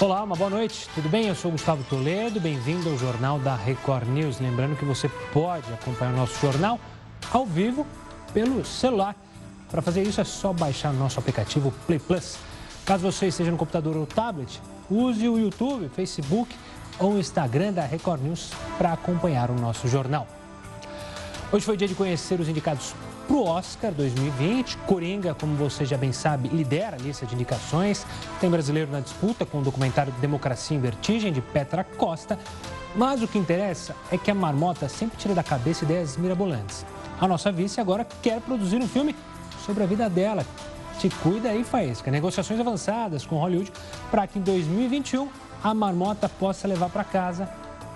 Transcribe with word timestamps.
Olá, 0.00 0.24
uma 0.24 0.34
boa 0.34 0.50
noite, 0.50 0.88
tudo 0.92 1.08
bem? 1.08 1.28
Eu 1.28 1.36
sou 1.36 1.52
Gustavo 1.52 1.84
Toledo, 1.84 2.40
bem-vindo 2.40 2.90
ao 2.90 2.98
Jornal 2.98 3.38
da 3.38 3.54
Record 3.54 4.08
News. 4.08 4.40
Lembrando 4.40 4.76
que 4.76 4.84
você 4.84 5.08
pode 5.32 5.72
acompanhar 5.72 6.12
o 6.12 6.16
nosso 6.16 6.38
jornal 6.40 6.80
ao 7.30 7.46
vivo 7.46 7.86
pelo 8.32 8.64
celular. 8.64 9.14
Para 9.70 9.80
fazer 9.80 10.02
isso 10.02 10.20
é 10.20 10.24
só 10.24 10.52
baixar 10.52 10.92
nosso 10.92 11.20
aplicativo 11.20 11.72
Play 11.86 12.00
Plus. 12.00 12.36
Caso 12.84 13.04
você 13.04 13.28
esteja 13.28 13.52
no 13.52 13.56
computador 13.56 13.96
ou 13.96 14.04
tablet, 14.04 14.60
use 14.90 15.28
o 15.28 15.38
YouTube, 15.38 15.88
Facebook 15.94 16.54
ou 16.98 17.16
Instagram 17.16 17.72
da 17.72 17.82
Record 17.82 18.20
News 18.20 18.50
para 18.76 18.92
acompanhar 18.92 19.48
o 19.48 19.54
nosso 19.54 19.86
jornal. 19.86 20.26
Hoje 21.52 21.64
foi 21.64 21.76
dia 21.76 21.86
de 21.86 21.94
conhecer 21.94 22.40
os 22.40 22.48
indicados 22.48 22.94
para 23.26 23.36
o 23.36 23.44
Oscar 23.44 23.92
2020. 23.92 24.76
Coringa, 24.78 25.34
como 25.34 25.56
você 25.56 25.84
já 25.84 25.96
bem 25.96 26.12
sabe, 26.12 26.48
lidera 26.48 26.96
a 26.96 26.98
lista 26.98 27.26
de 27.26 27.34
indicações. 27.34 28.06
Tem 28.40 28.50
brasileiro 28.50 28.90
na 28.90 29.00
disputa 29.00 29.44
com 29.44 29.58
o 29.58 29.62
documentário 29.62 30.12
Democracia 30.20 30.76
em 30.76 30.80
Vertigem, 30.80 31.32
de 31.32 31.40
Petra 31.40 31.84
Costa. 31.84 32.38
Mas 32.94 33.22
o 33.22 33.28
que 33.28 33.38
interessa 33.38 33.94
é 34.10 34.18
que 34.18 34.30
a 34.30 34.34
marmota 34.34 34.88
sempre 34.88 35.16
tira 35.16 35.34
da 35.34 35.42
cabeça 35.42 35.84
ideias 35.84 36.16
mirabolantes. 36.16 36.84
A 37.20 37.26
nossa 37.26 37.50
vice 37.50 37.80
agora 37.80 38.06
quer 38.22 38.40
produzir 38.40 38.76
um 38.76 38.88
filme 38.88 39.14
sobre 39.64 39.82
a 39.82 39.86
vida 39.86 40.08
dela. 40.08 40.44
Te 40.98 41.08
cuida 41.08 41.48
aí, 41.48 41.64
Faísca. 41.64 42.10
Negociações 42.10 42.60
avançadas 42.60 43.26
com 43.26 43.36
Hollywood 43.36 43.72
para 44.10 44.26
que 44.26 44.38
em 44.38 44.42
2021 44.42 45.28
a 45.62 45.74
marmota 45.74 46.28
possa 46.28 46.68
levar 46.68 46.90
para 46.90 47.04
casa 47.04 47.48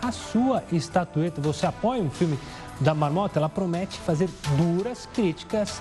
a 0.02 0.10
sua 0.10 0.64
estatueta. 0.72 1.40
Você 1.40 1.66
apoia 1.66 2.02
um 2.02 2.10
filme 2.10 2.38
da 2.80 2.94
Marmota, 2.94 3.38
ela 3.38 3.48
promete 3.48 3.98
fazer 3.98 4.28
duras 4.56 5.08
críticas 5.12 5.80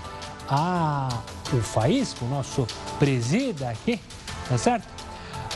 Faísca, 1.62 2.24
o 2.24 2.28
nosso 2.28 2.66
presida 2.98 3.70
aqui, 3.70 4.00
tá 4.48 4.58
certo? 4.58 4.88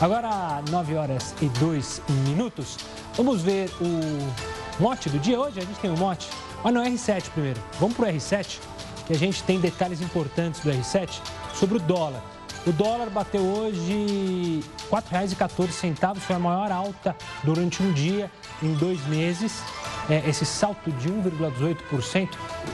Agora, 0.00 0.62
9 0.70 0.96
horas 0.96 1.34
e 1.40 1.46
2 1.46 2.02
minutos, 2.26 2.78
vamos 3.16 3.42
ver 3.42 3.70
o 3.80 4.82
mote 4.82 5.08
do 5.08 5.18
dia 5.18 5.38
hoje. 5.38 5.60
A 5.60 5.64
gente 5.64 5.78
tem 5.78 5.90
um 5.90 5.96
mote. 5.96 6.28
Ah, 6.64 6.70
não, 6.70 6.82
R7 6.82 7.30
primeiro. 7.30 7.60
Vamos 7.78 7.96
para 7.96 8.08
o 8.08 8.12
R7, 8.12 8.58
que 9.06 9.12
a 9.12 9.18
gente 9.18 9.42
tem 9.44 9.60
detalhes 9.60 10.00
importantes 10.00 10.60
do 10.60 10.70
R7 10.70 11.20
sobre 11.54 11.76
o 11.76 11.80
dólar. 11.80 12.22
O 12.66 12.72
dólar 12.72 13.10
bateu 13.10 13.42
hoje 13.42 14.60
R$ 14.90 15.02
4,14, 15.02 16.16
foi 16.16 16.36
a 16.36 16.38
maior 16.38 16.70
alta 16.70 17.16
durante 17.42 17.82
um 17.82 17.92
dia 17.92 18.30
em 18.62 18.74
dois 18.74 19.04
meses 19.06 19.62
é, 20.08 20.28
esse 20.28 20.44
salto 20.44 20.90
de 20.90 21.08
1,18% 21.08 22.28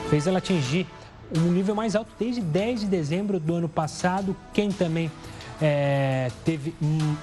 fez 0.09 0.27
ela 0.27 0.39
atingir 0.39 0.87
um 1.35 1.51
nível 1.51 1.75
mais 1.75 1.95
alto 1.95 2.11
desde 2.17 2.41
10 2.41 2.81
de 2.81 2.87
dezembro 2.87 3.39
do 3.39 3.55
ano 3.55 3.69
passado. 3.69 4.35
Quem 4.53 4.71
também 4.71 5.11
é, 5.61 6.31
teve 6.43 6.73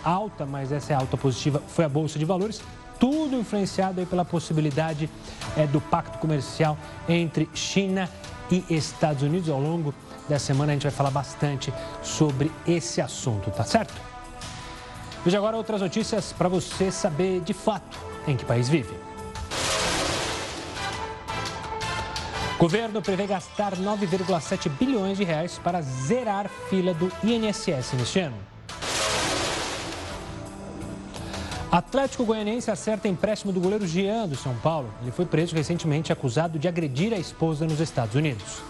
alta, 0.04 0.46
mas 0.46 0.70
essa 0.70 0.92
é 0.92 0.96
alta 0.96 1.16
positiva, 1.16 1.60
foi 1.66 1.84
a 1.84 1.88
Bolsa 1.88 2.18
de 2.18 2.24
Valores. 2.24 2.62
Tudo 3.00 3.36
influenciado 3.36 4.00
aí 4.00 4.06
pela 4.06 4.24
possibilidade 4.24 5.10
é, 5.56 5.66
do 5.66 5.80
pacto 5.80 6.18
comercial 6.18 6.78
entre 7.08 7.48
China 7.52 8.08
e 8.50 8.64
Estados 8.70 9.22
Unidos. 9.22 9.50
Ao 9.50 9.60
longo 9.60 9.92
da 10.28 10.38
semana 10.38 10.72
a 10.72 10.74
gente 10.74 10.84
vai 10.84 10.92
falar 10.92 11.10
bastante 11.10 11.72
sobre 12.02 12.50
esse 12.66 13.00
assunto, 13.00 13.50
tá 13.50 13.64
certo? 13.64 13.94
Veja 15.24 15.38
agora 15.38 15.56
outras 15.56 15.80
notícias 15.80 16.32
para 16.32 16.48
você 16.48 16.90
saber 16.90 17.40
de 17.40 17.52
fato 17.52 18.15
em 18.26 18.36
que 18.36 18.44
país 18.44 18.68
vive. 18.68 18.94
O 22.56 22.58
governo 22.58 23.02
prevê 23.02 23.26
gastar 23.26 23.76
9,7 23.76 24.70
bilhões 24.70 25.18
de 25.18 25.24
reais 25.24 25.60
para 25.62 25.82
zerar 25.82 26.48
fila 26.70 26.94
do 26.94 27.12
INSS 27.22 27.92
neste 27.92 28.20
ano. 28.20 28.36
Atlético 31.70 32.24
Goianiense 32.24 32.70
acerta 32.70 33.08
empréstimo 33.08 33.52
do 33.52 33.60
goleiro 33.60 33.86
Jean 33.86 34.26
do 34.26 34.36
São 34.36 34.54
Paulo. 34.56 34.88
Ele 35.02 35.10
foi 35.10 35.26
preso 35.26 35.54
recentemente 35.54 36.10
acusado 36.10 36.58
de 36.58 36.66
agredir 36.66 37.12
a 37.12 37.18
esposa 37.18 37.66
nos 37.66 37.80
Estados 37.80 38.14
Unidos. 38.14 38.62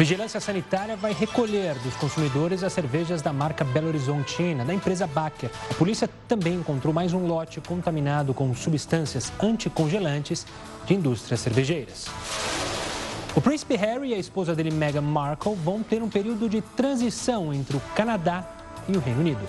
Vigilância 0.00 0.40
Sanitária 0.40 0.96
vai 0.96 1.12
recolher 1.12 1.74
dos 1.80 1.94
consumidores 1.96 2.64
as 2.64 2.72
cervejas 2.72 3.20
da 3.20 3.34
marca 3.34 3.62
Belo 3.62 3.88
Horizontina, 3.88 4.64
da 4.64 4.72
empresa 4.72 5.06
Baker. 5.06 5.50
A 5.70 5.74
polícia 5.74 6.08
também 6.26 6.54
encontrou 6.54 6.94
mais 6.94 7.12
um 7.12 7.26
lote 7.26 7.60
contaminado 7.60 8.32
com 8.32 8.54
substâncias 8.54 9.30
anticongelantes 9.38 10.46
de 10.86 10.94
indústrias 10.94 11.40
cervejeiras. 11.40 12.06
O 13.36 13.42
príncipe 13.42 13.76
Harry 13.76 14.08
e 14.08 14.14
a 14.14 14.18
esposa 14.18 14.54
dele, 14.54 14.70
Meghan 14.70 15.02
Markle, 15.02 15.54
vão 15.54 15.82
ter 15.82 16.02
um 16.02 16.08
período 16.08 16.48
de 16.48 16.62
transição 16.62 17.52
entre 17.52 17.76
o 17.76 17.82
Canadá 17.94 18.42
e 18.88 18.96
o 18.96 19.00
Reino 19.00 19.20
Unido. 19.20 19.46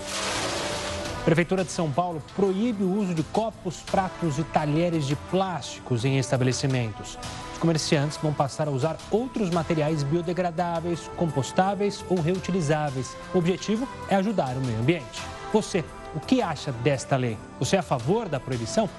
A 1.18 1.24
Prefeitura 1.24 1.64
de 1.64 1.72
São 1.72 1.90
Paulo 1.90 2.22
proíbe 2.36 2.84
o 2.84 2.94
uso 2.94 3.14
de 3.14 3.22
copos, 3.22 3.78
pratos 3.90 4.38
e 4.38 4.44
talheres 4.44 5.06
de 5.06 5.16
plásticos 5.16 6.04
em 6.04 6.18
estabelecimentos 6.18 7.16
comerciantes 7.62 8.18
vão 8.20 8.32
passar 8.32 8.66
a 8.66 8.72
usar 8.72 8.96
outros 9.08 9.48
materiais 9.48 10.02
biodegradáveis, 10.02 11.08
compostáveis 11.16 12.04
ou 12.10 12.20
reutilizáveis. 12.20 13.16
O 13.32 13.38
objetivo 13.38 13.86
é 14.08 14.16
ajudar 14.16 14.56
o 14.56 14.60
meio 14.60 14.80
ambiente. 14.80 15.22
Você, 15.52 15.84
o 16.12 16.18
que 16.18 16.42
acha 16.42 16.72
desta 16.72 17.16
lei? 17.16 17.38
Você 17.60 17.76
é 17.76 17.78
a 17.78 17.82
favor 17.82 18.28
da 18.28 18.40
proibição? 18.40 18.90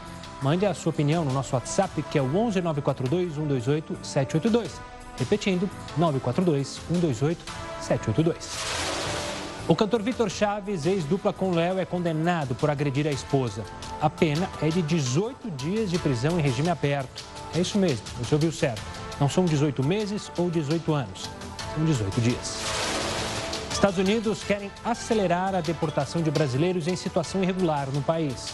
Mande 0.41 0.66
a 0.66 0.73
sua 0.73 0.91
opinião 0.91 1.25
no 1.25 1.34
nosso 1.34 1.53
WhatsApp, 1.56 2.02
que 2.03 2.18
é 2.18 2.22
o 2.22 2.38
11 2.38 2.62
942 2.62 3.35
128 3.35 3.97
782. 4.02 4.81
Repetindo, 5.18 5.69
942 5.97 6.79
128 6.88 7.46
782. 7.81 8.94
O 9.68 9.75
cantor 9.75 10.02
Vitor 10.02 10.29
Chaves, 10.29 10.85
ex-dupla 10.85 11.34
com 11.34 11.52
Léo, 11.52 11.79
é 11.79 11.85
condenado 11.85 12.56
por 12.56 12.69
agredir 12.69 13.07
a 13.07 13.12
esposa. 13.12 13.66
A 14.02 14.09
pena 14.09 14.50
é 14.62 14.69
de 14.69 14.81
18 14.81 15.52
dias 15.52 15.91
de 15.91 16.00
prisão 16.00 16.40
em 16.40 16.41
regime 16.41 16.69
aberto. 16.69 17.33
É 17.56 17.59
isso 17.59 17.78
mesmo, 17.78 18.03
você 18.19 18.34
ouviu 18.36 18.52
certo. 18.52 18.81
Não 19.19 19.30
são 19.30 19.46
18 19.46 19.84
meses 19.84 20.31
ou 20.38 20.50
18 20.50 20.94
anos, 20.94 21.30
são 21.75 21.86
18 21.86 22.22
dias. 22.22 22.58
Estados 23.72 24.00
Unidos 24.00 24.44
querem 24.44 24.72
acelerar 24.84 25.53
a 25.53 25.62
deportação 25.62 26.22
de 26.22 26.31
brasileiros 26.31 26.88
em 26.88 26.96
situação 26.96 27.44
irregular 27.44 27.90
no 27.91 28.02
país. 28.02 28.53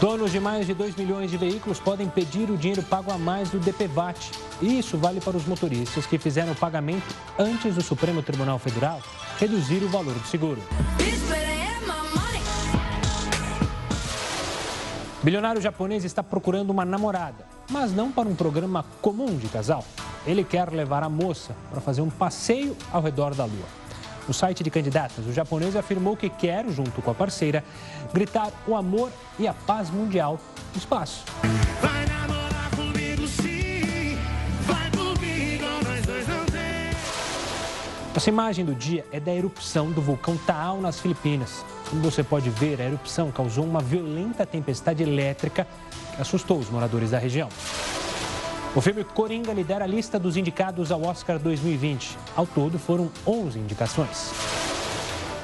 Donos 0.00 0.30
de 0.30 0.38
mais 0.38 0.66
de 0.66 0.74
2 0.74 0.96
milhões 0.96 1.30
de 1.30 1.36
veículos 1.36 1.80
podem 1.80 2.08
pedir 2.08 2.50
o 2.50 2.56
dinheiro 2.56 2.82
pago 2.82 3.10
a 3.10 3.16
mais 3.16 3.48
do 3.50 3.58
DPVAT. 3.58 4.30
Isso 4.60 4.98
vale 4.98 5.20
para 5.20 5.36
os 5.36 5.46
motoristas 5.46 6.04
que 6.04 6.18
fizeram 6.18 6.52
o 6.52 6.56
pagamento 6.56 7.14
antes 7.38 7.74
do 7.74 7.82
Supremo 7.82 8.22
Tribunal 8.22 8.58
Federal 8.58 9.00
reduzir 9.38 9.82
o 9.82 9.88
valor 9.88 10.14
do 10.14 10.26
seguro. 10.26 10.62
Bilionário 15.22 15.62
japonês 15.62 16.04
está 16.04 16.22
procurando 16.22 16.68
uma 16.68 16.84
namorada, 16.84 17.46
mas 17.70 17.92
não 17.92 18.10
para 18.10 18.28
um 18.28 18.34
programa 18.34 18.84
comum 19.00 19.36
de 19.36 19.48
casal. 19.48 19.84
Ele 20.26 20.44
quer 20.44 20.70
levar 20.70 21.02
a 21.02 21.08
moça 21.08 21.54
para 21.70 21.80
fazer 21.80 22.00
um 22.00 22.10
passeio 22.10 22.76
ao 22.92 23.02
redor 23.02 23.34
da 23.34 23.44
Lua. 23.44 23.84
No 24.26 24.32
site 24.32 24.64
de 24.64 24.70
candidatas, 24.70 25.26
o 25.26 25.32
japonês 25.32 25.76
afirmou 25.76 26.16
que 26.16 26.30
quer, 26.30 26.66
junto 26.70 27.02
com 27.02 27.10
a 27.10 27.14
parceira, 27.14 27.62
gritar 28.12 28.50
o 28.66 28.74
amor 28.74 29.10
e 29.38 29.46
a 29.46 29.52
paz 29.52 29.90
mundial 29.90 30.40
no 30.72 30.78
espaço. 30.78 31.24
Essa 38.16 38.30
imagem 38.30 38.64
do 38.64 38.74
dia 38.74 39.04
é 39.10 39.18
da 39.18 39.34
erupção 39.34 39.90
do 39.90 40.00
vulcão 40.00 40.36
Taal 40.36 40.80
nas 40.80 41.00
Filipinas. 41.00 41.64
Como 41.90 42.00
você 42.00 42.22
pode 42.22 42.48
ver, 42.48 42.80
a 42.80 42.84
erupção 42.84 43.30
causou 43.30 43.64
uma 43.64 43.80
violenta 43.80 44.46
tempestade 44.46 45.02
elétrica 45.02 45.66
assustou 46.18 46.58
os 46.58 46.70
moradores 46.70 47.10
da 47.10 47.18
região. 47.18 47.48
O 48.74 48.80
filme 48.80 49.04
Coringa 49.04 49.52
lidera 49.52 49.84
a 49.84 49.86
lista 49.86 50.18
dos 50.18 50.36
indicados 50.36 50.90
ao 50.90 51.02
Oscar 51.04 51.38
2020. 51.38 52.18
Ao 52.34 52.44
todo, 52.44 52.78
foram 52.78 53.08
11 53.24 53.58
indicações. 53.58 54.32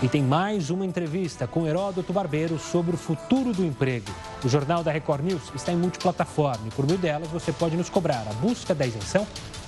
E 0.03 0.09
tem 0.09 0.23
mais 0.23 0.71
uma 0.71 0.85
entrevista 0.85 1.47
com 1.47 1.67
Heródoto 1.67 2.13
Barbeiro 2.13 2.59
sobre 2.59 2.95
o 2.95 2.99
futuro 2.99 3.53
do 3.53 3.65
emprego. 3.65 4.11
O 4.43 4.49
Jornal 4.49 4.83
da 4.83 4.91
Record 4.91 5.23
News 5.23 5.43
está 5.55 5.71
em 5.73 5.77
multiplataforma 5.77 6.67
e 6.67 6.71
por 6.71 6.87
meio 6.87 6.99
delas 6.99 7.29
você 7.29 7.53
pode 7.53 7.77
nos 7.77 7.91
cobrar 7.91 8.27
a 8.29 8.33
busca 8.33 8.75
da 8.75 8.87
isenção 8.87 9.27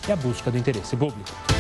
e 0.09 0.11
a 0.11 0.17
busca 0.17 0.51
do 0.51 0.57
interesse 0.57 0.97
público. 0.97 1.52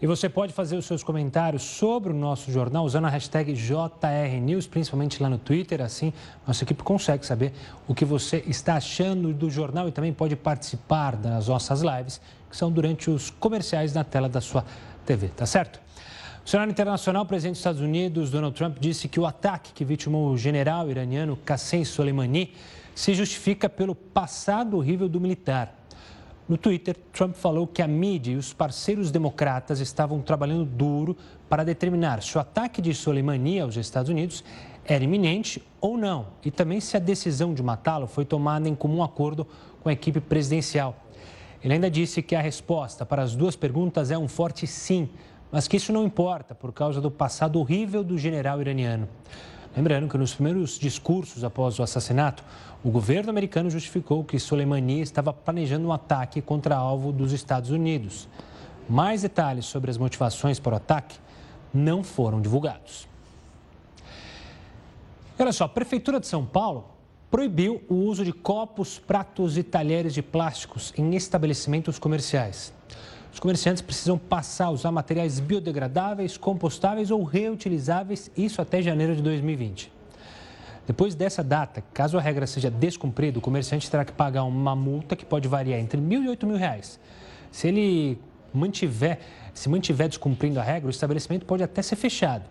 E 0.00 0.06
você 0.06 0.28
pode 0.28 0.52
fazer 0.52 0.76
os 0.76 0.86
seus 0.86 1.02
comentários 1.02 1.62
sobre 1.62 2.12
o 2.12 2.14
nosso 2.14 2.52
jornal 2.52 2.84
usando 2.84 3.06
a 3.06 3.08
hashtag 3.08 3.52
JRNews, 3.52 4.68
principalmente 4.68 5.20
lá 5.20 5.28
no 5.28 5.38
Twitter. 5.38 5.82
Assim, 5.82 6.12
nossa 6.46 6.62
equipe 6.62 6.84
consegue 6.84 7.26
saber 7.26 7.52
o 7.88 7.94
que 7.94 8.04
você 8.04 8.44
está 8.46 8.76
achando 8.76 9.34
do 9.34 9.50
jornal 9.50 9.88
e 9.88 9.92
também 9.92 10.12
pode 10.12 10.36
participar 10.36 11.16
das 11.16 11.48
nossas 11.48 11.82
lives, 11.82 12.20
que 12.48 12.56
são 12.56 12.70
durante 12.70 13.10
os 13.10 13.28
comerciais 13.28 13.92
na 13.92 14.04
tela 14.04 14.28
da 14.28 14.40
sua 14.40 14.64
TV, 15.04 15.28
tá 15.28 15.46
certo? 15.46 15.80
O 16.46 16.48
cenário 16.48 16.70
internacional, 16.70 17.24
o 17.24 17.26
presidente 17.26 17.54
dos 17.54 17.60
Estados 17.60 17.80
Unidos, 17.80 18.30
Donald 18.30 18.56
Trump, 18.56 18.78
disse 18.78 19.08
que 19.08 19.18
o 19.18 19.26
ataque 19.26 19.72
que 19.72 19.84
vitimou 19.84 20.30
o 20.30 20.38
general 20.38 20.88
iraniano 20.88 21.36
Qassem 21.44 21.84
Soleimani 21.84 22.54
se 22.94 23.14
justifica 23.14 23.68
pelo 23.68 23.96
passado 23.96 24.76
horrível 24.76 25.08
do 25.08 25.20
militar. 25.20 25.77
No 26.48 26.56
Twitter, 26.56 26.96
Trump 27.12 27.34
falou 27.34 27.66
que 27.66 27.82
a 27.82 27.86
mídia 27.86 28.32
e 28.32 28.36
os 28.36 28.54
parceiros 28.54 29.10
democratas 29.10 29.80
estavam 29.80 30.22
trabalhando 30.22 30.64
duro 30.64 31.14
para 31.46 31.62
determinar 31.62 32.22
se 32.22 32.38
o 32.38 32.40
ataque 32.40 32.80
de 32.80 32.94
Soleimani 32.94 33.60
aos 33.60 33.76
Estados 33.76 34.08
Unidos 34.08 34.42
era 34.82 35.04
iminente 35.04 35.62
ou 35.78 35.98
não, 35.98 36.28
e 36.42 36.50
também 36.50 36.80
se 36.80 36.96
a 36.96 37.00
decisão 37.00 37.52
de 37.52 37.62
matá-lo 37.62 38.06
foi 38.06 38.24
tomada 38.24 38.66
em 38.66 38.74
comum 38.74 39.02
acordo 39.02 39.46
com 39.82 39.90
a 39.90 39.92
equipe 39.92 40.20
presidencial. 40.20 40.96
Ele 41.62 41.74
ainda 41.74 41.90
disse 41.90 42.22
que 42.22 42.34
a 42.34 42.40
resposta 42.40 43.04
para 43.04 43.22
as 43.22 43.36
duas 43.36 43.54
perguntas 43.54 44.10
é 44.10 44.16
um 44.16 44.26
forte 44.26 44.66
sim, 44.66 45.10
mas 45.52 45.68
que 45.68 45.76
isso 45.76 45.92
não 45.92 46.02
importa 46.02 46.54
por 46.54 46.72
causa 46.72 46.98
do 46.98 47.10
passado 47.10 47.60
horrível 47.60 48.02
do 48.02 48.16
general 48.16 48.58
iraniano. 48.58 49.06
Lembrando 49.76 50.08
que 50.08 50.16
nos 50.16 50.34
primeiros 50.34 50.78
discursos 50.78 51.44
após 51.44 51.78
o 51.78 51.82
assassinato, 51.82 52.42
o 52.82 52.90
governo 52.90 53.30
americano 53.30 53.68
justificou 53.68 54.22
que 54.22 54.38
Soleimani 54.38 55.00
estava 55.00 55.32
planejando 55.32 55.88
um 55.88 55.92
ataque 55.92 56.40
contra 56.40 56.76
alvo 56.76 57.10
dos 57.10 57.32
Estados 57.32 57.70
Unidos. 57.70 58.28
Mais 58.88 59.22
detalhes 59.22 59.66
sobre 59.66 59.90
as 59.90 59.98
motivações 59.98 60.60
para 60.60 60.74
o 60.74 60.76
ataque 60.76 61.18
não 61.74 62.04
foram 62.04 62.40
divulgados. 62.40 63.08
Olha 65.38 65.52
só, 65.52 65.64
a 65.64 65.68
Prefeitura 65.68 66.20
de 66.20 66.26
São 66.26 66.46
Paulo 66.46 66.88
proibiu 67.30 67.82
o 67.88 67.94
uso 67.94 68.24
de 68.24 68.32
copos, 68.32 68.98
pratos 68.98 69.58
e 69.58 69.62
talheres 69.62 70.14
de 70.14 70.22
plásticos 70.22 70.92
em 70.96 71.14
estabelecimentos 71.14 71.98
comerciais. 71.98 72.72
Os 73.32 73.38
comerciantes 73.38 73.82
precisam 73.82 74.16
passar 74.16 74.66
a 74.66 74.70
usar 74.70 74.90
materiais 74.90 75.38
biodegradáveis, 75.38 76.36
compostáveis 76.36 77.10
ou 77.10 77.22
reutilizáveis, 77.24 78.30
isso 78.36 78.62
até 78.62 78.80
janeiro 78.80 79.14
de 79.14 79.22
2020. 79.22 79.97
Depois 80.88 81.14
dessa 81.14 81.44
data, 81.44 81.84
caso 81.92 82.16
a 82.16 82.20
regra 82.20 82.46
seja 82.46 82.70
descumprida, 82.70 83.38
o 83.38 83.42
comerciante 83.42 83.90
terá 83.90 84.06
que 84.06 84.12
pagar 84.12 84.44
uma 84.44 84.74
multa 84.74 85.14
que 85.14 85.22
pode 85.22 85.46
variar 85.46 85.78
entre 85.78 86.00
mil 86.00 86.24
e 86.24 86.28
oito 86.30 86.46
mil 86.46 86.56
reais. 86.56 86.98
Se 87.52 87.68
ele 87.68 88.18
mantiver, 88.54 89.18
se 89.52 89.68
mantiver 89.68 90.08
descumprindo 90.08 90.58
a 90.58 90.62
regra, 90.62 90.86
o 90.86 90.90
estabelecimento 90.90 91.44
pode 91.44 91.62
até 91.62 91.82
ser 91.82 91.96
fechado. 91.96 92.44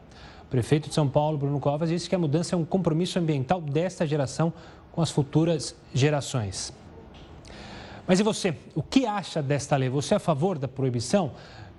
O 0.44 0.45
prefeito 0.51 0.88
de 0.88 0.94
São 0.94 1.10
Paulo, 1.10 1.36
Bruno 1.36 1.60
Covas, 1.60 1.89
disse 1.89 2.07
que 2.07 2.13
a 2.13 2.19
mudança 2.19 2.54
é 2.54 2.57
um 2.60 2.63
compromisso 2.63 3.18
ambiental 3.18 3.60
desta 3.60 4.06
geração 4.06 4.54
com 4.92 5.01
as 5.01 5.10
futuras 5.10 5.75
gerações. 5.92 6.72
Mas 8.06 8.19
e 8.19 8.24
você? 8.24 8.56
O 8.75 8.83
que 8.83 9.07
acha 9.07 9.42
desta 9.42 9.75
lei? 9.75 9.90
Você 9.90 10.13
é 10.13 10.18
a 10.18 10.19
favor 10.19 10.60
da 10.60 10.68
proibição? 10.68 11.31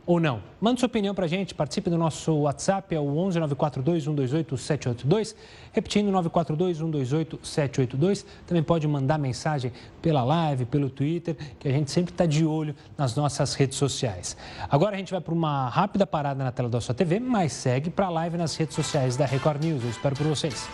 Ou 0.09 0.19
não? 0.19 0.43
Mande 0.59 0.81
sua 0.81 0.87
opinião 0.87 1.15
para 1.15 1.27
a 1.27 1.29
gente, 1.29 1.55
participe 1.55 1.91
do 1.91 1.99
nosso 1.99 2.33
WhatsApp, 2.33 2.95
é 2.95 2.99
o 2.99 3.19
11 3.19 3.39
942 3.41 4.05
128 4.05 4.57
782, 4.57 5.37
repetindo 5.71 6.11
942 6.11 6.79
128 6.79 7.39
782. 7.43 8.25
Também 8.47 8.63
pode 8.63 8.89
mandar 8.89 9.19
mensagem 9.19 9.71
pela 10.01 10.25
live, 10.25 10.65
pelo 10.65 10.89
Twitter, 10.89 11.37
que 11.59 11.69
a 11.69 11.71
gente 11.71 11.91
sempre 11.91 12.11
está 12.11 12.25
de 12.25 12.47
olho 12.47 12.75
nas 12.97 13.15
nossas 13.15 13.53
redes 13.53 13.77
sociais. 13.77 14.35
Agora 14.71 14.97
a 14.97 14.99
gente 14.99 15.11
vai 15.11 15.21
para 15.21 15.35
uma 15.35 15.69
rápida 15.69 16.07
parada 16.07 16.43
na 16.43 16.51
tela 16.51 16.71
da 16.71 16.81
sua 16.81 16.95
TV, 16.95 17.21
mas 17.21 17.53
segue 17.53 17.91
para 17.91 18.07
a 18.07 18.11
live 18.11 18.39
nas 18.39 18.57
redes 18.57 18.75
sociais 18.75 19.15
da 19.15 19.27
Record 19.27 19.63
News. 19.63 19.85
Eu 19.85 19.91
espero 19.91 20.17
por 20.17 20.27
vocês. 20.27 20.67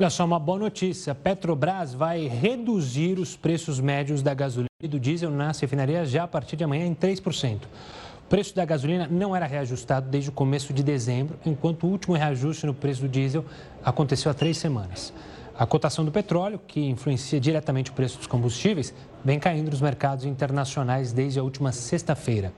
Olha 0.00 0.10
só, 0.10 0.24
uma 0.24 0.38
boa 0.38 0.60
notícia. 0.60 1.12
Petrobras 1.12 1.92
vai 1.92 2.28
reduzir 2.28 3.18
os 3.18 3.36
preços 3.36 3.80
médios 3.80 4.22
da 4.22 4.32
gasolina 4.32 4.68
e 4.80 4.86
do 4.86 5.00
diesel 5.00 5.28
nas 5.28 5.58
refinarias 5.58 6.08
já 6.08 6.22
a 6.22 6.28
partir 6.28 6.54
de 6.54 6.62
amanhã 6.62 6.86
em 6.86 6.94
3%. 6.94 7.62
O 7.64 8.28
preço 8.28 8.54
da 8.54 8.64
gasolina 8.64 9.08
não 9.10 9.34
era 9.34 9.44
reajustado 9.44 10.08
desde 10.08 10.30
o 10.30 10.32
começo 10.32 10.72
de 10.72 10.84
dezembro, 10.84 11.36
enquanto 11.44 11.82
o 11.82 11.90
último 11.90 12.14
reajuste 12.14 12.64
no 12.64 12.74
preço 12.74 13.00
do 13.00 13.08
diesel 13.08 13.44
aconteceu 13.84 14.30
há 14.30 14.34
três 14.34 14.56
semanas. 14.56 15.12
A 15.58 15.66
cotação 15.66 16.04
do 16.04 16.12
petróleo, 16.12 16.60
que 16.64 16.78
influencia 16.78 17.40
diretamente 17.40 17.90
o 17.90 17.94
preço 17.94 18.18
dos 18.18 18.28
combustíveis, 18.28 18.94
vem 19.24 19.40
caindo 19.40 19.72
nos 19.72 19.80
mercados 19.80 20.24
internacionais 20.24 21.12
desde 21.12 21.40
a 21.40 21.42
última 21.42 21.72
sexta-feira. 21.72 22.52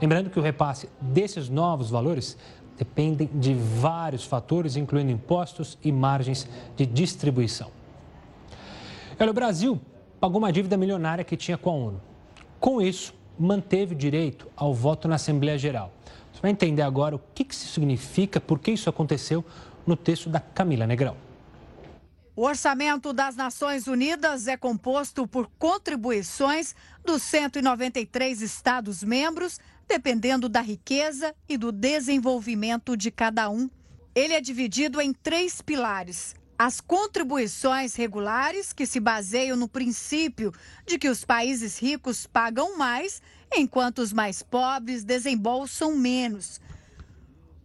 Lembrando 0.00 0.30
que 0.30 0.38
o 0.38 0.42
repasse 0.42 0.88
desses 1.00 1.48
novos 1.48 1.90
valores 1.90 2.38
dependem 2.76 3.28
de 3.32 3.54
vários 3.54 4.24
fatores, 4.24 4.76
incluindo 4.76 5.10
impostos 5.10 5.78
e 5.82 5.90
margens 5.90 6.48
de 6.76 6.84
distribuição. 6.84 7.70
Olha, 9.18 9.30
o 9.30 9.34
Brasil 9.34 9.80
pagou 10.20 10.38
uma 10.38 10.52
dívida 10.52 10.76
milionária 10.76 11.24
que 11.24 11.36
tinha 11.36 11.56
com 11.56 11.70
a 11.70 11.74
ONU. 11.74 12.02
Com 12.60 12.82
isso, 12.82 13.14
manteve 13.38 13.94
o 13.94 13.96
direito 13.96 14.48
ao 14.56 14.74
voto 14.74 15.08
na 15.08 15.14
Assembleia 15.16 15.58
Geral. 15.58 15.92
Você 16.32 16.40
vai 16.42 16.50
entender 16.50 16.82
agora 16.82 17.16
o 17.16 17.20
que 17.34 17.46
isso 17.48 17.68
significa, 17.68 18.40
por 18.40 18.58
que 18.58 18.72
isso 18.72 18.90
aconteceu 18.90 19.44
no 19.86 19.96
texto 19.96 20.28
da 20.28 20.40
Camila 20.40 20.86
Negrão. 20.86 21.16
O 22.34 22.42
orçamento 22.42 23.14
das 23.14 23.34
Nações 23.34 23.86
Unidas 23.86 24.46
é 24.46 24.58
composto 24.58 25.26
por 25.26 25.48
contribuições 25.58 26.74
dos 27.02 27.22
193 27.22 28.42
Estados-membros 28.42 29.58
dependendo 29.88 30.48
da 30.48 30.60
riqueza 30.60 31.34
e 31.48 31.56
do 31.56 31.70
desenvolvimento 31.70 32.96
de 32.96 33.10
cada 33.10 33.48
um. 33.48 33.68
Ele 34.14 34.34
é 34.34 34.40
dividido 34.40 35.00
em 35.00 35.12
três 35.12 35.60
pilares. 35.60 36.34
As 36.58 36.80
contribuições 36.80 37.94
regulares, 37.94 38.72
que 38.72 38.86
se 38.86 38.98
baseiam 38.98 39.56
no 39.56 39.68
princípio 39.68 40.52
de 40.86 40.98
que 40.98 41.08
os 41.08 41.24
países 41.24 41.78
ricos 41.78 42.26
pagam 42.26 42.78
mais, 42.78 43.20
enquanto 43.54 43.98
os 43.98 44.12
mais 44.12 44.42
pobres 44.42 45.04
desembolsam 45.04 45.94
menos. 45.94 46.60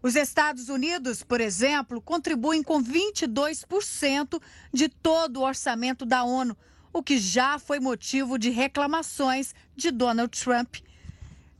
Os 0.04 0.16
Estados 0.16 0.68
Unidos, 0.68 1.24
por 1.24 1.40
exemplo, 1.40 2.02
contribuem 2.02 2.64
com 2.64 2.84
22% 2.84 4.42
de 4.74 4.90
todo 4.90 5.38
o 5.38 5.44
orçamento 5.44 6.06
da 6.06 6.24
ONU, 6.24 6.58
o 6.92 7.02
que 7.02 7.18
já 7.18 7.60
foi 7.60 7.80
motivo 7.80 8.38
de 8.38 8.50
reclamações 8.50 9.54
de 9.76 9.92
Donald 9.92 10.38
Trump. 10.38 10.78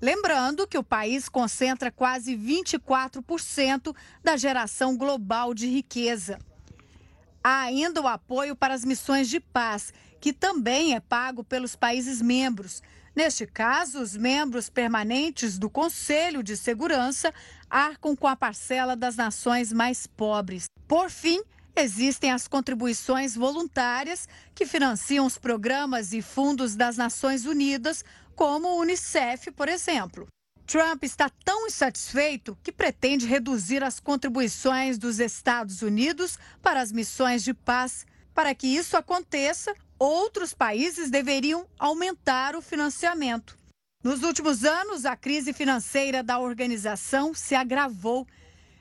Lembrando 0.02 0.68
que 0.68 0.80
o 0.80 0.84
país 0.84 1.30
concentra 1.30 1.92
quase 1.92 2.36
24% 2.36 3.96
da 4.24 4.36
geração 4.36 4.98
global 4.98 5.54
de 5.54 5.68
riqueza. 5.68 6.40
Há 7.44 7.62
ainda 7.62 8.02
o 8.02 8.08
apoio 8.08 8.56
para 8.56 8.74
as 8.74 8.84
missões 8.84 9.30
de 9.30 9.40
paz, 9.40 9.94
que 10.20 10.34
também 10.34 10.96
é 10.96 11.00
pago 11.00 11.44
pelos 11.44 11.76
países 11.76 12.22
membros. 12.22 12.82
Neste 13.16 13.46
caso, 13.46 14.00
os 14.00 14.16
membros 14.16 14.70
permanentes 14.70 15.60
do 15.60 15.70
Conselho 15.70 16.42
de 16.42 16.58
Segurança 16.58 17.34
arcam 17.70 18.16
com 18.16 18.28
a 18.28 18.36
parcela 18.36 18.96
das 18.96 19.16
nações 19.16 19.72
mais 19.72 20.08
pobres. 20.08 20.66
Por 20.88 21.10
fim, 21.10 21.42
existem 21.76 22.32
as 22.32 22.48
contribuições 22.48 23.36
voluntárias 23.36 24.28
que 24.56 24.66
financiam 24.66 25.26
os 25.26 25.38
programas 25.38 26.14
e 26.14 26.22
fundos 26.22 26.76
das 26.76 26.98
Nações 26.98 27.46
Unidas, 27.46 28.04
como 28.42 28.70
o 28.70 28.80
Unicef, 28.80 29.52
por 29.52 29.70
exemplo. 29.70 30.26
Trump 30.66 31.04
está 31.04 31.30
tão 31.46 31.68
insatisfeito 31.68 32.58
que 32.64 32.72
pretende 32.72 33.28
reduzir 33.28 33.84
as 33.84 34.00
contribuições 34.00 34.98
dos 34.98 35.20
Estados 35.20 35.84
Unidos 35.84 36.40
para 36.60 36.82
as 36.82 36.92
missões 36.92 37.44
de 37.44 37.54
paz. 37.54 38.04
Para 38.34 38.56
que 38.56 38.66
isso 38.66 38.98
aconteça, 38.98 39.76
outros 40.00 40.56
países 40.56 41.12
deveriam 41.12 41.68
aumentar 41.78 42.56
o 42.56 42.64
financiamento. 42.64 43.60
Nos 44.04 44.24
últimos 44.24 44.66
anos, 44.66 45.06
a 45.06 45.16
crise 45.16 45.54
financeira 45.54 46.24
da 46.24 46.40
organização 46.40 47.36
se 47.36 47.54
agravou. 47.54 48.26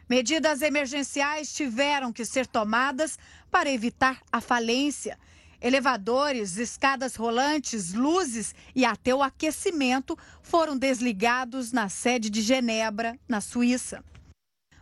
Medidas 0.08 0.62
emergenciais 0.62 1.52
tiveram 1.52 2.14
que 2.14 2.24
ser 2.24 2.46
tomadas 2.46 3.18
para 3.50 3.70
evitar 3.70 4.22
a 4.32 4.40
falência. 4.40 5.18
Elevadores, 5.60 6.56
escadas 6.56 7.16
rolantes, 7.16 7.92
luzes 7.92 8.54
e 8.74 8.84
até 8.84 9.14
o 9.14 9.22
aquecimento 9.22 10.16
foram 10.42 10.76
desligados 10.76 11.70
na 11.70 11.88
sede 11.88 12.30
de 12.30 12.40
Genebra, 12.40 13.18
na 13.28 13.40
Suíça. 13.42 14.02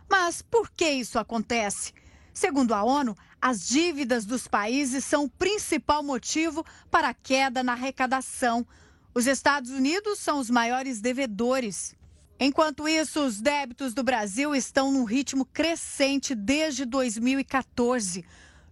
Mas 0.09 0.41
por 0.41 0.71
que 0.71 0.89
isso 0.89 1.19
acontece? 1.19 1.93
Segundo 2.33 2.73
a 2.73 2.83
ONU, 2.83 3.15
as 3.41 3.67
dívidas 3.67 4.25
dos 4.25 4.47
países 4.47 5.03
são 5.03 5.25
o 5.25 5.29
principal 5.29 6.01
motivo 6.01 6.65
para 6.89 7.09
a 7.09 7.13
queda 7.13 7.61
na 7.61 7.73
arrecadação. 7.73 8.65
Os 9.13 9.27
Estados 9.27 9.71
Unidos 9.71 10.19
são 10.19 10.39
os 10.39 10.49
maiores 10.49 11.01
devedores. 11.01 11.93
Enquanto 12.39 12.87
isso, 12.87 13.21
os 13.21 13.41
débitos 13.41 13.93
do 13.93 14.01
Brasil 14.01 14.55
estão 14.55 14.91
num 14.91 15.03
ritmo 15.03 15.45
crescente 15.45 16.33
desde 16.33 16.85
2014. 16.85 18.23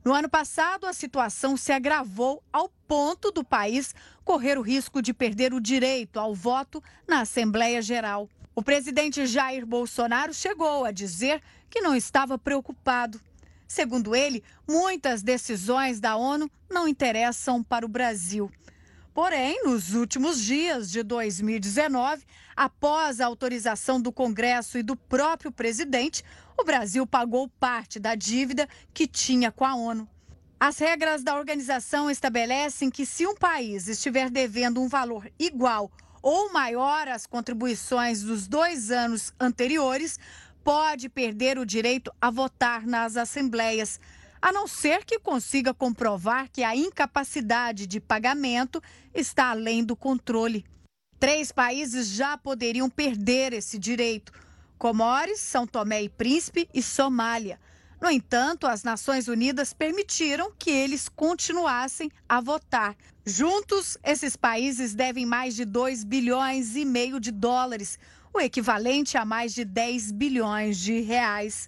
No 0.08 0.14
ano 0.14 0.30
passado, 0.30 0.88
a 0.88 0.94
situação 0.94 1.58
se 1.58 1.74
agravou 1.74 2.42
ao 2.54 2.70
ponto 2.88 3.30
do 3.30 3.44
país 3.44 3.94
correr 4.24 4.58
o 4.58 4.62
risco 4.62 5.02
de 5.02 5.14
perder 5.14 5.54
o 5.54 5.60
direito 5.60 6.18
ao 6.18 6.34
voto 6.34 6.82
na 7.06 7.20
Assembleia 7.20 7.82
Geral. 7.82 8.30
O 8.56 8.64
presidente 8.64 9.26
Jair 9.26 9.66
Bolsonaro 9.66 10.34
chegou 10.34 10.86
a 10.86 10.92
dizer 10.92 11.44
que 11.70 11.82
não 11.82 11.94
estava 11.94 12.38
preocupado. 12.38 13.20
Segundo 13.68 14.16
ele, 14.16 14.42
muitas 14.66 15.22
decisões 15.22 16.00
da 16.00 16.16
ONU 16.16 16.50
não 16.72 16.88
interessam 16.88 17.62
para 17.62 17.86
o 17.86 17.90
Brasil. 17.90 18.50
Porém, 19.18 19.64
nos 19.64 19.96
últimos 19.96 20.40
dias 20.40 20.92
de 20.92 21.02
2019, 21.02 22.24
após 22.56 23.20
a 23.20 23.26
autorização 23.26 24.00
do 24.00 24.12
Congresso 24.12 24.78
e 24.78 24.84
do 24.84 24.96
próprio 24.96 25.52
presidente, 25.52 26.24
o 26.56 26.64
Brasil 26.64 27.04
pagou 27.08 27.48
parte 27.60 27.98
da 27.98 28.14
dívida 28.14 28.70
que 28.94 29.08
tinha 29.08 29.52
com 29.52 29.66
a 29.66 29.74
ONU. 29.74 30.08
As 30.60 30.78
regras 30.78 31.24
da 31.24 31.36
organização 31.36 32.12
estabelecem 32.12 32.92
que, 32.92 33.08
se 33.08 33.26
um 33.26 33.34
país 33.34 33.88
estiver 33.88 34.30
devendo 34.30 34.80
um 34.80 34.88
valor 34.88 35.28
igual 35.40 35.92
ou 36.22 36.54
maior 36.54 37.08
às 37.08 37.26
contribuições 37.26 38.22
dos 38.22 38.48
dois 38.48 38.92
anos 38.92 39.34
anteriores, 39.40 40.20
pode 40.64 41.10
perder 41.10 41.58
o 41.58 41.66
direito 41.66 42.14
a 42.22 42.30
votar 42.30 42.86
nas 42.86 43.18
assembleias 43.18 44.00
a 44.42 44.52
não 44.52 44.68
ser 44.68 45.04
que 45.06 45.20
consiga 45.20 45.74
comprovar 45.74 46.50
que 46.50 46.64
a 46.64 46.76
incapacidade 46.76 47.88
de 47.88 48.00
pagamento 48.00 48.82
está 49.14 49.52
além 49.52 49.84
do 49.84 49.96
controle. 49.96 50.66
Três 51.20 51.52
países 51.52 52.10
já 52.10 52.38
poderiam 52.38 52.90
perder 52.90 53.54
esse 53.54 53.78
direito: 53.78 54.32
Comores, 54.78 55.40
São 55.40 55.66
Tomé 55.66 56.04
e 56.04 56.10
Príncipe 56.10 56.70
e 56.74 56.82
Somália. 56.82 57.60
No 58.00 58.12
entanto, 58.12 58.68
as 58.68 58.84
Nações 58.84 59.28
Unidas 59.28 59.74
permitiram 59.74 60.52
que 60.58 60.70
eles 60.70 61.10
continuassem 61.10 62.12
a 62.30 62.40
votar. 62.40 62.96
Juntos, 63.26 63.98
esses 64.04 64.36
países 64.36 64.94
devem 64.94 65.26
mais 65.26 65.56
de 65.56 65.66
2 65.66 66.04
bilhões 66.04 66.76
e 66.76 66.86
meio 66.86 67.20
de 67.20 67.32
dólares, 67.32 67.98
o 68.32 68.40
equivalente 68.40 69.18
a 69.18 69.26
mais 69.26 69.52
de 69.54 69.66
10 69.66 70.12
bilhões 70.12 70.78
de 70.78 71.00
reais. 71.00 71.68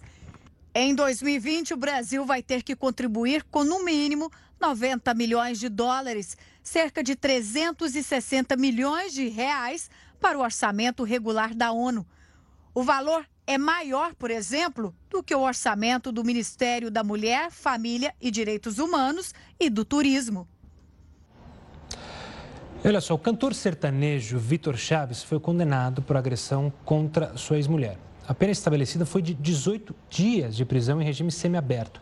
Em 0.74 0.94
2020, 0.94 1.74
o 1.74 1.76
Brasil 1.76 2.24
vai 2.24 2.42
ter 2.42 2.62
que 2.62 2.76
contribuir 2.76 3.42
com, 3.50 3.64
no 3.64 3.84
mínimo, 3.84 4.30
90 4.60 5.12
milhões 5.14 5.58
de 5.58 5.68
dólares, 5.68 6.36
cerca 6.62 7.02
de 7.02 7.16
360 7.16 8.56
milhões 8.56 9.12
de 9.12 9.28
reais 9.28 9.90
para 10.20 10.38
o 10.38 10.42
orçamento 10.42 11.02
regular 11.02 11.54
da 11.54 11.72
ONU. 11.72 12.06
O 12.72 12.84
valor 12.84 13.26
é 13.48 13.58
maior, 13.58 14.14
por 14.14 14.30
exemplo, 14.30 14.94
do 15.08 15.24
que 15.24 15.34
o 15.34 15.40
orçamento 15.40 16.12
do 16.12 16.22
Ministério 16.22 16.88
da 16.88 17.02
Mulher, 17.02 17.50
Família 17.50 18.14
e 18.20 18.30
Direitos 18.30 18.78
Humanos 18.78 19.34
e 19.58 19.68
do 19.68 19.84
Turismo. 19.84 20.46
Olha 22.84 23.00
só, 23.00 23.14
o 23.14 23.18
cantor 23.18 23.54
sertanejo 23.54 24.38
Vitor 24.38 24.76
Chaves 24.76 25.22
foi 25.22 25.40
condenado 25.40 26.00
por 26.00 26.16
agressão 26.16 26.72
contra 26.84 27.36
sua 27.36 27.56
ex-mulher. 27.56 27.98
A 28.26 28.34
pena 28.34 28.52
estabelecida 28.52 29.04
foi 29.04 29.22
de 29.22 29.34
18 29.34 29.94
dias 30.08 30.56
de 30.56 30.64
prisão 30.64 31.00
em 31.00 31.04
regime 31.04 31.30
semiaberto. 31.30 32.00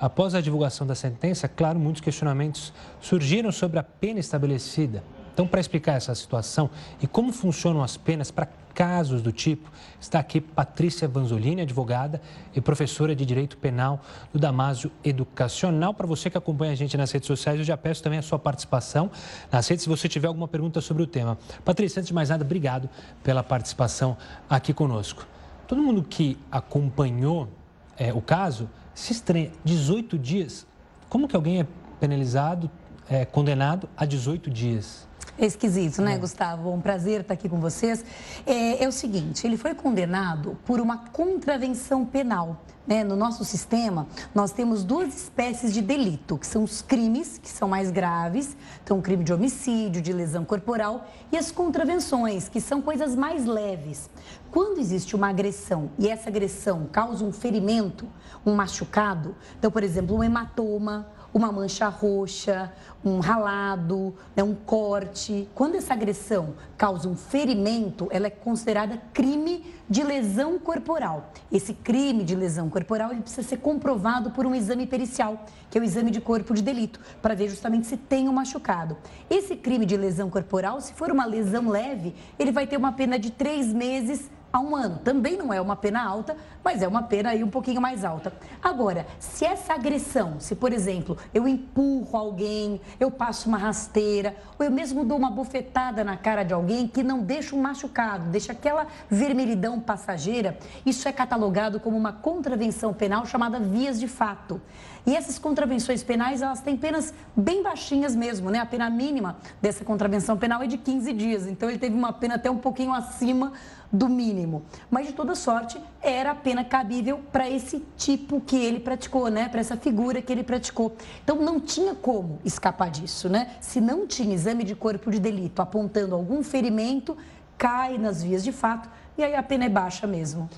Após 0.00 0.34
a 0.34 0.40
divulgação 0.40 0.86
da 0.86 0.94
sentença, 0.94 1.46
claro, 1.46 1.78
muitos 1.78 2.00
questionamentos 2.00 2.72
surgiram 3.00 3.52
sobre 3.52 3.78
a 3.78 3.82
pena 3.82 4.18
estabelecida. 4.18 5.04
Então, 5.32 5.46
para 5.46 5.60
explicar 5.60 5.94
essa 5.94 6.14
situação 6.14 6.70
e 7.02 7.06
como 7.06 7.32
funcionam 7.32 7.82
as 7.82 7.96
penas 7.96 8.30
para 8.30 8.48
casos 8.74 9.20
do 9.20 9.30
tipo, 9.30 9.70
está 10.00 10.18
aqui 10.18 10.40
Patrícia 10.40 11.06
Vanzolini, 11.06 11.62
advogada 11.62 12.20
e 12.54 12.60
professora 12.60 13.14
de 13.14 13.26
Direito 13.26 13.58
Penal 13.58 14.00
do 14.32 14.38
Damásio 14.38 14.90
Educacional. 15.04 15.92
Para 15.92 16.06
você 16.06 16.30
que 16.30 16.38
acompanha 16.38 16.72
a 16.72 16.74
gente 16.74 16.96
nas 16.96 17.10
redes 17.10 17.26
sociais, 17.26 17.58
eu 17.58 17.64
já 17.64 17.76
peço 17.76 18.02
também 18.02 18.18
a 18.18 18.22
sua 18.22 18.38
participação 18.38 19.10
nas 19.52 19.68
redes, 19.68 19.82
se 19.82 19.88
você 19.88 20.08
tiver 20.08 20.28
alguma 20.28 20.48
pergunta 20.48 20.80
sobre 20.80 21.02
o 21.02 21.06
tema. 21.06 21.38
Patrícia, 21.64 22.00
antes 22.00 22.08
de 22.08 22.14
mais 22.14 22.30
nada, 22.30 22.44
obrigado 22.44 22.88
pela 23.22 23.42
participação 23.42 24.16
aqui 24.48 24.72
conosco. 24.72 25.26
Todo 25.70 25.84
mundo 25.84 26.02
que 26.02 26.36
acompanhou 26.50 27.48
é, 27.96 28.12
o 28.12 28.20
caso 28.20 28.68
se 28.92 29.12
estranha. 29.12 29.52
18 29.62 30.18
dias. 30.18 30.66
Como 31.08 31.28
que 31.28 31.36
alguém 31.36 31.60
é 31.60 31.66
penalizado, 32.00 32.68
é, 33.08 33.24
condenado 33.24 33.88
a 33.96 34.04
18 34.04 34.50
dias? 34.50 35.06
É 35.38 35.46
esquisito, 35.46 36.02
né, 36.02 36.14
é. 36.14 36.18
Gustavo? 36.18 36.72
Um 36.72 36.80
prazer 36.80 37.20
estar 37.20 37.34
aqui 37.34 37.48
com 37.48 37.60
vocês. 37.60 38.04
É, 38.44 38.82
é, 38.82 38.88
o 38.88 38.90
seguinte, 38.90 39.46
ele 39.46 39.56
foi 39.56 39.72
condenado 39.72 40.58
por 40.66 40.80
uma 40.80 40.98
contravenção 40.98 42.04
penal. 42.04 42.64
Né? 42.90 43.04
No 43.04 43.14
nosso 43.14 43.44
sistema, 43.44 44.08
nós 44.34 44.50
temos 44.50 44.82
duas 44.82 45.14
espécies 45.14 45.72
de 45.72 45.80
delito, 45.80 46.36
que 46.36 46.44
são 46.44 46.64
os 46.64 46.82
crimes, 46.82 47.38
que 47.38 47.48
são 47.48 47.68
mais 47.68 47.88
graves, 47.88 48.56
então 48.82 48.98
o 48.98 49.02
crime 49.02 49.22
de 49.22 49.32
homicídio, 49.32 50.02
de 50.02 50.12
lesão 50.12 50.44
corporal, 50.44 51.06
e 51.30 51.38
as 51.38 51.52
contravenções, 51.52 52.48
que 52.48 52.60
são 52.60 52.82
coisas 52.82 53.14
mais 53.14 53.46
leves. 53.46 54.10
Quando 54.50 54.78
existe 54.78 55.14
uma 55.14 55.28
agressão 55.28 55.90
e 55.96 56.08
essa 56.08 56.28
agressão 56.28 56.88
causa 56.90 57.24
um 57.24 57.32
ferimento, 57.32 58.08
um 58.44 58.56
machucado, 58.56 59.36
então, 59.56 59.70
por 59.70 59.84
exemplo, 59.84 60.16
um 60.16 60.24
hematoma, 60.24 61.06
uma 61.32 61.52
mancha 61.52 61.88
roxa, 61.88 62.72
um 63.04 63.20
ralado, 63.20 64.14
né, 64.36 64.42
um 64.42 64.54
corte. 64.54 65.48
Quando 65.54 65.76
essa 65.76 65.94
agressão 65.94 66.54
causa 66.76 67.08
um 67.08 67.16
ferimento, 67.16 68.08
ela 68.10 68.26
é 68.26 68.30
considerada 68.30 69.00
crime 69.12 69.64
de 69.88 70.02
lesão 70.02 70.58
corporal. 70.58 71.32
Esse 71.50 71.72
crime 71.72 72.24
de 72.24 72.34
lesão 72.34 72.68
corporal 72.68 73.12
ele 73.12 73.22
precisa 73.22 73.46
ser 73.46 73.58
comprovado 73.58 74.30
por 74.30 74.46
um 74.46 74.54
exame 74.54 74.86
pericial, 74.86 75.44
que 75.70 75.78
é 75.78 75.80
o 75.80 75.84
exame 75.84 76.10
de 76.10 76.20
corpo 76.20 76.54
de 76.54 76.62
delito, 76.62 77.00
para 77.22 77.34
ver 77.34 77.48
justamente 77.48 77.86
se 77.86 77.96
tem 77.96 78.28
um 78.28 78.32
machucado. 78.32 78.96
Esse 79.28 79.56
crime 79.56 79.86
de 79.86 79.96
lesão 79.96 80.28
corporal, 80.30 80.80
se 80.80 80.92
for 80.92 81.10
uma 81.10 81.24
lesão 81.24 81.68
leve, 81.68 82.14
ele 82.38 82.52
vai 82.52 82.66
ter 82.66 82.76
uma 82.76 82.92
pena 82.92 83.18
de 83.18 83.30
três 83.30 83.72
meses 83.72 84.30
a 84.52 84.60
um 84.60 84.74
ano. 84.74 84.98
Também 84.98 85.36
não 85.36 85.52
é 85.52 85.60
uma 85.60 85.76
pena 85.76 86.02
alta, 86.02 86.36
mas 86.64 86.82
é 86.82 86.88
uma 86.88 87.02
pena 87.02 87.30
aí 87.30 87.42
um 87.42 87.50
pouquinho 87.50 87.80
mais 87.80 88.04
alta. 88.04 88.32
Agora, 88.62 89.06
se 89.18 89.44
essa 89.44 89.74
agressão, 89.74 90.38
se 90.38 90.54
por 90.54 90.72
exemplo, 90.72 91.16
eu 91.32 91.48
empurro 91.48 92.16
alguém, 92.16 92.80
eu 92.98 93.10
passo 93.10 93.48
uma 93.48 93.58
rasteira, 93.58 94.36
ou 94.58 94.64
eu 94.64 94.70
mesmo 94.70 95.04
dou 95.04 95.18
uma 95.18 95.30
bofetada 95.30 96.04
na 96.04 96.16
cara 96.16 96.42
de 96.42 96.52
alguém 96.52 96.86
que 96.86 97.02
não 97.02 97.20
deixa 97.20 97.56
um 97.56 97.60
machucado, 97.60 98.30
deixa 98.30 98.52
aquela 98.52 98.86
vermelhidão 99.08 99.80
passageira, 99.80 100.58
isso 100.84 101.08
é 101.08 101.12
catalogado 101.12 101.80
como 101.80 101.96
uma 101.96 102.12
contravenção 102.12 102.92
penal 102.92 103.24
chamada 103.26 103.58
vias 103.58 103.98
de 103.98 104.08
fato. 104.08 104.60
E 105.06 105.16
essas 105.16 105.38
contravenções 105.38 106.02
penais, 106.02 106.42
elas 106.42 106.60
têm 106.60 106.76
penas 106.76 107.14
bem 107.34 107.62
baixinhas 107.62 108.14
mesmo, 108.14 108.50
né? 108.50 108.58
A 108.58 108.66
pena 108.66 108.90
mínima 108.90 109.38
dessa 109.60 109.84
contravenção 109.84 110.36
penal 110.36 110.62
é 110.62 110.66
de 110.66 110.76
15 110.76 111.12
dias. 111.12 111.46
Então, 111.46 111.68
ele 111.68 111.78
teve 111.78 111.94
uma 111.94 112.12
pena 112.12 112.34
até 112.34 112.50
um 112.50 112.58
pouquinho 112.58 112.92
acima 112.92 113.52
do 113.90 114.08
mínimo. 114.08 114.62
Mas, 114.90 115.06
de 115.06 115.12
toda 115.12 115.34
sorte, 115.34 115.80
era 116.02 116.32
a 116.32 116.34
pena 116.34 116.49
cabível 116.64 117.20
para 117.30 117.48
esse 117.48 117.82
tipo 117.96 118.40
que 118.40 118.56
ele 118.56 118.80
praticou, 118.80 119.28
né? 119.28 119.48
Para 119.48 119.60
essa 119.60 119.76
figura 119.76 120.20
que 120.20 120.32
ele 120.32 120.42
praticou. 120.42 120.96
Então, 121.22 121.36
não 121.36 121.60
tinha 121.60 121.94
como 121.94 122.38
escapar 122.44 122.90
disso, 122.90 123.28
né? 123.28 123.56
Se 123.60 123.80
não 123.80 124.06
tinha 124.06 124.34
exame 124.34 124.64
de 124.64 124.74
corpo 124.74 125.10
de 125.10 125.18
delito 125.18 125.60
apontando 125.62 126.14
algum 126.14 126.42
ferimento, 126.42 127.16
cai 127.56 127.98
nas 127.98 128.22
vias 128.22 128.42
de 128.42 128.52
fato 128.52 128.88
e 129.18 129.22
aí 129.22 129.34
a 129.34 129.42
pena 129.42 129.66
é 129.66 129.68
baixa 129.68 130.06
mesmo. 130.06 130.48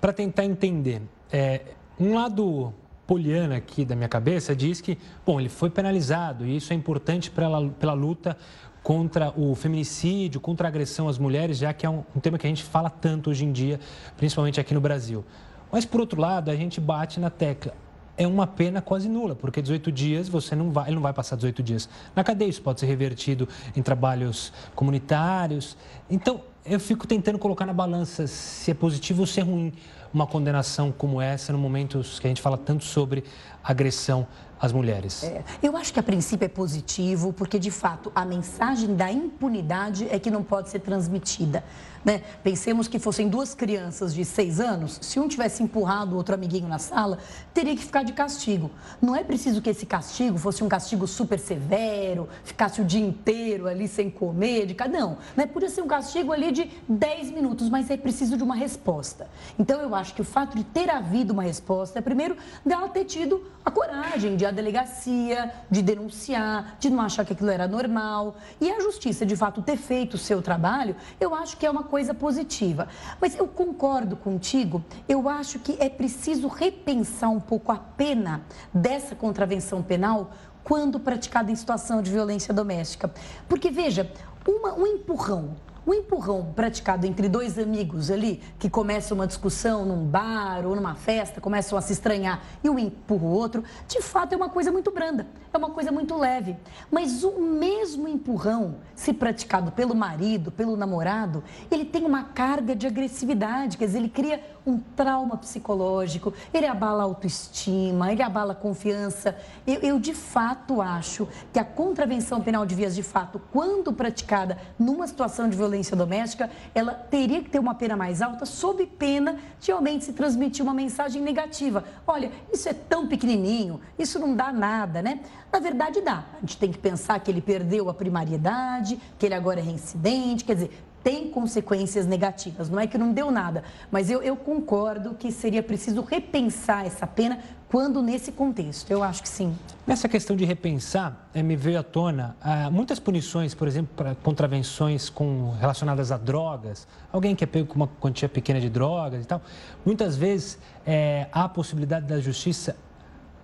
Para 0.00 0.12
tentar 0.12 0.44
entender, 0.44 1.02
é, 1.32 1.62
um 1.98 2.14
lado 2.14 2.72
poliana 3.06 3.56
aqui 3.56 3.84
da 3.84 3.94
minha 3.96 4.08
cabeça 4.08 4.54
diz 4.54 4.80
que, 4.80 4.98
bom, 5.26 5.40
ele 5.40 5.48
foi 5.48 5.68
penalizado 5.68 6.46
e 6.46 6.56
isso 6.56 6.72
é 6.72 6.76
importante 6.76 7.30
pela, 7.30 7.68
pela 7.70 7.92
luta 7.92 8.36
contra 8.84 9.32
o 9.34 9.54
feminicídio, 9.54 10.38
contra 10.38 10.68
a 10.68 10.68
agressão 10.68 11.08
às 11.08 11.16
mulheres, 11.16 11.56
já 11.56 11.72
que 11.72 11.86
é 11.86 11.90
um, 11.90 12.04
um 12.14 12.20
tema 12.20 12.36
que 12.36 12.46
a 12.46 12.50
gente 12.50 12.62
fala 12.62 12.90
tanto 12.90 13.30
hoje 13.30 13.42
em 13.42 13.50
dia, 13.50 13.80
principalmente 14.14 14.60
aqui 14.60 14.74
no 14.74 14.80
Brasil. 14.80 15.24
Mas, 15.72 15.86
por 15.86 16.00
outro 16.00 16.20
lado, 16.20 16.50
a 16.50 16.54
gente 16.54 16.82
bate 16.82 17.18
na 17.18 17.30
tecla. 17.30 17.74
É 18.14 18.26
uma 18.26 18.46
pena 18.46 18.82
quase 18.82 19.08
nula, 19.08 19.34
porque 19.34 19.62
18 19.62 19.90
dias 19.90 20.28
você 20.28 20.54
não 20.54 20.70
vai, 20.70 20.88
ele 20.88 20.96
não 20.96 21.02
vai 21.02 21.14
passar 21.14 21.34
18 21.34 21.62
dias 21.62 21.88
na 22.14 22.22
cadeia, 22.22 22.48
isso 22.48 22.60
pode 22.60 22.78
ser 22.78 22.86
revertido 22.86 23.48
em 23.74 23.82
trabalhos 23.82 24.52
comunitários. 24.74 25.78
Então, 26.08 26.42
eu 26.66 26.78
fico 26.78 27.06
tentando 27.06 27.38
colocar 27.38 27.64
na 27.64 27.72
balança 27.72 28.26
se 28.26 28.70
é 28.70 28.74
positivo 28.74 29.22
ou 29.22 29.26
se 29.26 29.40
é 29.40 29.42
ruim 29.42 29.72
uma 30.12 30.26
condenação 30.26 30.92
como 30.92 31.20
essa 31.20 31.52
no 31.52 31.58
momento 31.58 32.00
que 32.20 32.26
a 32.26 32.28
gente 32.28 32.40
fala 32.40 32.56
tanto 32.56 32.84
sobre 32.84 33.24
agressão 33.64 34.26
às 34.64 34.72
mulheres? 34.72 35.22
É, 35.22 35.42
eu 35.62 35.76
acho 35.76 35.92
que 35.92 36.00
a 36.00 36.02
princípio 36.02 36.46
é 36.46 36.48
positivo, 36.48 37.32
porque 37.32 37.58
de 37.58 37.70
fato 37.70 38.10
a 38.14 38.24
mensagem 38.24 38.94
da 38.94 39.10
impunidade 39.12 40.08
é 40.10 40.18
que 40.18 40.30
não 40.30 40.42
pode 40.42 40.70
ser 40.70 40.80
transmitida. 40.80 41.62
Né? 42.04 42.22
Pensemos 42.42 42.86
que 42.86 42.98
fossem 42.98 43.28
duas 43.28 43.54
crianças 43.54 44.14
de 44.14 44.24
seis 44.24 44.60
anos, 44.60 44.98
se 45.00 45.18
um 45.18 45.26
tivesse 45.26 45.62
empurrado 45.62 46.12
o 46.12 46.16
outro 46.16 46.34
amiguinho 46.34 46.68
na 46.68 46.78
sala, 46.78 47.18
teria 47.54 47.74
que 47.74 47.82
ficar 47.82 48.02
de 48.02 48.12
castigo. 48.12 48.70
Não 49.00 49.16
é 49.16 49.24
preciso 49.24 49.62
que 49.62 49.70
esse 49.70 49.86
castigo 49.86 50.36
fosse 50.36 50.62
um 50.62 50.68
castigo 50.68 51.06
super 51.06 51.38
severo, 51.38 52.28
ficasse 52.44 52.80
o 52.80 52.84
dia 52.84 53.00
inteiro 53.00 53.66
ali 53.66 53.88
sem 53.88 54.10
comer, 54.10 54.66
de 54.66 54.74
cada 54.74 54.94
não. 54.94 55.16
Né? 55.34 55.46
Podia 55.46 55.70
ser 55.70 55.80
um 55.80 55.86
castigo 55.86 56.30
ali 56.30 56.52
de 56.52 56.70
10 56.86 57.30
minutos, 57.30 57.70
mas 57.70 57.90
é 57.90 57.96
preciso 57.96 58.36
de 58.36 58.42
uma 58.42 58.54
resposta. 58.54 59.26
Então 59.58 59.80
eu 59.80 59.94
acho 59.94 60.14
que 60.14 60.20
o 60.20 60.24
fato 60.24 60.56
de 60.56 60.64
ter 60.64 60.90
havido 60.90 61.32
uma 61.32 61.42
resposta 61.42 61.98
é 61.98 62.02
primeiro 62.02 62.36
dela 62.64 62.88
ter 62.88 63.04
tido 63.06 63.44
a 63.64 63.70
coragem 63.70 64.36
de 64.36 64.44
delegacia, 64.54 65.52
de 65.70 65.82
denunciar, 65.82 66.76
de 66.80 66.88
não 66.88 67.00
achar 67.00 67.24
que 67.24 67.34
aquilo 67.34 67.50
era 67.50 67.68
normal. 67.68 68.36
E 68.60 68.70
a 68.70 68.80
justiça, 68.80 69.26
de 69.26 69.36
fato, 69.36 69.60
ter 69.60 69.76
feito 69.76 70.14
o 70.14 70.18
seu 70.18 70.40
trabalho, 70.40 70.96
eu 71.20 71.34
acho 71.34 71.56
que 71.56 71.66
é 71.66 71.70
uma 71.70 71.82
coisa 71.82 72.14
positiva. 72.14 72.88
Mas 73.20 73.36
eu 73.36 73.46
concordo 73.46 74.16
contigo, 74.16 74.82
eu 75.08 75.28
acho 75.28 75.58
que 75.58 75.76
é 75.78 75.88
preciso 75.88 76.48
repensar 76.48 77.30
um 77.30 77.40
pouco 77.40 77.70
a 77.70 77.76
pena 77.76 78.42
dessa 78.72 79.14
contravenção 79.14 79.82
penal 79.82 80.30
quando 80.62 80.98
praticada 80.98 81.52
em 81.52 81.54
situação 81.54 82.00
de 82.00 82.10
violência 82.10 82.54
doméstica. 82.54 83.12
Porque, 83.46 83.70
veja, 83.70 84.10
uma, 84.46 84.74
um 84.74 84.86
empurrão 84.86 85.56
um 85.86 85.92
empurrão 85.92 86.52
praticado 86.54 87.06
entre 87.06 87.28
dois 87.28 87.58
amigos 87.58 88.10
ali, 88.10 88.40
que 88.58 88.70
começa 88.70 89.14
uma 89.14 89.26
discussão 89.26 89.84
num 89.84 90.04
bar 90.04 90.66
ou 90.66 90.74
numa 90.74 90.94
festa, 90.94 91.40
começam 91.40 91.76
a 91.76 91.80
se 91.82 91.92
estranhar 91.92 92.42
e 92.62 92.70
um 92.70 92.78
empurra 92.78 93.24
o 93.24 93.30
outro, 93.30 93.64
de 93.86 94.00
fato 94.00 94.32
é 94.32 94.36
uma 94.36 94.48
coisa 94.48 94.72
muito 94.72 94.90
branda, 94.90 95.26
é 95.52 95.58
uma 95.58 95.70
coisa 95.70 95.92
muito 95.92 96.16
leve. 96.16 96.56
Mas 96.90 97.22
o 97.22 97.40
mesmo 97.40 98.08
empurrão, 98.08 98.76
se 98.94 99.12
praticado 99.12 99.72
pelo 99.72 99.94
marido, 99.94 100.50
pelo 100.50 100.76
namorado, 100.76 101.44
ele 101.70 101.84
tem 101.84 102.04
uma 102.04 102.24
carga 102.24 102.74
de 102.74 102.86
agressividade, 102.86 103.76
quer 103.76 103.86
dizer, 103.86 103.98
ele 103.98 104.08
cria 104.08 104.42
um 104.66 104.78
trauma 104.78 105.36
psicológico, 105.36 106.32
ele 106.52 106.66
abala 106.66 107.02
a 107.02 107.06
autoestima, 107.06 108.12
ele 108.12 108.22
abala 108.22 108.52
a 108.52 108.56
confiança. 108.56 109.36
Eu, 109.66 109.80
eu, 109.80 109.98
de 109.98 110.14
fato 110.14 110.80
acho 110.80 111.28
que 111.52 111.58
a 111.58 111.64
contravenção 111.64 112.40
penal 112.40 112.64
de 112.64 112.74
vias 112.74 112.94
de 112.94 113.02
fato, 113.02 113.40
quando 113.52 113.92
praticada 113.92 114.58
numa 114.78 115.06
situação 115.06 115.48
de 115.48 115.56
violência 115.56 115.96
doméstica, 115.96 116.50
ela 116.74 116.94
teria 116.94 117.42
que 117.42 117.50
ter 117.50 117.58
uma 117.58 117.74
pena 117.74 117.96
mais 117.96 118.22
alta, 118.22 118.46
sob 118.46 118.86
pena 118.86 119.38
de 119.60 119.68
realmente 119.68 120.04
se 120.04 120.12
transmitir 120.12 120.64
uma 120.64 120.74
mensagem 120.74 121.20
negativa. 121.20 121.84
Olha, 122.06 122.30
isso 122.52 122.68
é 122.68 122.72
tão 122.72 123.06
pequenininho, 123.06 123.80
isso 123.98 124.18
não 124.18 124.34
dá 124.34 124.52
nada, 124.52 125.02
né? 125.02 125.20
Na 125.52 125.60
verdade, 125.60 126.00
dá. 126.00 126.24
A 126.36 126.40
gente 126.40 126.56
tem 126.56 126.72
que 126.72 126.78
pensar 126.78 127.20
que 127.20 127.30
ele 127.30 127.40
perdeu 127.40 127.88
a 127.88 127.94
primariedade, 127.94 129.00
que 129.18 129.26
ele 129.26 129.34
agora 129.34 129.60
é 129.60 129.62
reincidente, 129.62 130.44
quer 130.44 130.54
dizer, 130.54 130.84
tem 131.04 131.28
consequências 131.28 132.06
negativas. 132.06 132.70
Não 132.70 132.80
é 132.80 132.86
que 132.86 132.96
não 132.96 133.12
deu 133.12 133.30
nada, 133.30 133.62
mas 133.90 134.10
eu, 134.10 134.22
eu 134.22 134.34
concordo 134.34 135.14
que 135.14 135.30
seria 135.30 135.62
preciso 135.62 136.00
repensar 136.00 136.86
essa 136.86 137.06
pena 137.06 137.38
quando 137.68 138.02
nesse 138.02 138.32
contexto. 138.32 138.90
Eu 138.90 139.02
acho 139.02 139.22
que 139.22 139.28
sim. 139.28 139.54
Nessa 139.86 140.08
questão 140.08 140.34
de 140.34 140.46
repensar, 140.46 141.28
é, 141.34 141.42
me 141.42 141.56
veio 141.56 141.78
à 141.78 141.82
tona 141.82 142.34
ah, 142.40 142.70
muitas 142.70 142.98
punições, 142.98 143.54
por 143.54 143.68
exemplo, 143.68 143.92
para 143.94 144.14
contravenções 144.14 145.10
com, 145.10 145.50
relacionadas 145.60 146.10
a 146.10 146.16
drogas. 146.16 146.88
Alguém 147.12 147.36
que 147.36 147.44
é 147.44 147.46
pego 147.46 147.66
com 147.66 147.74
uma 147.74 147.88
quantia 148.00 148.28
pequena 148.28 148.58
de 148.58 148.70
drogas 148.70 149.24
e 149.24 149.26
tal. 149.26 149.42
Muitas 149.84 150.16
vezes 150.16 150.58
é, 150.86 151.26
há 151.30 151.44
a 151.44 151.48
possibilidade 151.48 152.06
da 152.06 152.18
justiça 152.18 152.76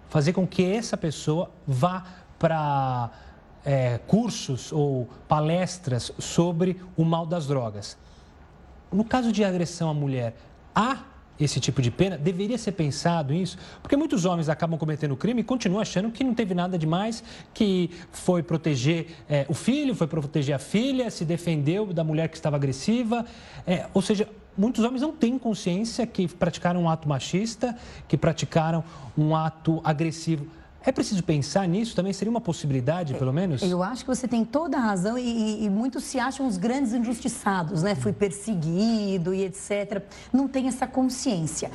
fazer 0.08 0.32
com 0.32 0.46
que 0.46 0.64
essa 0.64 0.96
pessoa 0.96 1.50
vá 1.66 2.04
para 2.38 3.10
é, 3.64 3.98
cursos 4.06 4.72
ou 4.72 5.08
palestras 5.28 6.12
sobre 6.18 6.80
o 6.96 7.04
mal 7.04 7.26
das 7.26 7.46
drogas. 7.46 7.96
No 8.92 9.04
caso 9.04 9.30
de 9.30 9.44
agressão 9.44 9.88
à 9.88 9.94
mulher, 9.94 10.34
há 10.74 11.04
esse 11.38 11.58
tipo 11.58 11.80
de 11.80 11.90
pena? 11.90 12.18
Deveria 12.18 12.58
ser 12.58 12.72
pensado 12.72 13.32
isso? 13.32 13.56
Porque 13.82 13.96
muitos 13.96 14.24
homens 14.24 14.48
acabam 14.48 14.78
cometendo 14.78 15.16
crime 15.16 15.40
e 15.40 15.44
continuam 15.44 15.80
achando 15.80 16.10
que 16.10 16.22
não 16.22 16.34
teve 16.34 16.54
nada 16.54 16.76
demais, 16.76 17.24
que 17.54 17.90
foi 18.12 18.42
proteger 18.42 19.06
é, 19.28 19.46
o 19.48 19.54
filho, 19.54 19.94
foi 19.94 20.06
proteger 20.06 20.54
a 20.54 20.58
filha, 20.58 21.10
se 21.10 21.24
defendeu 21.24 21.86
da 21.86 22.04
mulher 22.04 22.28
que 22.28 22.36
estava 22.36 22.56
agressiva. 22.56 23.24
É, 23.66 23.86
ou 23.94 24.02
seja, 24.02 24.28
muitos 24.56 24.84
homens 24.84 25.02
não 25.02 25.12
têm 25.12 25.38
consciência 25.38 26.06
que 26.06 26.28
praticaram 26.28 26.82
um 26.82 26.90
ato 26.90 27.08
machista, 27.08 27.76
que 28.06 28.16
praticaram 28.16 28.84
um 29.16 29.34
ato 29.34 29.80
agressivo. 29.82 30.46
É 30.82 30.90
preciso 30.90 31.22
pensar 31.22 31.68
nisso 31.68 31.94
também? 31.94 32.10
Seria 32.12 32.30
uma 32.30 32.40
possibilidade, 32.40 33.12
pelo 33.14 33.32
menos? 33.32 33.62
Eu 33.62 33.82
acho 33.82 34.02
que 34.02 34.08
você 34.08 34.26
tem 34.26 34.46
toda 34.46 34.78
a 34.78 34.80
razão 34.80 35.18
e, 35.18 35.64
e, 35.64 35.68
muitos 35.68 36.04
se 36.04 36.18
acham 36.18 36.46
os 36.46 36.56
grandes 36.56 36.94
injustiçados, 36.94 37.82
né? 37.82 37.94
Fui 37.94 38.14
perseguido 38.14 39.34
e 39.34 39.44
etc. 39.44 40.02
Não 40.32 40.48
tem 40.48 40.68
essa 40.68 40.86
consciência. 40.86 41.70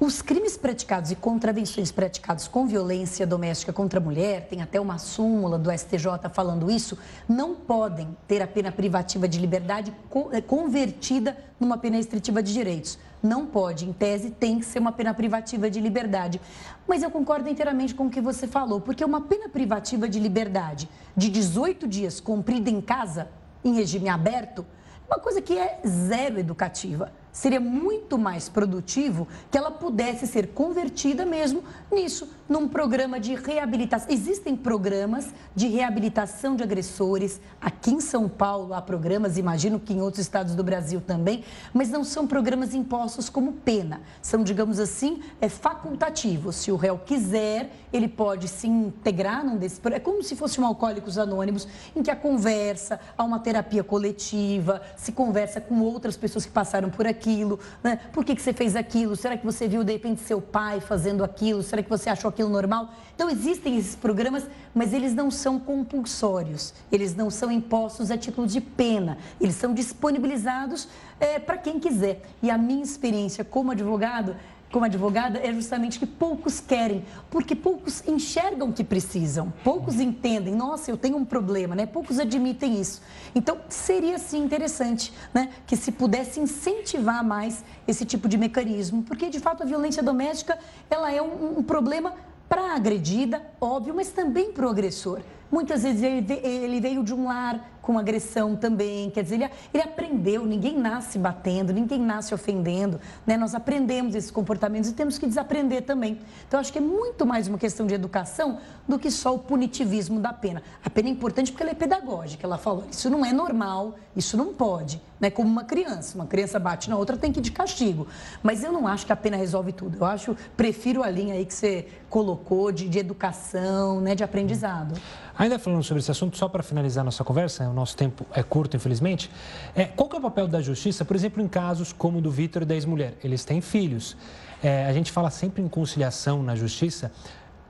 Os 0.00 0.20
crimes 0.20 0.56
praticados 0.56 1.12
e 1.12 1.14
contravenções 1.14 1.92
praticados 1.92 2.48
com 2.48 2.66
violência 2.66 3.24
doméstica 3.24 3.72
contra 3.72 4.00
a 4.00 4.02
mulher, 4.02 4.48
tem 4.48 4.60
até 4.60 4.80
uma 4.80 4.98
súmula 4.98 5.56
do 5.56 5.70
STJ 5.70 6.28
falando 6.32 6.68
isso, 6.68 6.98
não 7.28 7.54
podem 7.54 8.08
ter 8.26 8.42
a 8.42 8.46
pena 8.46 8.72
privativa 8.72 9.28
de 9.28 9.38
liberdade 9.38 9.92
eh, 10.32 10.40
convertida 10.40 11.36
numa 11.60 11.78
pena 11.78 11.96
restritiva 11.96 12.42
de 12.42 12.52
direitos 12.52 12.98
não 13.22 13.46
pode, 13.46 13.88
em 13.88 13.92
tese, 13.92 14.30
tem 14.30 14.58
que 14.58 14.64
ser 14.64 14.78
uma 14.78 14.92
pena 14.92 15.12
privativa 15.12 15.70
de 15.70 15.80
liberdade. 15.80 16.40
Mas 16.86 17.02
eu 17.02 17.10
concordo 17.10 17.48
inteiramente 17.48 17.94
com 17.94 18.06
o 18.06 18.10
que 18.10 18.20
você 18.20 18.46
falou, 18.46 18.80
porque 18.80 19.04
uma 19.04 19.20
pena 19.20 19.48
privativa 19.48 20.08
de 20.08 20.18
liberdade 20.18 20.88
de 21.16 21.28
18 21.28 21.86
dias 21.86 22.20
cumprida 22.20 22.70
em 22.70 22.80
casa, 22.80 23.28
em 23.64 23.74
regime 23.74 24.08
aberto, 24.08 24.64
é 25.08 25.14
uma 25.14 25.20
coisa 25.20 25.40
que 25.40 25.56
é 25.56 25.80
zero 25.86 26.38
educativa 26.38 27.12
seria 27.38 27.60
muito 27.60 28.18
mais 28.18 28.48
produtivo 28.48 29.28
que 29.50 29.56
ela 29.56 29.70
pudesse 29.70 30.26
ser 30.26 30.48
convertida 30.48 31.24
mesmo 31.24 31.62
nisso, 31.90 32.28
num 32.48 32.66
programa 32.66 33.20
de 33.20 33.34
reabilitação. 33.34 34.08
Existem 34.10 34.56
programas 34.56 35.28
de 35.54 35.68
reabilitação 35.68 36.56
de 36.56 36.62
agressores. 36.62 37.40
Aqui 37.60 37.92
em 37.92 38.00
São 38.00 38.28
Paulo 38.28 38.74
há 38.74 38.82
programas, 38.82 39.36
imagino 39.36 39.78
que 39.78 39.92
em 39.92 40.00
outros 40.00 40.22
estados 40.22 40.54
do 40.54 40.64
Brasil 40.64 41.00
também, 41.00 41.44
mas 41.72 41.90
não 41.90 42.02
são 42.02 42.26
programas 42.26 42.74
impostos 42.74 43.28
como 43.28 43.52
pena. 43.52 44.00
São, 44.22 44.42
digamos 44.42 44.80
assim, 44.80 45.22
é, 45.40 45.48
facultativos. 45.48 46.56
Se 46.56 46.72
o 46.72 46.76
réu 46.76 46.98
quiser, 46.98 47.70
ele 47.92 48.08
pode 48.08 48.48
se 48.48 48.66
integrar 48.66 49.44
num 49.44 49.56
desses. 49.56 49.80
É 49.84 50.00
como 50.00 50.22
se 50.22 50.34
fosse 50.34 50.60
um 50.60 50.66
Alcoólicos 50.66 51.18
Anônimos, 51.18 51.68
em 51.94 52.02
que 52.02 52.10
a 52.10 52.16
conversa, 52.16 52.98
há 53.16 53.22
uma 53.22 53.38
terapia 53.38 53.84
coletiva, 53.84 54.82
se 54.96 55.12
conversa 55.12 55.60
com 55.60 55.80
outras 55.80 56.16
pessoas 56.16 56.44
que 56.44 56.52
passaram 56.52 56.90
por 56.90 57.06
aqui 57.06 57.18
aquilo? 57.28 57.58
Né? 57.82 58.00
Por 58.12 58.24
que, 58.24 58.34
que 58.34 58.42
você 58.42 58.52
fez 58.52 58.74
aquilo? 58.76 59.16
Será 59.16 59.36
que 59.36 59.44
você 59.44 59.68
viu 59.68 59.84
de 59.84 59.92
repente 59.92 60.22
seu 60.22 60.40
pai 60.40 60.80
fazendo 60.80 61.22
aquilo? 61.22 61.62
Será 61.62 61.82
que 61.82 61.90
você 61.90 62.08
achou 62.08 62.28
aquilo 62.38 62.48
normal? 62.48 62.94
Então 63.16 63.28
existem 63.28 63.76
esses 63.76 63.96
programas, 63.96 64.46
mas 64.72 64.92
eles 64.92 65.12
não 65.12 65.28
são 65.28 65.58
compulsórios, 65.58 66.72
eles 66.92 67.16
não 67.16 67.30
são 67.30 67.50
impostos 67.50 68.12
a 68.12 68.16
título 68.16 68.46
de 68.46 68.60
pena, 68.60 69.18
eles 69.40 69.56
são 69.56 69.74
disponibilizados 69.74 70.88
é, 71.18 71.40
para 71.40 71.58
quem 71.58 71.80
quiser. 71.80 72.22
E 72.40 72.48
a 72.48 72.56
minha 72.56 72.84
experiência 72.84 73.44
como 73.44 73.72
advogado 73.72 74.36
como 74.70 74.84
advogada 74.84 75.38
é 75.38 75.52
justamente 75.52 75.98
que 75.98 76.06
poucos 76.06 76.60
querem, 76.60 77.04
porque 77.30 77.54
poucos 77.54 78.06
enxergam 78.06 78.70
que 78.70 78.84
precisam, 78.84 79.52
poucos 79.64 79.98
entendem, 79.98 80.54
nossa, 80.54 80.90
eu 80.90 80.96
tenho 80.96 81.16
um 81.16 81.24
problema, 81.24 81.74
né? 81.74 81.86
Poucos 81.86 82.18
admitem 82.18 82.78
isso. 82.78 83.00
Então, 83.34 83.58
seria 83.68 84.18
sim 84.18 84.44
interessante, 84.44 85.12
né, 85.32 85.48
que 85.66 85.76
se 85.76 85.90
pudesse 85.90 86.38
incentivar 86.38 87.24
mais 87.24 87.64
esse 87.86 88.04
tipo 88.04 88.28
de 88.28 88.36
mecanismo, 88.36 89.02
porque 89.02 89.30
de 89.30 89.40
fato 89.40 89.62
a 89.62 89.66
violência 89.66 90.02
doméstica, 90.02 90.58
ela 90.90 91.10
é 91.10 91.22
um, 91.22 91.60
um 91.60 91.62
problema 91.62 92.12
para 92.48 92.72
a 92.72 92.74
agredida, 92.74 93.42
óbvio, 93.60 93.94
mas 93.94 94.10
também 94.10 94.52
para 94.52 94.66
o 94.66 94.70
agressor. 94.70 95.20
Muitas 95.50 95.82
vezes 95.82 96.02
ele 96.02 96.80
veio 96.80 97.02
de 97.02 97.14
um 97.14 97.26
lar 97.26 97.77
com 97.88 97.98
agressão 97.98 98.54
também, 98.54 99.08
quer 99.08 99.22
dizer, 99.22 99.36
ele, 99.36 99.50
ele 99.72 99.82
aprendeu, 99.82 100.44
ninguém 100.44 100.76
nasce 100.76 101.18
batendo, 101.18 101.72
ninguém 101.72 101.98
nasce 101.98 102.34
ofendendo, 102.34 103.00
né? 103.26 103.34
Nós 103.34 103.54
aprendemos 103.54 104.14
esses 104.14 104.30
comportamentos 104.30 104.90
e 104.90 104.92
temos 104.92 105.16
que 105.16 105.26
desaprender 105.26 105.80
também. 105.86 106.20
Então, 106.46 106.60
acho 106.60 106.70
que 106.70 106.76
é 106.76 106.82
muito 106.82 107.24
mais 107.24 107.48
uma 107.48 107.56
questão 107.56 107.86
de 107.86 107.94
educação 107.94 108.58
do 108.86 108.98
que 108.98 109.10
só 109.10 109.34
o 109.34 109.38
punitivismo 109.38 110.20
da 110.20 110.34
pena. 110.34 110.62
A 110.84 110.90
pena 110.90 111.08
é 111.08 111.12
importante 111.12 111.50
porque 111.50 111.62
ela 111.62 111.72
é 111.72 111.74
pedagógica, 111.74 112.46
ela 112.46 112.58
falou, 112.58 112.84
isso 112.90 113.08
não 113.08 113.24
é 113.24 113.32
normal, 113.32 113.96
isso 114.14 114.36
não 114.36 114.52
pode, 114.52 115.00
né? 115.18 115.30
Como 115.30 115.48
uma 115.48 115.64
criança, 115.64 116.14
uma 116.14 116.26
criança 116.26 116.58
bate 116.58 116.90
na 116.90 116.96
outra, 116.98 117.16
tem 117.16 117.32
que 117.32 117.38
ir 117.38 117.42
de 117.42 117.52
castigo. 117.52 118.06
Mas 118.42 118.62
eu 118.62 118.70
não 118.70 118.86
acho 118.86 119.06
que 119.06 119.14
a 119.14 119.16
pena 119.16 119.38
resolve 119.38 119.72
tudo, 119.72 119.96
eu 119.96 120.04
acho, 120.04 120.36
prefiro 120.58 121.02
a 121.02 121.08
linha 121.08 121.32
aí 121.32 121.46
que 121.46 121.54
você 121.54 121.88
colocou 122.10 122.70
de, 122.70 122.86
de 122.86 122.98
educação, 122.98 123.98
né? 124.02 124.14
De 124.14 124.22
aprendizado. 124.22 124.94
Ainda 125.38 125.56
falando 125.56 125.84
sobre 125.84 126.00
esse 126.00 126.10
assunto, 126.10 126.36
só 126.36 126.48
para 126.48 126.64
finalizar 126.64 127.04
nossa 127.04 127.22
conversa, 127.22 127.72
nosso 127.78 127.96
tempo 127.96 128.26
é 128.32 128.42
curto, 128.42 128.76
infelizmente, 128.76 129.30
é, 129.74 129.84
qual 129.84 130.08
que 130.08 130.16
é 130.16 130.18
o 130.18 130.22
papel 130.22 130.46
da 130.48 130.60
justiça, 130.60 131.04
por 131.04 131.16
exemplo, 131.16 131.42
em 131.42 131.48
casos 131.48 131.92
como 131.92 132.18
o 132.18 132.20
do 132.20 132.30
Vitor 132.30 132.62
e 132.62 132.64
da 132.64 132.74
ex-mulher? 132.74 133.14
Eles 133.22 133.44
têm 133.44 133.60
filhos. 133.60 134.16
É, 134.62 134.86
a 134.86 134.92
gente 134.92 135.12
fala 135.12 135.30
sempre 135.30 135.62
em 135.62 135.68
conciliação 135.68 136.42
na 136.42 136.54
justiça. 136.56 137.12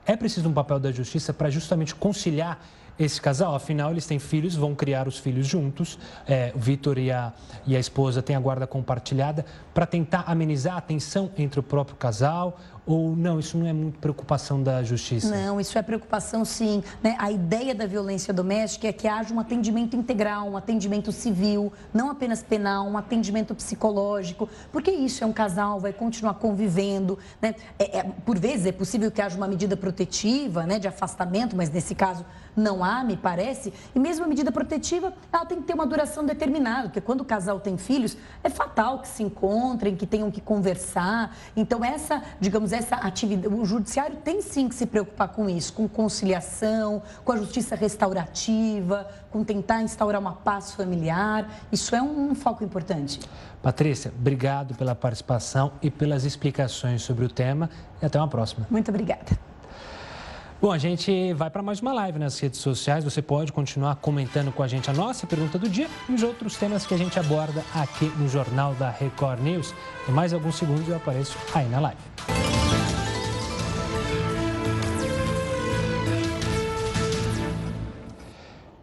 É 0.06 0.16
preciso 0.16 0.48
um 0.48 0.52
papel 0.52 0.80
da 0.80 0.90
justiça 0.90 1.32
para 1.32 1.50
justamente 1.50 1.94
conciliar 1.94 2.58
esse 2.98 3.20
casal, 3.20 3.54
afinal, 3.54 3.92
eles 3.92 4.06
têm 4.06 4.18
filhos, 4.18 4.56
vão 4.56 4.74
criar 4.74 5.06
os 5.06 5.18
filhos 5.18 5.46
juntos. 5.46 5.96
É, 6.26 6.50
o 6.54 6.58
Vitor 6.58 6.98
e 6.98 7.12
a, 7.12 7.32
e 7.64 7.76
a 7.76 7.78
esposa 7.78 8.20
têm 8.20 8.34
a 8.34 8.40
guarda 8.40 8.66
compartilhada 8.66 9.46
para 9.72 9.86
tentar 9.86 10.24
amenizar 10.26 10.76
a 10.76 10.80
tensão 10.80 11.30
entre 11.38 11.60
o 11.60 11.62
próprio 11.62 11.94
casal. 11.94 12.58
Ou 12.88 13.14
não, 13.14 13.38
isso 13.38 13.59
não 13.59 13.66
é 13.66 13.72
muito 13.74 13.98
preocupação 13.98 14.62
da 14.62 14.83
justiça? 14.83 15.29
Não, 15.29 15.61
isso 15.61 15.77
é 15.77 15.83
preocupação 15.83 16.42
sim. 16.42 16.83
Né? 17.03 17.16
A 17.18 17.31
ideia 17.31 17.74
da 17.74 17.87
violência 17.87 18.33
doméstica 18.33 18.88
é 18.88 18.92
que 18.94 19.07
haja 19.07 19.35
um 19.35 19.38
atendimento 19.38 19.94
integral, 19.94 20.48
um 20.48 20.57
atendimento 20.57 21.12
civil, 21.12 21.70
não 21.92 22.11
apenas 22.11 22.42
penal, 22.42 22.87
um 22.87 22.96
atendimento 22.96 23.55
psicológico, 23.55 24.48
porque 24.72 24.90
isso 24.90 25.22
é 25.22 25.27
um 25.27 25.35
casal, 25.35 25.79
vai 25.79 25.92
continuar 25.92 26.35
convivendo. 26.35 27.18
Né? 27.42 27.55
É, 27.79 27.98
é, 27.98 28.05
por 28.24 28.38
vezes 28.38 28.64
é 28.64 28.72
possível 28.72 29.11
que 29.11 29.20
haja 29.20 29.37
uma 29.37 29.46
medida 29.46 29.77
protetiva 29.77 30.64
né, 30.64 30.79
de 30.79 30.88
afastamento, 30.88 31.55
mas 31.55 31.68
nesse 31.68 31.94
caso 31.94 32.24
não 32.58 32.84
há, 32.84 33.02
me 33.04 33.16
parece, 33.16 33.72
e 33.94 33.98
mesmo 33.98 34.24
a 34.24 34.28
medida 34.28 34.50
protetiva, 34.50 35.12
ela 35.32 35.46
tem 35.46 35.60
que 35.60 35.66
ter 35.66 35.74
uma 35.74 35.86
duração 35.86 36.24
determinada, 36.24 36.88
porque 36.88 37.00
quando 37.00 37.20
o 37.20 37.24
casal 37.24 37.60
tem 37.60 37.76
filhos, 37.76 38.16
é 38.42 38.50
fatal 38.50 38.98
que 38.98 39.08
se 39.08 39.22
encontrem, 39.22 39.96
que 39.96 40.06
tenham 40.06 40.30
que 40.30 40.40
conversar. 40.40 41.36
Então, 41.56 41.84
essa, 41.84 42.22
digamos, 42.40 42.72
essa 42.72 42.96
atividade, 42.96 43.54
o 43.54 43.64
judiciário 43.64 44.16
tem 44.16 44.42
sim 44.42 44.68
que 44.68 44.74
se 44.74 44.86
preocupar 44.86 45.28
com 45.28 45.48
isso, 45.48 45.72
com 45.72 45.88
conciliação, 45.88 47.02
com 47.24 47.32
a 47.32 47.36
justiça 47.36 47.74
restaurativa, 47.74 49.08
com 49.30 49.44
tentar 49.44 49.82
instaurar 49.82 50.20
uma 50.20 50.32
paz 50.32 50.72
familiar. 50.72 51.48
Isso 51.70 51.94
é 51.94 52.02
um, 52.02 52.30
um 52.30 52.34
foco 52.34 52.64
importante. 52.64 53.20
Patrícia, 53.62 54.12
obrigado 54.16 54.74
pela 54.74 54.94
participação 54.94 55.72
e 55.82 55.90
pelas 55.90 56.24
explicações 56.24 57.02
sobre 57.02 57.24
o 57.24 57.28
tema 57.28 57.68
e 58.00 58.06
até 58.06 58.18
uma 58.18 58.28
próxima. 58.28 58.66
Muito 58.70 58.88
obrigada. 58.90 59.38
Bom, 60.60 60.72
a 60.72 60.78
gente 60.78 61.32
vai 61.34 61.48
para 61.48 61.62
mais 61.62 61.80
uma 61.80 61.92
live 61.92 62.18
nas 62.18 62.36
redes 62.40 62.58
sociais. 62.58 63.04
Você 63.04 63.22
pode 63.22 63.52
continuar 63.52 63.94
comentando 63.94 64.50
com 64.50 64.60
a 64.60 64.66
gente 64.66 64.90
a 64.90 64.92
nossa 64.92 65.24
pergunta 65.24 65.56
do 65.56 65.68
dia 65.68 65.86
e 66.08 66.12
os 66.12 66.24
outros 66.24 66.56
temas 66.56 66.84
que 66.84 66.92
a 66.92 66.96
gente 66.96 67.16
aborda 67.16 67.64
aqui 67.72 68.06
no 68.18 68.28
Jornal 68.28 68.74
da 68.74 68.90
Record 68.90 69.40
News. 69.40 69.72
Em 70.08 70.10
mais 70.10 70.32
alguns 70.32 70.56
segundos 70.56 70.88
eu 70.88 70.96
apareço 70.96 71.38
aí 71.54 71.68
na 71.68 71.78
live. 71.78 72.00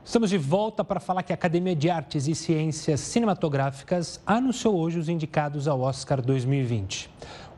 Estamos 0.05 0.29
de 0.29 0.37
volta 0.37 0.81
para 0.81 1.01
falar 1.01 1.23
que 1.23 1.33
a 1.33 1.35
Academia 1.35 1.75
de 1.75 1.89
Artes 1.89 2.25
e 2.29 2.33
Ciências 2.33 3.01
Cinematográficas 3.01 4.21
anunciou 4.25 4.77
hoje 4.77 4.97
os 4.97 5.09
indicados 5.09 5.67
ao 5.67 5.81
Oscar 5.81 6.21
2020. 6.21 7.09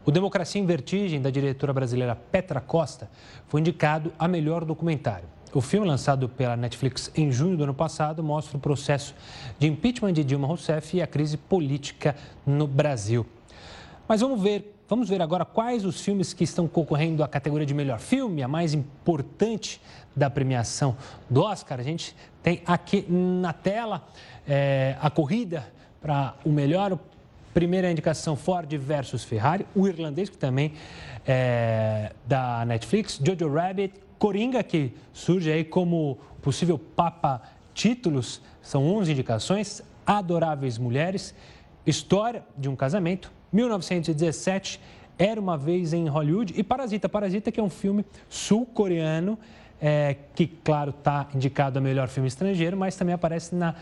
O 0.07 0.11
Democracia 0.11 0.61
em 0.61 0.65
Vertigem, 0.65 1.21
da 1.21 1.29
diretora 1.29 1.73
brasileira 1.73 2.15
Petra 2.15 2.61
Costa, 2.61 3.09
foi 3.49 3.59
indicado 3.59 4.13
a 4.17 4.25
melhor 4.25 4.63
documentário. 4.63 5.27
O 5.53 5.59
filme, 5.59 5.85
lançado 5.85 6.29
pela 6.29 6.55
Netflix 6.55 7.11
em 7.13 7.29
junho 7.29 7.57
do 7.57 7.65
ano 7.65 7.73
passado, 7.73 8.23
mostra 8.23 8.55
o 8.55 8.59
processo 8.59 9.13
de 9.59 9.67
impeachment 9.67 10.13
de 10.13 10.23
Dilma 10.23 10.47
Rousseff 10.47 10.95
e 10.95 11.01
a 11.01 11.07
crise 11.07 11.35
política 11.35 12.15
no 12.45 12.65
Brasil. 12.65 13.25
Mas 14.07 14.21
vamos 14.21 14.41
ver, 14.41 14.79
vamos 14.87 15.09
ver 15.09 15.21
agora 15.21 15.43
quais 15.43 15.83
os 15.83 15.99
filmes 15.99 16.31
que 16.31 16.45
estão 16.45 16.69
concorrendo 16.69 17.21
à 17.21 17.27
categoria 17.27 17.65
de 17.65 17.73
melhor 17.73 17.99
filme, 17.99 18.41
a 18.41 18.47
mais 18.47 18.73
importante 18.73 19.81
da 20.15 20.29
premiação 20.29 20.95
do 21.29 21.41
Oscar. 21.41 21.81
A 21.81 21.83
gente 21.83 22.15
tem 22.41 22.61
aqui 22.65 23.05
na 23.09 23.51
tela 23.51 24.07
é, 24.47 24.95
a 25.01 25.09
corrida 25.09 25.67
para 25.99 26.35
o 26.45 26.49
melhor 26.49 26.97
Primeira 27.57 27.89
indicação, 27.89 28.35
Ford 28.35 28.71
versus 28.77 29.23
Ferrari. 29.23 29.65
O 29.73 29.87
irlandês, 29.87 30.29
que 30.29 30.37
também 30.37 30.73
é 31.25 32.13
da 32.23 32.63
Netflix. 32.63 33.19
Jojo 33.19 33.51
Rabbit. 33.51 33.95
Coringa, 34.19 34.61
que 34.61 34.93
surge 35.11 35.51
aí 35.51 35.63
como 35.63 36.19
possível 36.39 36.77
papa 36.77 37.41
títulos. 37.73 38.43
São 38.61 38.87
11 38.97 39.11
indicações. 39.11 39.81
Adoráveis 40.05 40.77
Mulheres. 40.77 41.33
História 41.83 42.45
de 42.55 42.69
um 42.69 42.75
Casamento. 42.75 43.31
1917. 43.51 44.79
Era 45.17 45.41
uma 45.41 45.57
vez 45.57 45.93
em 45.93 46.07
Hollywood. 46.07 46.53
E 46.55 46.61
Parasita. 46.61 47.09
Parasita, 47.09 47.51
que 47.51 47.59
é 47.59 47.63
um 47.63 47.71
filme 47.71 48.05
sul-coreano. 48.29 49.35
É, 49.81 50.15
que, 50.35 50.45
claro, 50.45 50.91
está 50.91 51.27
indicado 51.33 51.79
a 51.79 51.81
melhor 51.81 52.07
filme 52.07 52.27
estrangeiro, 52.27 52.77
mas 52.77 52.95
também 52.95 53.15
aparece 53.15 53.55
na 53.55 53.73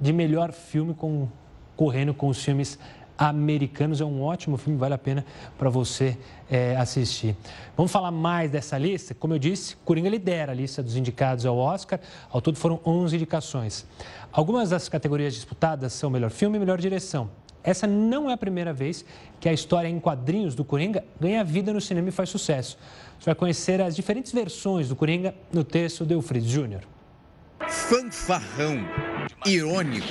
de 0.00 0.12
melhor 0.12 0.50
filme 0.50 0.94
com, 0.94 1.28
correndo 1.76 2.12
com 2.12 2.26
os 2.28 2.42
filmes 2.44 2.76
Americanos. 3.20 4.00
É 4.00 4.04
um 4.04 4.22
ótimo 4.22 4.56
filme, 4.56 4.78
vale 4.78 4.94
a 4.94 4.98
pena 4.98 5.24
para 5.58 5.68
você 5.68 6.16
é, 6.50 6.74
assistir. 6.76 7.36
Vamos 7.76 7.92
falar 7.92 8.10
mais 8.10 8.50
dessa 8.50 8.78
lista? 8.78 9.14
Como 9.14 9.34
eu 9.34 9.38
disse, 9.38 9.76
Coringa 9.84 10.08
lidera 10.08 10.52
a 10.52 10.54
lista 10.54 10.82
dos 10.82 10.96
indicados 10.96 11.44
ao 11.44 11.58
Oscar. 11.58 12.00
Ao 12.30 12.40
todo 12.40 12.56
foram 12.56 12.80
11 12.84 13.14
indicações. 13.16 13.86
Algumas 14.32 14.70
das 14.70 14.88
categorias 14.88 15.34
disputadas 15.34 15.92
são 15.92 16.08
melhor 16.08 16.30
filme 16.30 16.56
e 16.56 16.60
melhor 16.60 16.78
direção. 16.78 17.30
Essa 17.62 17.86
não 17.86 18.30
é 18.30 18.32
a 18.32 18.38
primeira 18.38 18.72
vez 18.72 19.04
que 19.38 19.46
a 19.48 19.52
história 19.52 19.86
em 19.86 20.00
quadrinhos 20.00 20.54
do 20.54 20.64
Coringa 20.64 21.04
ganha 21.20 21.44
vida 21.44 21.74
no 21.74 21.80
cinema 21.80 22.08
e 22.08 22.12
faz 22.12 22.30
sucesso. 22.30 22.78
Você 23.18 23.26
vai 23.26 23.34
conhecer 23.34 23.82
as 23.82 23.94
diferentes 23.94 24.32
versões 24.32 24.88
do 24.88 24.96
Coringa 24.96 25.34
no 25.52 25.62
texto 25.62 26.06
de 26.06 26.14
Eufrides 26.14 26.48
Júnior. 26.48 26.82
Fanfarrão, 27.68 28.78
irônico, 29.44 30.06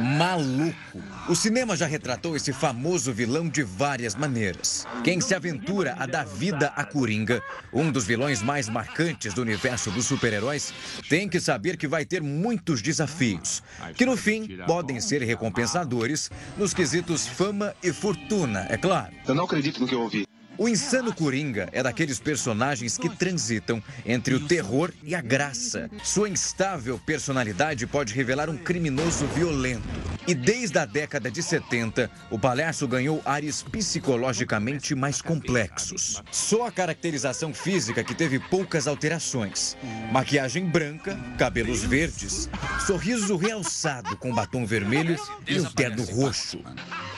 maluco. 0.00 1.02
O 1.28 1.34
cinema 1.34 1.76
já 1.76 1.86
retratou 1.86 2.36
esse 2.36 2.52
famoso 2.52 3.12
vilão 3.12 3.48
de 3.48 3.62
várias 3.62 4.14
maneiras. 4.14 4.86
Quem 5.04 5.20
se 5.20 5.34
aventura 5.34 5.96
a 5.98 6.06
dar 6.06 6.24
vida 6.24 6.72
a 6.74 6.84
Coringa, 6.84 7.42
um 7.72 7.90
dos 7.90 8.04
vilões 8.04 8.42
mais 8.42 8.68
marcantes 8.68 9.34
do 9.34 9.42
universo 9.42 9.90
dos 9.90 10.06
super-heróis, 10.06 10.72
tem 11.08 11.28
que 11.28 11.40
saber 11.40 11.76
que 11.76 11.86
vai 11.86 12.04
ter 12.04 12.22
muitos 12.22 12.82
desafios, 12.82 13.62
que 13.94 14.06
no 14.06 14.16
fim 14.16 14.58
podem 14.66 15.00
ser 15.00 15.22
recompensadores 15.22 16.30
nos 16.56 16.74
quesitos 16.74 17.26
fama 17.26 17.74
e 17.82 17.92
fortuna, 17.92 18.66
é 18.68 18.76
claro. 18.76 19.12
Eu 19.26 19.34
não 19.34 19.44
acredito 19.44 19.80
no 19.80 19.86
que 19.86 19.94
eu 19.94 20.00
ouvi. 20.00 20.31
O 20.62 20.68
insano 20.68 21.12
Coringa 21.12 21.68
é 21.72 21.82
daqueles 21.82 22.20
personagens 22.20 22.96
que 22.96 23.08
transitam 23.08 23.82
entre 24.06 24.32
o 24.32 24.46
terror 24.46 24.92
e 25.02 25.12
a 25.12 25.20
graça. 25.20 25.90
Sua 26.04 26.28
instável 26.28 27.00
personalidade 27.04 27.84
pode 27.84 28.14
revelar 28.14 28.48
um 28.48 28.56
criminoso 28.56 29.26
violento. 29.34 29.82
E 30.24 30.36
desde 30.36 30.78
a 30.78 30.84
década 30.84 31.28
de 31.32 31.42
70, 31.42 32.08
o 32.30 32.38
palhaço 32.38 32.86
ganhou 32.86 33.20
ares 33.24 33.60
psicologicamente 33.60 34.94
mais 34.94 35.20
complexos. 35.20 36.22
Só 36.30 36.68
a 36.68 36.70
caracterização 36.70 37.52
física 37.52 38.04
que 38.04 38.14
teve 38.14 38.38
poucas 38.38 38.86
alterações. 38.86 39.76
Maquiagem 40.12 40.64
branca, 40.64 41.18
cabelos 41.36 41.82
verdes, 41.82 42.48
sorriso 42.86 43.36
realçado 43.36 44.16
com 44.16 44.32
batom 44.32 44.64
vermelho 44.64 45.16
e 45.44 45.58
um 45.58 45.64
terno 45.64 46.04
roxo. 46.04 46.60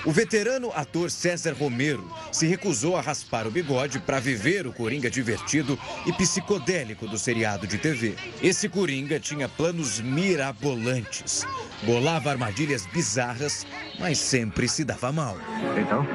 O 0.07 0.11
veterano 0.11 0.73
ator 0.75 1.11
César 1.11 1.53
Romero 1.53 2.11
se 2.33 2.47
recusou 2.47 2.97
a 2.97 3.03
raspar 3.03 3.34
o 3.43 3.51
bigode 3.51 3.99
para 3.99 4.21
viver 4.21 4.67
o 4.67 4.73
Coringa 4.73 5.11
divertido 5.11 5.79
e 6.07 6.13
psicodélico 6.13 7.09
do 7.09 7.19
seriado 7.19 7.67
de 7.67 7.77
TV. 7.77 8.15
Esse 8.41 8.69
Coringa 8.69 9.19
tinha 9.19 9.49
planos 9.49 10.01
mirabolantes. 10.01 11.45
Bolava 11.83 12.31
armadilhas 12.31 12.87
bizarras, 12.87 13.67
mas 13.99 14.19
sempre 14.19 14.69
se 14.69 14.85
dava 14.85 15.11
mal. 15.11 15.37
Então, 15.77 16.07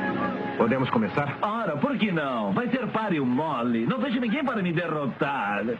podemos 0.60 0.90
começar? 0.90 1.40
Ora, 1.42 1.78
por 1.78 1.98
que 1.98 2.12
não? 2.12 2.52
Vai 2.52 2.70
ser 2.70 2.86
páreo 2.92 3.26
mole. 3.26 3.88
Não 3.88 3.98
vejo 3.98 4.20
ninguém 4.20 4.44
para 4.44 4.62
me 4.62 4.74
derrotar. 4.74 5.64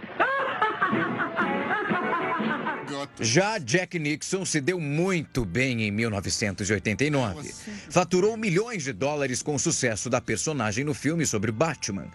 Já 3.20 3.58
Jack 3.58 4.00
Nixon 4.00 4.46
se 4.46 4.62
deu 4.62 4.80
muito 4.80 5.44
bem 5.46 5.84
em 5.84 5.92
1989. 5.92 7.54
Faturou 7.90 8.38
milhões 8.38 8.84
de 8.84 8.94
dólares 8.94 9.44
com 9.44 9.54
o 9.54 9.60
sucesso 9.60 10.10
da 10.10 10.22
personagem 10.22 10.86
no 10.86 10.94
filme 10.94 11.26
sobre 11.26 11.52
Batman. 11.52 12.08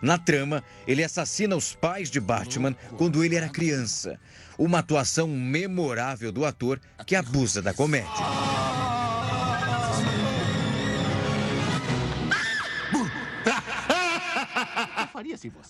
Na 0.00 0.16
trama, 0.16 0.62
ele 0.86 1.04
assassina 1.04 1.56
os 1.56 1.74
pais 1.74 2.10
de 2.10 2.20
Batman 2.20 2.74
quando 2.96 3.24
ele 3.24 3.36
era 3.36 3.48
criança. 3.48 4.18
Uma 4.56 4.78
atuação 4.78 5.26
memorável 5.28 6.30
do 6.32 6.44
ator 6.44 6.80
que 7.04 7.16
abusa 7.16 7.60
da 7.60 7.74
comédia. 7.74 9.01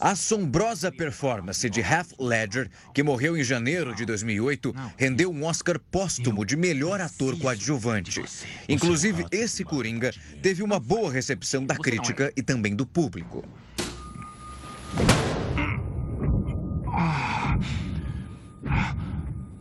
Assombrosa 0.01 0.91
performance 0.91 1.69
de 1.69 1.81
Heath 1.81 2.15
Ledger, 2.19 2.71
que 2.95 3.03
morreu 3.03 3.37
em 3.37 3.45
janeiro 3.45 3.95
de 3.95 4.05
2008, 4.05 4.75
rendeu 4.97 5.31
um 5.31 5.45
Oscar 5.45 5.79
póstumo 5.79 6.45
de 6.45 6.57
melhor 6.57 7.01
ator 7.01 7.39
coadjuvante. 7.39 8.23
Inclusive, 8.69 9.27
esse 9.31 9.65
Coringa 9.65 10.13
teve 10.43 10.63
uma 10.63 10.79
boa 10.79 11.11
recepção 11.11 11.65
da 11.65 11.77
crítica 11.77 12.33
e 12.37 12.43
também 12.43 12.75
do 12.75 12.87
público. 12.87 13.45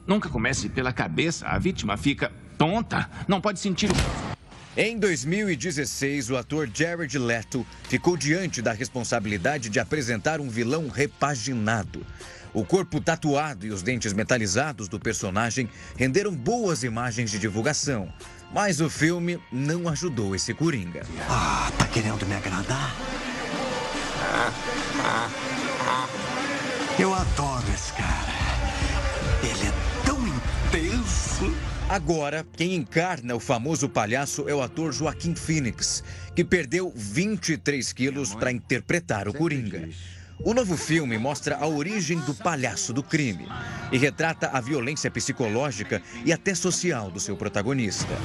Nunca 0.06 0.28
comece 0.30 0.68
pela 0.68 0.92
cabeça, 0.92 1.48
a 1.48 1.58
vítima 1.58 1.96
fica 1.96 2.32
tonta, 2.58 3.10
não 3.28 3.40
pode 3.40 3.60
sentir 3.60 3.90
o. 3.90 4.41
Em 4.76 4.98
2016, 4.98 6.30
o 6.30 6.38
ator 6.38 6.70
Jared 6.74 7.18
Leto 7.18 7.68
ficou 7.90 8.16
diante 8.16 8.62
da 8.62 8.72
responsabilidade 8.72 9.68
de 9.68 9.82
apresentar 9.82 10.40
um 10.40 10.48
vilão 10.48 10.88
repaginado. 10.88 12.06
O 12.54 12.64
corpo 12.64 13.02
tatuado 13.02 13.66
e 13.66 13.72
os 13.72 13.84
dentes 13.84 14.14
metalizados 14.14 14.88
do 14.88 14.98
personagem 14.98 15.70
renderam 15.98 16.34
boas 16.34 16.84
imagens 16.84 17.30
de 17.30 17.38
divulgação. 17.38 18.12
Mas 18.54 18.80
o 18.80 18.90
filme 18.90 19.42
não 19.52 19.90
ajudou 19.90 20.34
esse 20.36 20.54
Coringa. 20.54 21.06
Ah, 21.28 21.70
tá 21.78 21.86
querendo 21.88 22.26
me 22.26 22.36
agradar? 22.36 22.96
Eu 26.98 27.14
adoro 27.14 27.61
Agora, 31.92 32.48
quem 32.56 32.74
encarna 32.74 33.36
o 33.36 33.40
famoso 33.42 33.90
palhaço 33.90 34.48
é 34.48 34.56
o 34.56 34.62
ator 34.62 34.94
Joaquim 34.94 35.36
Phoenix, 35.36 36.02
que 36.34 36.42
perdeu 36.42 36.90
23 36.96 37.92
quilos 37.92 38.34
para 38.34 38.50
interpretar 38.50 39.28
o 39.28 39.34
Coringa. 39.34 39.90
O 40.40 40.54
novo 40.54 40.78
filme 40.78 41.18
mostra 41.18 41.58
a 41.58 41.68
origem 41.68 42.18
do 42.20 42.34
palhaço 42.34 42.94
do 42.94 43.04
crime 43.04 43.46
e 43.92 43.98
retrata 43.98 44.52
a 44.54 44.62
violência 44.62 45.12
psicológica 45.12 46.02
e 46.24 46.32
até 46.32 46.56
social 46.56 47.12
do 47.12 47.20
seu 47.20 47.36
protagonista. 47.36 48.16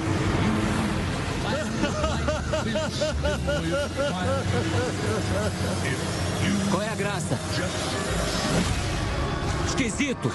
Qual 6.70 6.82
é 6.82 6.88
a 6.88 6.94
graça? 6.94 7.36
Esquisito! 9.66 10.30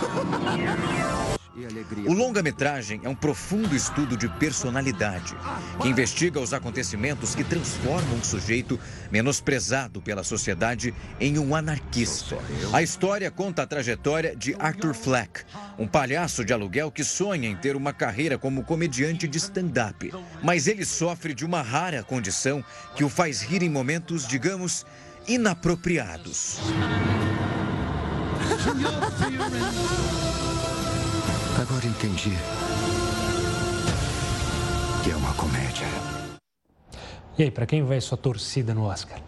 O 2.08 2.14
longa-metragem 2.14 3.02
é 3.04 3.10
um 3.10 3.16
profundo 3.16 3.76
estudo 3.76 4.16
de 4.16 4.30
personalidade, 4.30 5.36
que 5.82 5.90
investiga 5.90 6.40
os 6.40 6.54
acontecimentos 6.54 7.36
que 7.36 7.44
transformam 7.44 8.16
um 8.16 8.24
sujeito 8.24 8.80
menosprezado 9.12 10.02
pela 10.02 10.24
sociedade 10.24 10.94
em 11.20 11.38
um 11.38 11.54
anarquista. 11.54 12.38
A 12.72 12.82
história 12.82 13.30
conta 13.30 13.64
a 13.64 13.68
trajetória 13.68 14.34
de 14.34 14.56
Arthur 14.58 14.94
Fleck, 14.94 15.42
um 15.78 15.86
palhaço 15.86 16.46
de 16.46 16.54
aluguel 16.54 16.90
que 16.90 17.04
sonha 17.04 17.50
em 17.50 17.56
ter 17.56 17.76
uma 17.76 17.92
carreira 17.92 18.38
como 18.38 18.64
comediante 18.64 19.28
de 19.28 19.38
stand-up. 19.38 20.10
Mas 20.42 20.68
ele 20.68 20.86
sofre 20.86 21.34
de 21.34 21.44
uma 21.44 21.62
rara 21.62 22.02
condição 22.02 22.64
que 22.96 23.04
o 23.04 23.10
faz 23.10 23.42
rir 23.42 23.62
em 23.62 23.70
momentos, 23.70 24.26
digamos, 24.26 24.86
inapropriados. 25.28 26.60
Agora 31.60 31.86
entendi 31.86 32.32
que 35.04 35.12
é 35.12 35.16
uma 35.16 35.34
comédia. 35.34 35.86
E 37.38 37.44
aí, 37.44 37.52
para 37.52 37.66
quem 37.66 37.84
vai 37.84 38.00
sua 38.00 38.18
torcida 38.18 38.74
no 38.74 38.86
Oscar? 38.86 39.20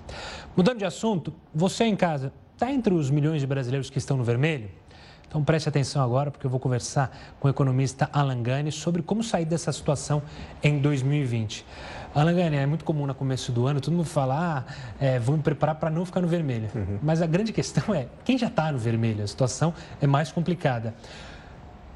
Mudando 0.56 0.80
de 0.80 0.86
assunto, 0.86 1.34
você 1.54 1.84
em 1.84 1.96
casa 1.96 2.32
está 2.54 2.72
entre 2.72 2.94
os 2.94 3.10
milhões 3.10 3.42
de 3.42 3.48
brasileiros 3.48 3.90
que 3.90 3.98
estão 3.98 4.16
no 4.16 4.24
vermelho? 4.24 4.70
Então 5.28 5.44
preste 5.44 5.68
atenção 5.68 6.04
agora, 6.04 6.30
porque 6.30 6.46
eu 6.46 6.50
vou 6.52 6.60
conversar 6.60 7.36
com 7.40 7.48
o 7.48 7.52
economista 7.52 8.08
Alan 8.14 8.42
Gani 8.42 8.72
sobre 8.72 9.02
como 9.02 9.24
sair 9.24 9.46
dessa 9.46 9.72
situação 9.72 10.22
em 10.62 10.80
2020. 10.80 11.66
Alan 12.14 12.36
Gani, 12.36 12.58
é 12.58 12.66
muito 12.68 12.86
comum 12.86 13.08
no 13.08 13.16
começo 13.16 13.52
do 13.52 13.66
ano 13.66 13.82
todo 13.82 13.94
mundo 13.94 14.06
falar, 14.06 14.66
ah, 14.68 14.74
é, 15.00 15.18
vamos 15.18 15.42
preparar 15.42 15.76
para 15.76 15.90
não 15.90 16.06
ficar 16.06 16.22
no 16.22 16.28
vermelho. 16.28 16.70
Uhum. 16.76 17.00
Mas 17.02 17.22
a 17.22 17.26
grande 17.26 17.52
questão 17.52 17.96
é, 17.96 18.08
quem 18.24 18.38
já 18.38 18.48
está 18.48 18.72
no 18.72 18.78
vermelho? 18.78 19.24
A 19.24 19.28
situação 19.28 19.74
é 20.00 20.06
mais 20.06 20.32
complicada. 20.32 20.94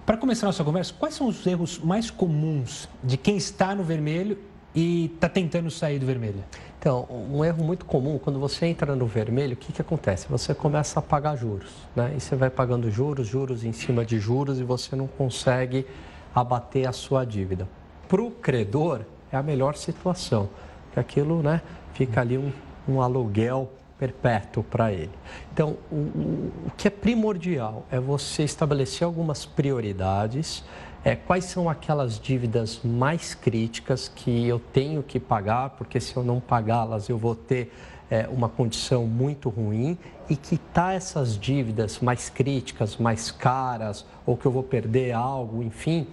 Para 0.07 0.15
começar 0.15 0.45
a 0.45 0.47
nossa 0.47 0.63
conversa, 0.63 0.93
quais 0.97 1.15
são 1.15 1.27
os 1.27 1.45
erros 1.45 1.79
mais 1.79 2.09
comuns 2.09 2.87
de 3.03 3.17
quem 3.17 3.35
está 3.35 3.75
no 3.75 3.83
vermelho 3.83 4.37
e 4.73 5.11
está 5.13 5.27
tentando 5.27 5.69
sair 5.69 5.99
do 5.99 6.05
vermelho? 6.05 6.41
Então, 6.79 7.05
um 7.29 7.43
erro 7.43 7.61
muito 7.61 7.83
comum, 7.83 8.17
quando 8.17 8.39
você 8.39 8.67
entra 8.67 8.95
no 8.95 9.05
vermelho, 9.05 9.55
o 9.55 9.57
que, 9.57 9.73
que 9.73 9.81
acontece? 9.81 10.25
Você 10.29 10.55
começa 10.55 10.99
a 10.99 11.01
pagar 11.01 11.35
juros, 11.35 11.71
né? 11.93 12.13
E 12.15 12.21
você 12.21 12.37
vai 12.37 12.49
pagando 12.49 12.89
juros, 12.89 13.27
juros 13.27 13.65
em 13.65 13.73
cima 13.73 14.05
de 14.05 14.17
juros 14.17 14.61
e 14.61 14.63
você 14.63 14.95
não 14.95 15.07
consegue 15.07 15.85
abater 16.33 16.87
a 16.87 16.93
sua 16.93 17.25
dívida. 17.25 17.67
Para 18.07 18.21
o 18.21 18.31
credor, 18.31 19.01
é 19.29 19.35
a 19.35 19.43
melhor 19.43 19.75
situação, 19.75 20.47
porque 20.85 21.01
aquilo, 21.01 21.43
né, 21.43 21.61
fica 21.91 22.21
ali 22.21 22.37
um, 22.37 22.53
um 22.87 23.01
aluguel 23.01 23.69
perpétuo 23.97 24.63
para 24.63 24.91
ele. 24.91 25.11
Então, 25.51 25.77
o, 25.91 25.95
o, 25.95 26.71
que 26.77 26.87
é 26.87 26.91
primordial 26.91 27.85
é 27.91 27.99
você 27.99 28.43
estabelecer 28.43 29.05
algumas 29.05 29.45
prioridades. 29.45 30.63
É, 31.03 31.15
quais 31.15 31.45
são 31.45 31.69
aquelas 31.69 32.19
dívidas 32.19 32.81
mais 32.83 33.33
críticas 33.33 34.11
que 34.13 34.47
eu 34.47 34.59
tenho 34.59 35.01
que 35.01 35.19
pagar, 35.19 35.71
porque 35.71 35.99
se 35.99 36.15
eu 36.15 36.23
não 36.23 36.39
pagá-las 36.39 37.07
eu 37.07 37.17
vou 37.17 37.35
ter 37.35 37.71
é, 38.09 38.27
uma 38.29 38.49
condição 38.49 39.05
muito 39.05 39.49
ruim 39.49 39.97
e 40.29 40.35
quitar 40.35 40.95
essas 40.95 41.37
dívidas 41.37 41.99
mais 41.99 42.29
críticas, 42.29 42.97
mais 42.97 43.31
caras, 43.31 44.05
ou 44.25 44.35
que 44.35 44.45
eu 44.45 44.51
vou 44.51 44.63
perder 44.63 45.13
algo, 45.13 45.63
enfim, 45.63 46.07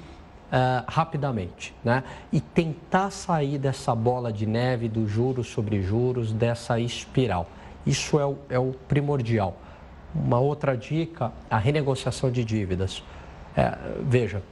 uh, 0.55 0.85
rapidamente, 0.87 1.75
né? 1.85 2.05
E 2.33 2.40
tentar 2.40 3.11
sair 3.11 3.59
dessa 3.59 3.94
bola 3.94 4.33
de 4.33 4.47
neve 4.47 4.88
dos 4.88 5.11
juros 5.11 5.49
sobre 5.49 5.83
juros, 5.83 6.33
dessa 6.33 6.79
espiral. 6.79 7.49
Isso 7.87 8.18
é 8.18 8.25
o, 8.25 8.37
é 8.49 8.59
o 8.59 8.75
primordial. 8.88 9.57
Uma 10.14 10.38
outra 10.38 10.77
dica, 10.77 11.33
a 11.51 11.59
renegociação 11.59 12.31
de 12.31 12.44
dívidas. 12.44 13.03
É, 13.57 13.77
veja, 14.03 14.42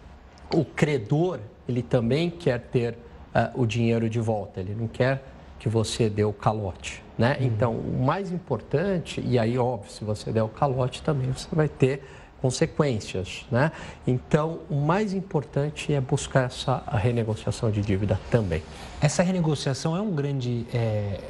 o 0.53 0.65
credor, 0.65 1.39
ele 1.69 1.83
também 1.83 2.31
quer 2.31 2.61
ter 2.61 2.95
uh, 3.35 3.61
o 3.61 3.67
dinheiro 3.67 4.09
de 4.09 4.21
volta, 4.21 4.61
ele 4.61 4.75
não 4.75 4.87
quer 4.87 5.23
que 5.59 5.69
você 5.69 6.11
dê 6.11 6.25
o 6.25 6.33
calote, 6.33 7.03
né? 7.17 7.37
Uhum. 7.39 7.47
Então, 7.47 7.73
o 7.75 8.03
mais 8.05 8.33
importante, 8.33 9.23
e 9.25 9.39
aí, 9.39 9.57
óbvio, 9.57 9.91
se 9.91 10.05
você 10.05 10.33
der 10.33 10.43
o 10.43 10.49
calote 10.49 11.03
também, 11.03 11.31
você 11.31 11.49
vai 11.53 11.69
ter 11.69 12.03
consequências, 12.41 13.47
né? 13.49 13.71
Então, 14.05 14.59
o 14.69 14.75
mais 14.75 15.15
importante 15.15 15.95
é 15.95 16.01
buscar 16.01 16.47
essa 16.47 16.83
renegociação 16.91 17.71
de 17.71 17.81
dívida 17.81 18.19
também. 18.31 18.63
Essa 19.01 19.23
renegociação 19.23 19.97
é 19.97 20.01
um 20.01 20.13
grande... 20.13 20.67
É 20.75 21.21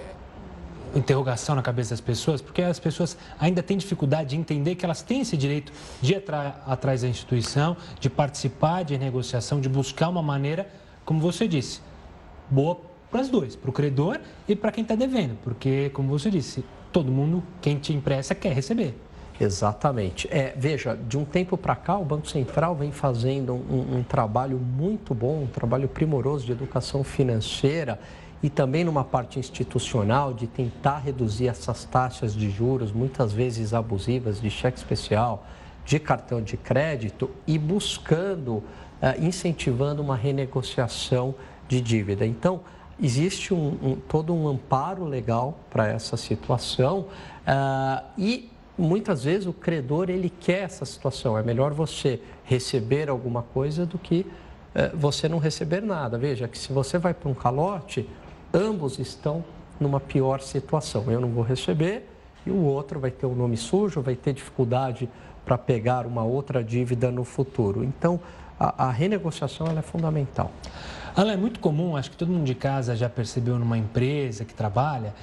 interrogação 0.95 1.55
na 1.55 1.63
cabeça 1.63 1.91
das 1.91 2.01
pessoas, 2.01 2.41
porque 2.41 2.63
as 2.63 2.79
pessoas 2.79 3.17
ainda 3.39 3.63
têm 3.63 3.77
dificuldade 3.77 4.31
de 4.31 4.37
entender 4.37 4.75
que 4.75 4.85
elas 4.85 5.03
têm 5.03 5.21
esse 5.21 5.37
direito 5.37 5.73
de 6.01 6.15
ir 6.15 6.25
atrás 6.67 7.03
da 7.03 7.09
instituição, 7.09 7.77
de 7.99 8.11
participar 8.11 8.85
de 8.85 8.97
negociação, 8.99 9.61
de 9.61 9.69
buscar 9.69 10.09
uma 10.09 10.23
maneira, 10.23 10.69
como 11.05 11.21
você 11.21 11.49
disse, 11.49 11.81
boa 12.51 12.79
para 13.11 13.21
os 13.21 13.29
dois, 13.29 13.55
para 13.55 13.69
o 13.69 13.73
credor 13.73 14.19
e 14.49 14.57
para 14.57 14.73
quem 14.73 14.83
está 14.83 14.95
devendo, 14.95 15.37
porque, 15.45 15.91
como 15.91 16.09
você 16.09 16.31
disse, 16.31 16.65
todo 16.91 17.11
mundo, 17.13 17.43
quem 17.61 17.77
te 17.77 17.93
empresta, 17.93 18.35
quer 18.35 18.53
receber. 18.53 18.95
Exatamente. 19.41 20.29
É, 20.31 20.55
veja, 20.57 20.97
de 20.97 21.19
um 21.19 21.25
tempo 21.25 21.57
para 21.57 21.75
cá, 21.75 21.99
o 21.99 22.05
Banco 22.05 22.29
Central 22.29 22.77
vem 22.77 22.93
fazendo 22.93 23.55
um, 23.55 23.99
um 23.99 24.03
trabalho 24.03 24.57
muito 24.57 25.15
bom, 25.15 25.43
um 25.43 25.47
trabalho 25.47 25.89
primoroso 25.89 26.47
de 26.47 26.53
educação 26.53 27.03
financeira 27.03 27.99
e 28.43 28.51
também 28.51 28.85
numa 28.85 29.05
parte 29.05 29.39
institucional 29.39 30.35
de 30.35 30.47
tentar 30.47 30.99
reduzir 30.99 31.49
essas 31.49 31.85
taxas 31.85 32.35
de 32.35 32.51
juros, 32.51 32.91
muitas 32.91 33.33
vezes 33.33 33.73
abusivas, 33.73 34.41
de 34.41 34.51
cheque 34.51 34.79
especial, 34.79 35.47
de 35.85 35.99
cartão 35.99 36.43
de 36.43 36.57
crédito 36.57 37.31
e 37.47 37.59
buscando, 37.59 38.63
eh, 39.01 39.17
incentivando 39.21 40.03
uma 40.03 40.17
renegociação 40.17 41.35
de 41.69 41.81
dívida. 41.81 42.27
Então, 42.27 42.61
existe 43.01 43.55
um, 43.55 43.79
um, 43.83 43.97
todo 43.97 44.35
um 44.35 44.49
amparo 44.49 45.05
legal 45.05 45.59
para 45.71 45.89
essa 45.89 46.17
situação 46.17 47.07
uh, 47.47 48.05
e 48.17 48.51
muitas 48.77 49.25
vezes 49.25 49.47
o 49.47 49.53
credor 49.53 50.11
ele 50.11 50.31
quer 50.31 50.65
essa 50.65 50.85
situação. 50.85 51.37
É 51.37 51.43
melhor 51.43 51.73
você 51.73 52.21
receber 52.45 53.09
alguma 53.09 53.43
coisa 53.43 53.85
do 53.85 53.99
que 53.99 54.21
uh, 54.75 54.97
você 54.97 55.29
não 55.29 55.39
receber 55.39 55.81
nada. 55.81 56.19
Veja 56.19 56.47
que 56.47 56.57
se 56.57 56.73
você 56.73 56.99
vai 56.99 57.13
para 57.15 57.29
um 57.29 57.35
calote, 57.35 58.09
ambos 58.53 58.99
estão 58.99 59.45
numa 59.81 60.01
pior 60.01 60.41
situação. 60.41 61.05
Eu 61.09 61.21
não 61.21 61.29
vou 61.29 61.43
receber 61.43 62.09
e 62.47 62.51
o 62.51 62.63
outro 62.63 63.01
vai 63.01 63.11
ter 63.11 63.27
o 63.27 63.31
um 63.31 63.35
nome 63.35 63.57
sujo, 63.57 64.01
vai 64.01 64.15
ter 64.15 64.33
dificuldade 64.33 65.09
para 65.45 65.59
pegar 65.59 66.07
uma 66.07 66.23
outra 66.23 66.63
dívida 66.63 67.11
no 67.11 67.25
futuro. 67.25 67.83
Então, 67.85 68.21
a, 68.59 68.87
a 68.87 68.91
renegociação 68.91 69.67
é 69.67 69.83
fundamental. 69.83 70.51
Ela 71.17 71.33
é 71.33 71.37
muito 71.37 71.61
comum, 71.61 71.97
acho 71.97 72.11
que 72.11 72.17
todo 72.17 72.31
mundo 72.31 72.45
de 72.45 72.55
casa 72.55 72.97
já 72.97 73.09
percebeu 73.09 73.59
numa 73.59 73.77
empresa 73.77 74.45
que 74.45 74.55
trabalha, 74.55 75.15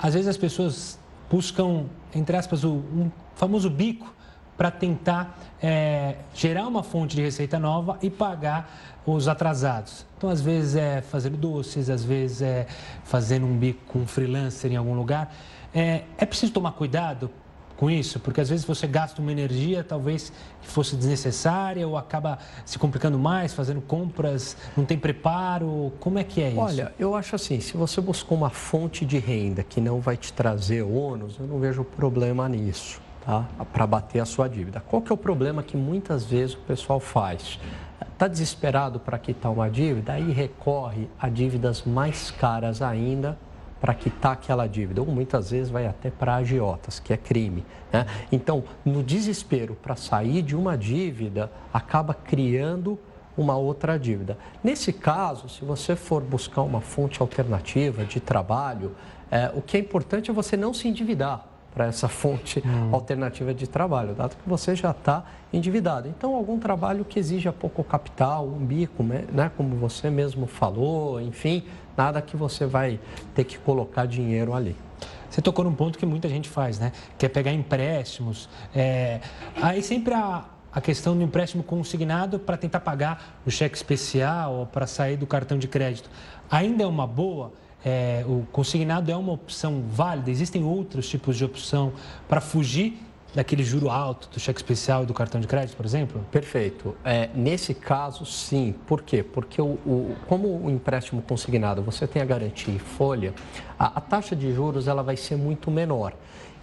às 0.00 0.14
vezes 0.14 0.28
as 0.28 0.36
pessoas 0.36 0.98
buscam, 1.30 1.84
entre 2.14 2.36
aspas, 2.36 2.64
o, 2.64 2.72
um 2.72 3.10
famoso 3.34 3.70
bico 3.70 4.12
para 4.60 4.70
tentar 4.70 5.38
é, 5.62 6.16
gerar 6.34 6.68
uma 6.68 6.82
fonte 6.82 7.16
de 7.16 7.22
receita 7.22 7.58
nova 7.58 7.98
e 8.02 8.10
pagar 8.10 9.00
os 9.06 9.26
atrasados. 9.26 10.04
Então, 10.18 10.28
às 10.28 10.42
vezes 10.42 10.76
é 10.76 11.00
fazendo 11.00 11.38
doces, 11.38 11.88
às 11.88 12.04
vezes 12.04 12.42
é 12.42 12.66
fazendo 13.02 13.46
um 13.46 13.56
bico 13.56 13.80
com 13.86 14.00
um 14.00 14.06
freelancer 14.06 14.70
em 14.70 14.76
algum 14.76 14.92
lugar. 14.92 15.34
É, 15.74 16.02
é 16.18 16.26
preciso 16.26 16.52
tomar 16.52 16.72
cuidado 16.72 17.30
com 17.78 17.90
isso, 17.90 18.20
porque 18.20 18.38
às 18.38 18.50
vezes 18.50 18.66
você 18.66 18.86
gasta 18.86 19.22
uma 19.22 19.32
energia 19.32 19.82
talvez 19.82 20.30
que 20.60 20.68
fosse 20.68 20.94
desnecessária 20.94 21.88
ou 21.88 21.96
acaba 21.96 22.38
se 22.66 22.78
complicando 22.78 23.18
mais, 23.18 23.54
fazendo 23.54 23.80
compras, 23.80 24.58
não 24.76 24.84
tem 24.84 24.98
preparo. 24.98 25.90
Como 25.98 26.18
é 26.18 26.24
que 26.24 26.42
é 26.42 26.50
isso? 26.50 26.60
Olha, 26.60 26.92
eu 26.98 27.14
acho 27.14 27.34
assim, 27.34 27.60
se 27.60 27.78
você 27.78 27.98
buscou 27.98 28.36
uma 28.36 28.50
fonte 28.50 29.06
de 29.06 29.18
renda 29.18 29.62
que 29.62 29.80
não 29.80 30.02
vai 30.02 30.18
te 30.18 30.34
trazer 30.34 30.82
ônus, 30.82 31.38
eu 31.40 31.46
não 31.46 31.58
vejo 31.58 31.82
problema 31.82 32.46
nisso, 32.46 33.00
tá? 33.30 33.46
Para 33.72 33.86
bater 33.86 34.18
a 34.18 34.24
sua 34.24 34.48
dívida. 34.48 34.80
Qual 34.80 35.00
que 35.00 35.12
é 35.12 35.14
o 35.14 35.16
problema 35.16 35.62
que 35.62 35.76
muitas 35.76 36.24
vezes 36.24 36.56
o 36.56 36.58
pessoal 36.58 36.98
faz? 36.98 37.60
Está 38.12 38.26
desesperado 38.26 38.98
para 38.98 39.16
quitar 39.18 39.52
uma 39.52 39.70
dívida, 39.70 40.14
aí 40.14 40.32
recorre 40.32 41.08
a 41.18 41.28
dívidas 41.28 41.84
mais 41.84 42.32
caras 42.32 42.82
ainda 42.82 43.38
para 43.80 43.94
quitar 43.94 44.32
aquela 44.32 44.66
dívida, 44.66 45.00
ou 45.00 45.06
muitas 45.06 45.52
vezes 45.52 45.70
vai 45.70 45.86
até 45.86 46.10
para 46.10 46.34
agiotas, 46.34 46.98
que 46.98 47.12
é 47.12 47.16
crime. 47.16 47.64
Né? 47.92 48.04
Então, 48.32 48.64
no 48.84 49.02
desespero 49.02 49.74
para 49.74 49.94
sair 49.94 50.42
de 50.42 50.56
uma 50.56 50.76
dívida, 50.76 51.50
acaba 51.72 52.12
criando 52.12 52.98
uma 53.38 53.56
outra 53.56 53.96
dívida. 53.96 54.36
Nesse 54.62 54.92
caso, 54.92 55.48
se 55.48 55.64
você 55.64 55.94
for 55.94 56.20
buscar 56.20 56.62
uma 56.62 56.80
fonte 56.80 57.22
alternativa 57.22 58.04
de 58.04 58.18
trabalho, 58.18 58.94
é, 59.30 59.50
o 59.54 59.62
que 59.62 59.76
é 59.76 59.80
importante 59.80 60.30
é 60.30 60.34
você 60.34 60.56
não 60.56 60.74
se 60.74 60.88
endividar. 60.88 61.49
Para 61.74 61.86
essa 61.86 62.08
fonte 62.08 62.62
hum. 62.66 62.90
alternativa 62.92 63.54
de 63.54 63.66
trabalho, 63.66 64.14
dado 64.14 64.36
que 64.36 64.48
você 64.48 64.74
já 64.74 64.90
está 64.90 65.24
endividado. 65.52 66.08
Então, 66.08 66.34
algum 66.34 66.58
trabalho 66.58 67.04
que 67.04 67.18
exija 67.18 67.52
pouco 67.52 67.84
capital, 67.84 68.46
um 68.46 68.58
bico, 68.58 69.02
né, 69.02 69.24
né, 69.32 69.50
como 69.56 69.76
você 69.76 70.10
mesmo 70.10 70.46
falou, 70.46 71.20
enfim, 71.20 71.64
nada 71.96 72.20
que 72.20 72.36
você 72.36 72.66
vai 72.66 72.98
ter 73.34 73.44
que 73.44 73.58
colocar 73.58 74.06
dinheiro 74.06 74.54
ali. 74.54 74.76
Você 75.28 75.40
tocou 75.40 75.64
num 75.64 75.74
ponto 75.74 75.96
que 75.96 76.04
muita 76.04 76.28
gente 76.28 76.48
faz, 76.48 76.80
né? 76.80 76.90
Que 77.16 77.26
é 77.26 77.28
pegar 77.28 77.52
empréstimos. 77.52 78.48
É... 78.74 79.20
Aí 79.62 79.80
sempre 79.80 80.12
a, 80.12 80.44
a 80.72 80.80
questão 80.80 81.16
do 81.16 81.22
empréstimo 81.22 81.62
consignado 81.62 82.38
para 82.38 82.56
tentar 82.56 82.80
pagar 82.80 83.38
o 83.46 83.50
cheque 83.50 83.76
especial 83.76 84.52
ou 84.54 84.66
para 84.66 84.88
sair 84.88 85.16
do 85.16 85.28
cartão 85.28 85.56
de 85.56 85.68
crédito. 85.68 86.10
Ainda 86.50 86.82
é 86.82 86.86
uma 86.86 87.06
boa? 87.06 87.52
É, 87.84 88.24
o 88.26 88.46
consignado 88.52 89.10
é 89.10 89.16
uma 89.16 89.32
opção 89.32 89.82
válida? 89.88 90.30
Existem 90.30 90.62
outros 90.64 91.08
tipos 91.08 91.36
de 91.36 91.44
opção 91.44 91.92
para 92.28 92.40
fugir 92.40 92.98
daquele 93.34 93.62
juro 93.62 93.88
alto 93.88 94.28
do 94.32 94.40
cheque 94.40 94.58
especial 94.58 95.04
e 95.04 95.06
do 95.06 95.14
cartão 95.14 95.40
de 95.40 95.46
crédito, 95.46 95.76
por 95.76 95.86
exemplo? 95.86 96.24
Perfeito. 96.30 96.96
É, 97.04 97.30
nesse 97.34 97.74
caso, 97.74 98.26
sim. 98.26 98.74
Por 98.86 99.02
quê? 99.02 99.22
Porque 99.22 99.62
o, 99.62 99.78
o, 99.86 100.16
como 100.26 100.48
o 100.48 100.70
empréstimo 100.70 101.22
consignado 101.22 101.82
você 101.82 102.06
tem 102.06 102.20
a 102.20 102.24
garantia 102.24 102.74
em 102.74 102.78
folha, 102.78 103.32
a, 103.78 103.98
a 103.98 104.00
taxa 104.00 104.34
de 104.34 104.52
juros 104.52 104.88
ela 104.88 105.02
vai 105.02 105.16
ser 105.16 105.36
muito 105.36 105.70
menor. 105.70 106.12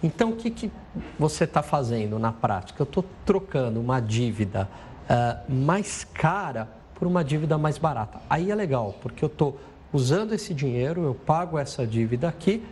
Então, 0.02 0.30
o 0.30 0.36
que, 0.36 0.50
que 0.50 0.70
você 1.18 1.44
está 1.44 1.62
fazendo 1.62 2.18
na 2.18 2.32
prática? 2.32 2.80
Eu 2.80 2.84
estou 2.84 3.04
trocando 3.24 3.80
uma 3.80 3.98
dívida 3.98 4.68
uh, 5.10 5.52
mais 5.52 6.04
cara 6.04 6.68
por 6.94 7.08
uma 7.08 7.24
dívida 7.24 7.58
mais 7.58 7.78
barata. 7.78 8.20
Aí 8.30 8.50
é 8.50 8.54
legal, 8.54 8.94
porque 9.00 9.24
eu 9.24 9.28
estou 9.28 9.58
usando 9.92 10.32
esse 10.32 10.52
dinheiro, 10.52 11.04
eu 11.04 11.14
pago 11.14 11.58
essa 11.58 11.86
dívida 11.86 12.28
aqui 12.28 12.64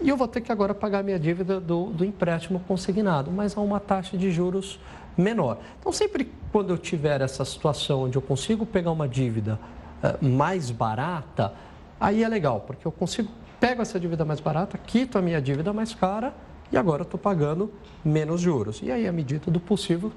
e 0.00 0.08
eu 0.08 0.16
vou 0.16 0.28
ter 0.28 0.40
que 0.40 0.50
agora 0.50 0.74
pagar 0.74 1.02
minha 1.02 1.18
dívida 1.18 1.60
do, 1.60 1.86
do 1.86 2.04
empréstimo 2.04 2.60
consignado, 2.60 3.30
mas 3.30 3.56
a 3.56 3.60
uma 3.60 3.78
taxa 3.78 4.16
de 4.16 4.30
juros 4.30 4.80
menor. 5.16 5.58
Então, 5.78 5.92
sempre 5.92 6.30
quando 6.52 6.70
eu 6.70 6.78
tiver 6.78 7.20
essa 7.20 7.44
situação 7.44 8.04
onde 8.04 8.16
eu 8.16 8.22
consigo 8.22 8.64
pegar 8.64 8.90
uma 8.90 9.08
dívida 9.08 9.58
uh, 10.02 10.24
mais 10.24 10.70
barata, 10.70 11.52
aí 12.00 12.22
é 12.22 12.28
legal, 12.28 12.60
porque 12.60 12.86
eu 12.86 12.92
consigo, 12.92 13.28
pego 13.60 13.82
essa 13.82 13.98
dívida 13.98 14.24
mais 14.24 14.40
barata, 14.40 14.78
quito 14.78 15.18
a 15.18 15.22
minha 15.22 15.40
dívida 15.40 15.72
mais 15.72 15.94
cara 15.94 16.32
e 16.70 16.76
agora 16.76 17.02
estou 17.02 17.18
pagando 17.18 17.72
menos 18.04 18.40
juros. 18.40 18.80
E 18.82 18.90
aí, 18.90 19.06
à 19.06 19.12
medida 19.12 19.50
do 19.50 19.60
possível, 19.60 20.12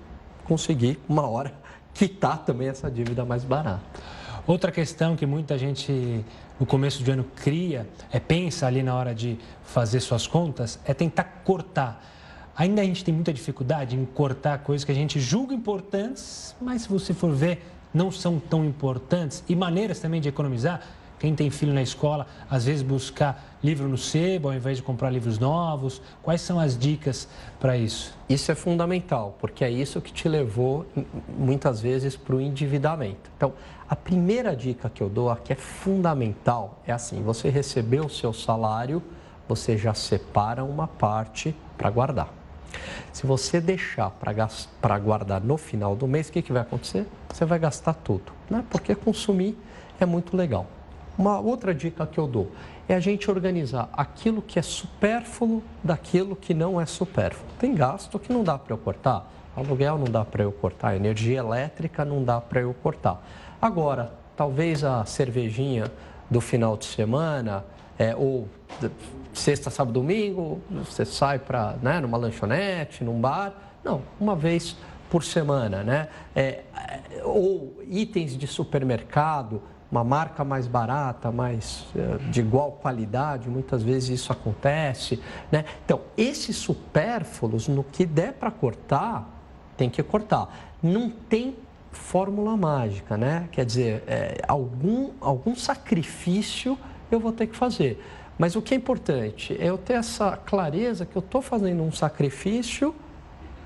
conseguir 0.45 0.99
uma 1.07 1.27
hora 1.27 1.53
quitar 1.93 2.45
também 2.45 2.67
essa 2.67 2.89
dívida 2.89 3.25
mais 3.25 3.43
barata. 3.43 3.81
Outra 4.51 4.69
questão 4.69 5.15
que 5.15 5.25
muita 5.25 5.57
gente 5.57 6.25
no 6.59 6.65
começo 6.65 7.01
de 7.01 7.09
ano 7.09 7.25
cria, 7.37 7.87
é 8.11 8.19
pensa 8.19 8.67
ali 8.67 8.83
na 8.83 8.93
hora 8.93 9.15
de 9.15 9.39
fazer 9.63 10.01
suas 10.01 10.27
contas, 10.27 10.77
é 10.83 10.93
tentar 10.93 11.23
cortar. 11.45 12.05
Ainda 12.53 12.81
a 12.81 12.83
gente 12.83 13.01
tem 13.01 13.13
muita 13.13 13.31
dificuldade 13.31 13.95
em 13.95 14.03
cortar 14.03 14.57
coisas 14.57 14.83
que 14.83 14.91
a 14.91 14.95
gente 14.95 15.21
julga 15.21 15.55
importantes, 15.55 16.53
mas 16.59 16.81
se 16.81 16.89
você 16.89 17.13
for 17.13 17.33
ver, 17.33 17.65
não 17.93 18.11
são 18.11 18.41
tão 18.41 18.65
importantes. 18.65 19.41
E 19.47 19.55
maneiras 19.55 20.01
também 20.01 20.19
de 20.19 20.27
economizar. 20.27 20.81
Quem 21.21 21.35
tem 21.35 21.51
filho 21.51 21.71
na 21.71 21.83
escola, 21.83 22.25
às 22.49 22.65
vezes 22.65 22.81
buscar 22.81 23.59
livro 23.63 23.87
no 23.87 23.95
sebo 23.95 24.47
ao 24.47 24.55
invés 24.55 24.77
de 24.77 24.81
comprar 24.81 25.11
livros 25.11 25.37
novos. 25.37 26.01
Quais 26.23 26.41
são 26.41 26.59
as 26.59 26.75
dicas 26.75 27.27
para 27.59 27.77
isso? 27.77 28.17
Isso 28.27 28.51
é 28.51 28.55
fundamental, 28.55 29.37
porque 29.39 29.63
é 29.63 29.69
isso 29.69 30.01
que 30.01 30.11
te 30.11 30.27
levou 30.27 30.83
muitas 31.37 31.79
vezes 31.79 32.17
para 32.17 32.35
o 32.35 32.41
endividamento. 32.41 33.29
Então, 33.37 33.53
a 33.87 33.95
primeira 33.95 34.55
dica 34.55 34.89
que 34.89 35.03
eu 35.03 35.09
dou 35.09 35.29
aqui 35.29 35.53
é 35.53 35.55
fundamental, 35.55 36.79
é 36.87 36.91
assim, 36.91 37.21
você 37.21 37.49
recebeu 37.49 38.05
o 38.05 38.09
seu 38.09 38.33
salário, 38.33 38.99
você 39.47 39.77
já 39.77 39.93
separa 39.93 40.63
uma 40.63 40.87
parte 40.87 41.55
para 41.77 41.91
guardar. 41.91 42.33
Se 43.13 43.27
você 43.27 43.61
deixar 43.61 44.09
para 44.09 44.97
guardar 44.97 45.39
no 45.39 45.55
final 45.55 45.95
do 45.95 46.07
mês, 46.07 46.29
o 46.29 46.31
que, 46.31 46.41
que 46.41 46.51
vai 46.51 46.63
acontecer? 46.63 47.05
Você 47.31 47.45
vai 47.45 47.59
gastar 47.59 47.93
tudo, 47.93 48.31
né? 48.49 48.65
porque 48.71 48.95
consumir 48.95 49.55
é 49.99 50.05
muito 50.07 50.35
legal. 50.35 50.65
Uma 51.17 51.39
outra 51.39 51.73
dica 51.73 52.05
que 52.07 52.17
eu 52.17 52.27
dou 52.27 52.51
é 52.87 52.95
a 52.95 52.99
gente 52.99 53.29
organizar 53.29 53.89
aquilo 53.93 54.41
que 54.41 54.57
é 54.57 54.61
supérfluo 54.61 55.63
daquilo 55.83 56.35
que 56.35 56.53
não 56.53 56.79
é 56.79 56.85
supérfluo. 56.85 57.47
Tem 57.59 57.75
gasto 57.75 58.17
que 58.17 58.31
não 58.31 58.43
dá 58.43 58.57
para 58.57 58.73
eu 58.73 58.77
cortar, 58.77 59.31
aluguel 59.55 59.97
não 59.97 60.05
dá 60.05 60.25
para 60.25 60.43
eu 60.43 60.51
cortar, 60.51 60.95
energia 60.95 61.39
elétrica 61.39 62.03
não 62.03 62.23
dá 62.23 62.39
para 62.39 62.61
eu 62.61 62.73
cortar. 62.81 63.21
Agora, 63.61 64.13
talvez 64.35 64.83
a 64.83 65.05
cervejinha 65.05 65.91
do 66.29 66.41
final 66.41 66.77
de 66.77 66.85
semana, 66.85 67.63
é, 67.99 68.15
ou 68.15 68.47
sexta, 69.33 69.69
sábado, 69.69 69.93
domingo, 69.93 70.61
você 70.69 71.05
sai 71.05 71.39
para 71.39 71.75
né, 71.81 71.99
numa 71.99 72.17
lanchonete, 72.17 73.03
num 73.03 73.19
bar, 73.19 73.53
não, 73.83 74.01
uma 74.19 74.35
vez 74.35 74.75
por 75.09 75.23
semana, 75.23 75.83
né? 75.83 76.07
É, 76.35 76.61
ou 77.23 77.81
itens 77.87 78.37
de 78.37 78.47
supermercado, 78.47 79.61
uma 79.91 80.03
marca 80.03 80.43
mais 80.43 80.67
barata, 80.67 81.31
mais 81.31 81.85
eh, 81.95 82.17
de 82.29 82.39
igual 82.39 82.71
qualidade, 82.71 83.49
muitas 83.49 83.83
vezes 83.83 84.21
isso 84.21 84.31
acontece. 84.31 85.21
Né? 85.51 85.65
Então, 85.83 86.01
esses 86.15 86.55
supérfluos, 86.55 87.67
no 87.67 87.83
que 87.83 88.05
der 88.05 88.33
para 88.33 88.49
cortar, 88.49 89.27
tem 89.75 89.89
que 89.89 90.01
cortar. 90.01 90.77
Não 90.81 91.09
tem 91.09 91.57
fórmula 91.91 92.55
mágica, 92.55 93.17
né? 93.17 93.49
Quer 93.51 93.65
dizer, 93.65 94.03
é, 94.07 94.41
algum, 94.47 95.11
algum 95.19 95.55
sacrifício 95.55 96.77
eu 97.11 97.19
vou 97.19 97.33
ter 97.33 97.47
que 97.47 97.57
fazer. 97.57 98.01
Mas 98.37 98.55
o 98.55 98.61
que 98.61 98.73
é 98.73 98.77
importante 98.77 99.57
é 99.59 99.69
eu 99.69 99.77
ter 99.77 99.93
essa 99.93 100.37
clareza 100.37 101.05
que 101.05 101.15
eu 101.15 101.19
estou 101.19 101.41
fazendo 101.41 101.83
um 101.83 101.91
sacrifício 101.91 102.95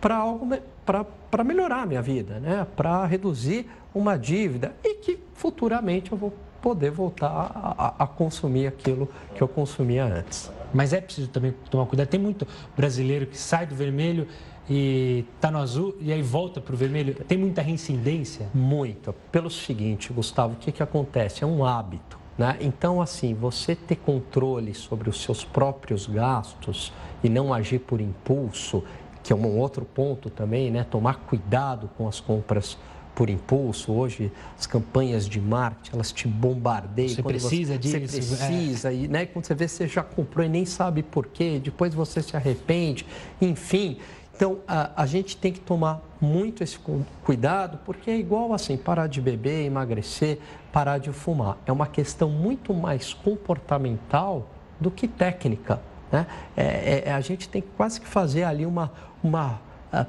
para 0.02 0.18
algo 0.18 0.50
para 0.86 1.06
melhorar 1.44 1.84
a 1.84 1.86
minha 1.86 2.02
vida, 2.02 2.40
né? 2.40 2.66
para 2.76 3.06
reduzir 3.06 3.68
uma 3.94 4.18
dívida 4.18 4.76
e 4.84 4.96
que 4.96 5.20
futuramente 5.34 6.12
eu 6.12 6.18
vou 6.18 6.34
poder 6.62 6.90
voltar 6.90 7.28
a, 7.28 7.76
a, 7.78 8.04
a, 8.04 8.08
consumir 8.08 8.66
aquilo 8.66 9.08
que 9.36 9.42
eu 9.42 9.48
consumia 9.48 10.04
antes. 10.04 10.52
Mas 10.74 10.94
é 10.94 11.00
preciso 11.00 11.28
também 11.28 11.54
tomar 11.70 11.86
cuidado. 11.86 12.08
Tem 12.08 12.20
muito 12.20 12.48
brasileiro 12.76 13.28
que 13.28 13.38
sai 13.38 13.68
do 13.68 13.76
vermelho 13.76 14.28
e 14.68 15.26
está 15.36 15.52
no 15.52 15.60
azul 15.60 15.96
e 16.02 16.12
aí 16.12 16.24
volta 16.24 16.60
para 16.60 16.74
o 16.74 16.78
vermelho. 16.78 17.14
Tem 17.28 17.38
muita 17.38 17.62
reincidência? 17.62 18.50
Muito. 18.52 19.14
Pelo 19.32 19.50
seguinte, 19.50 20.12
Gustavo, 20.12 20.54
o 20.54 20.58
que, 20.58 20.72
que 20.72 20.82
acontece? 20.82 21.44
É 21.44 21.48
um 21.48 21.64
hábito. 21.64 22.18
Né? 22.38 22.58
Então, 22.60 23.02
assim, 23.02 23.34
você 23.34 23.76
ter 23.76 23.96
controle 23.98 24.74
sobre 24.74 25.10
os 25.10 25.22
seus 25.22 25.46
próprios 25.46 26.08
gastos 26.08 26.92
e 27.24 27.30
não 27.30 27.54
agir 27.54 27.80
por 27.80 28.02
impulso, 28.02 28.84
que 29.26 29.34
é 29.34 29.36
um 29.36 29.58
outro 29.58 29.84
ponto 29.84 30.30
também, 30.30 30.70
né? 30.70 30.86
Tomar 30.88 31.16
cuidado 31.22 31.90
com 31.98 32.08
as 32.08 32.20
compras 32.20 32.78
por 33.16 33.28
impulso. 33.28 33.92
Hoje, 33.92 34.32
as 34.56 34.68
campanhas 34.68 35.28
de 35.28 35.42
marketing, 35.42 35.96
elas 35.96 36.12
te 36.12 36.28
bombardeiam. 36.28 37.10
Você 37.10 37.24
precisa 37.24 37.74
você, 37.74 37.80
disso. 37.80 38.22
Você 38.22 38.46
precisa, 38.46 38.94
é. 38.94 38.96
e 38.96 39.08
né, 39.08 39.26
quando 39.26 39.46
você 39.46 39.56
vê, 39.56 39.68
você 39.68 39.88
já 39.88 40.04
comprou 40.04 40.46
e 40.46 40.50
nem 40.50 40.64
sabe 40.64 41.02
por 41.02 41.26
quê, 41.26 41.60
depois 41.64 41.96
você 41.96 42.22
se 42.22 42.38
arrepende, 42.38 43.04
enfim. 43.42 43.98
Então, 44.36 44.60
a, 44.68 44.92
a 45.02 45.08
gente 45.08 45.36
tem 45.38 45.52
que 45.52 45.60
tomar 45.60 46.04
muito 46.22 46.64
esse 46.64 46.78
cuidado, 47.24 47.80
porque 47.84 48.12
é 48.12 48.18
igual 48.20 48.54
assim, 48.54 48.78
parar 48.78 49.08
de 49.08 49.20
beber, 49.22 49.66
emagrecer, 49.66 50.38
parar 50.72 51.00
de 51.00 51.12
fumar. 51.12 51.58
É 51.66 51.72
uma 51.72 51.88
questão 51.88 52.30
muito 52.30 52.76
mais 52.76 53.12
comportamental 53.12 54.48
do 54.80 54.92
que 54.92 55.08
técnica. 55.08 55.82
Né? 56.16 56.28
É, 56.56 57.04
é, 57.08 57.12
a 57.12 57.20
gente 57.20 57.50
tem 57.50 57.62
quase 57.76 58.00
que 58.00 58.08
fazer 58.08 58.44
ali 58.44 58.66
uma, 58.66 58.90
uma 59.22 59.60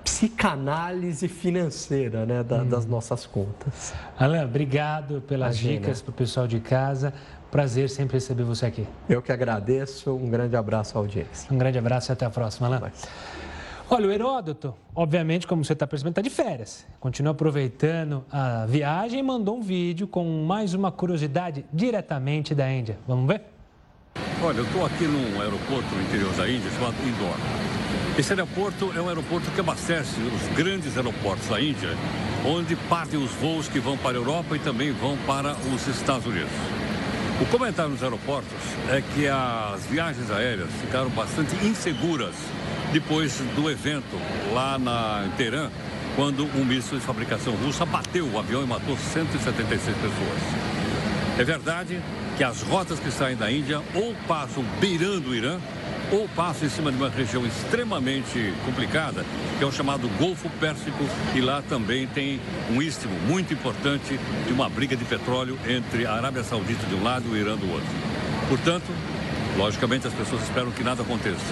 psicanálise 0.05 1.27
financeira 1.27 2.25
né, 2.25 2.45
da, 2.45 2.59
hum. 2.59 2.69
das 2.69 2.87
nossas 2.87 3.27
contas. 3.27 3.93
Alain, 4.17 4.45
obrigado 4.45 5.21
pelas 5.23 5.57
Imagina. 5.57 5.81
dicas 5.81 6.03
para 6.03 6.11
o 6.11 6.15
pessoal 6.15 6.47
de 6.47 6.61
casa. 6.61 7.13
Prazer 7.51 7.91
sempre 7.91 8.15
receber 8.15 8.45
você 8.45 8.67
aqui. 8.67 8.87
Eu 9.09 9.21
que 9.21 9.33
agradeço. 9.33 10.15
Um 10.15 10.31
grande 10.31 10.57
abraço 10.57 10.97
à 10.97 11.01
audiência. 11.01 11.53
Um 11.53 11.59
grande 11.59 11.79
abraço 11.79 12.11
e 12.11 12.13
até 12.13 12.25
a 12.25 12.31
próxima, 12.31 12.69
Alain. 12.69 12.93
Olha, 13.89 14.09
o 14.09 14.13
Heródoto, 14.13 14.75
obviamente, 14.95 15.47
como 15.47 15.65
você 15.65 15.73
está 15.73 15.87
percebendo, 15.87 16.13
está 16.13 16.23
de 16.23 16.31
férias. 16.31 16.87
Continua 17.01 17.33
aproveitando 17.33 18.25
a 18.31 18.67
viagem 18.67 19.21
e 19.21 19.23
mandou 19.23 19.59
um 19.59 19.63
vídeo 19.63 20.07
com 20.07 20.45
mais 20.45 20.75
uma 20.75 20.93
curiosidade 20.93 21.65
diretamente 21.73 22.55
da 22.55 22.71
Índia. 22.71 22.99
Vamos 23.07 23.27
ver? 23.29 23.56
Olha, 24.43 24.59
eu 24.59 24.65
estou 24.65 24.85
aqui 24.85 25.05
num 25.05 25.41
aeroporto 25.41 25.95
no 25.95 26.03
interior 26.03 26.33
da 26.35 26.49
Índia 26.49 26.71
chamado 26.71 26.95
Indore. 27.07 27.41
Esse 28.19 28.33
aeroporto 28.33 28.93
é 28.97 29.01
um 29.01 29.09
aeroporto 29.09 29.51
que 29.51 29.61
abastece 29.61 30.21
os 30.21 30.57
grandes 30.57 30.97
aeroportos 30.97 31.49
da 31.49 31.61
Índia, 31.61 31.91
onde 32.45 32.77
partem 32.77 33.23
os 33.23 33.31
voos 33.33 33.69
que 33.69 33.79
vão 33.79 33.97
para 33.97 34.13
a 34.13 34.21
Europa 34.21 34.57
e 34.57 34.59
também 34.59 34.93
vão 34.93 35.17
para 35.27 35.55
os 35.75 35.87
Estados 35.87 36.27
Unidos. 36.27 36.53
O 37.41 37.47
comentário 37.47 37.91
nos 37.91 38.03
aeroportos 38.03 38.53
é 38.89 39.03
que 39.15 39.29
as 39.29 39.85
viagens 39.87 40.31
aéreas 40.31 40.71
ficaram 40.81 41.11
bastante 41.11 41.55
inseguras 41.67 42.35
depois 42.93 43.39
do 43.55 43.71
evento 43.71 44.19
lá 44.55 44.79
na 44.79 45.29
Teherã, 45.37 45.71
quando 46.15 46.45
um 46.59 46.65
míssil 46.65 46.99
de 46.99 47.05
fabricação 47.05 47.55
russa 47.55 47.85
bateu 47.85 48.27
o 48.27 48.39
avião 48.39 48.63
e 48.63 48.67
matou 48.67 48.97
176 48.97 49.95
pessoas. 49.97 50.41
É 51.39 51.45
verdade 51.45 52.01
que 52.37 52.45
as 52.45 52.61
rotas 52.63 53.01
que 53.01 53.11
saem 53.11 53.37
da 53.37 53.51
Índia 53.51 53.81
ou 53.95 54.15
passam 54.29 54.63
beirando 54.79 55.31
o 55.31 55.35
Irã 55.35 55.59
ou 56.13 56.29
passa 56.29 56.67
em 56.67 56.69
cima 56.69 56.93
de 56.93 56.99
uma 56.99 57.09
região 57.09 57.45
extremamente 57.45 58.53
complicada, 58.65 59.25
que 59.59 59.65
é 59.65 59.67
o 59.67 59.73
chamado 59.73 60.09
Golfo 60.19 60.49
Pérsico, 60.61 61.05
e 61.35 61.41
lá 61.41 61.63
também 61.63 62.07
tem 62.07 62.41
um 62.71 62.81
istmo 62.81 63.11
muito 63.27 63.53
importante 63.53 64.21
de 64.47 64.53
uma 64.53 64.69
briga 64.69 64.97
de 64.97 65.05
petróleo 65.05 65.59
entre 65.67 66.07
a 66.07 66.13
Arábia 66.13 66.45
Saudita 66.45 66.87
de 66.87 66.95
um 66.95 67.03
lado 67.03 67.25
e 67.29 67.33
o 67.33 67.37
Irã 67.37 67.57
do 67.57 67.69
outro. 67.73 67.89
Portanto, 68.49 68.87
logicamente 69.57 70.07
as 70.07 70.15
pessoas 70.15 70.43
esperam 70.43 70.71
que 70.71 70.85
nada 70.85 71.03
aconteça, 71.03 71.43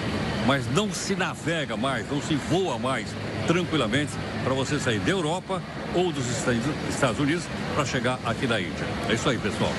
mas 0.45 0.65
não 0.71 0.93
se 0.93 1.15
navega 1.15 1.75
mais, 1.75 2.09
não 2.09 2.21
se 2.21 2.35
voa 2.35 2.79
mais 2.79 3.07
tranquilamente 3.47 4.11
para 4.43 4.53
você 4.53 4.79
sair 4.79 4.99
da 4.99 5.11
Europa 5.11 5.61
ou 5.93 6.11
dos 6.11 6.25
Estados 6.29 7.19
Unidos 7.19 7.43
para 7.73 7.85
chegar 7.85 8.19
aqui 8.23 8.47
na 8.47 8.61
Índia. 8.61 8.85
É 9.09 9.13
isso 9.13 9.27
aí, 9.27 9.37
pessoal. 9.37 9.73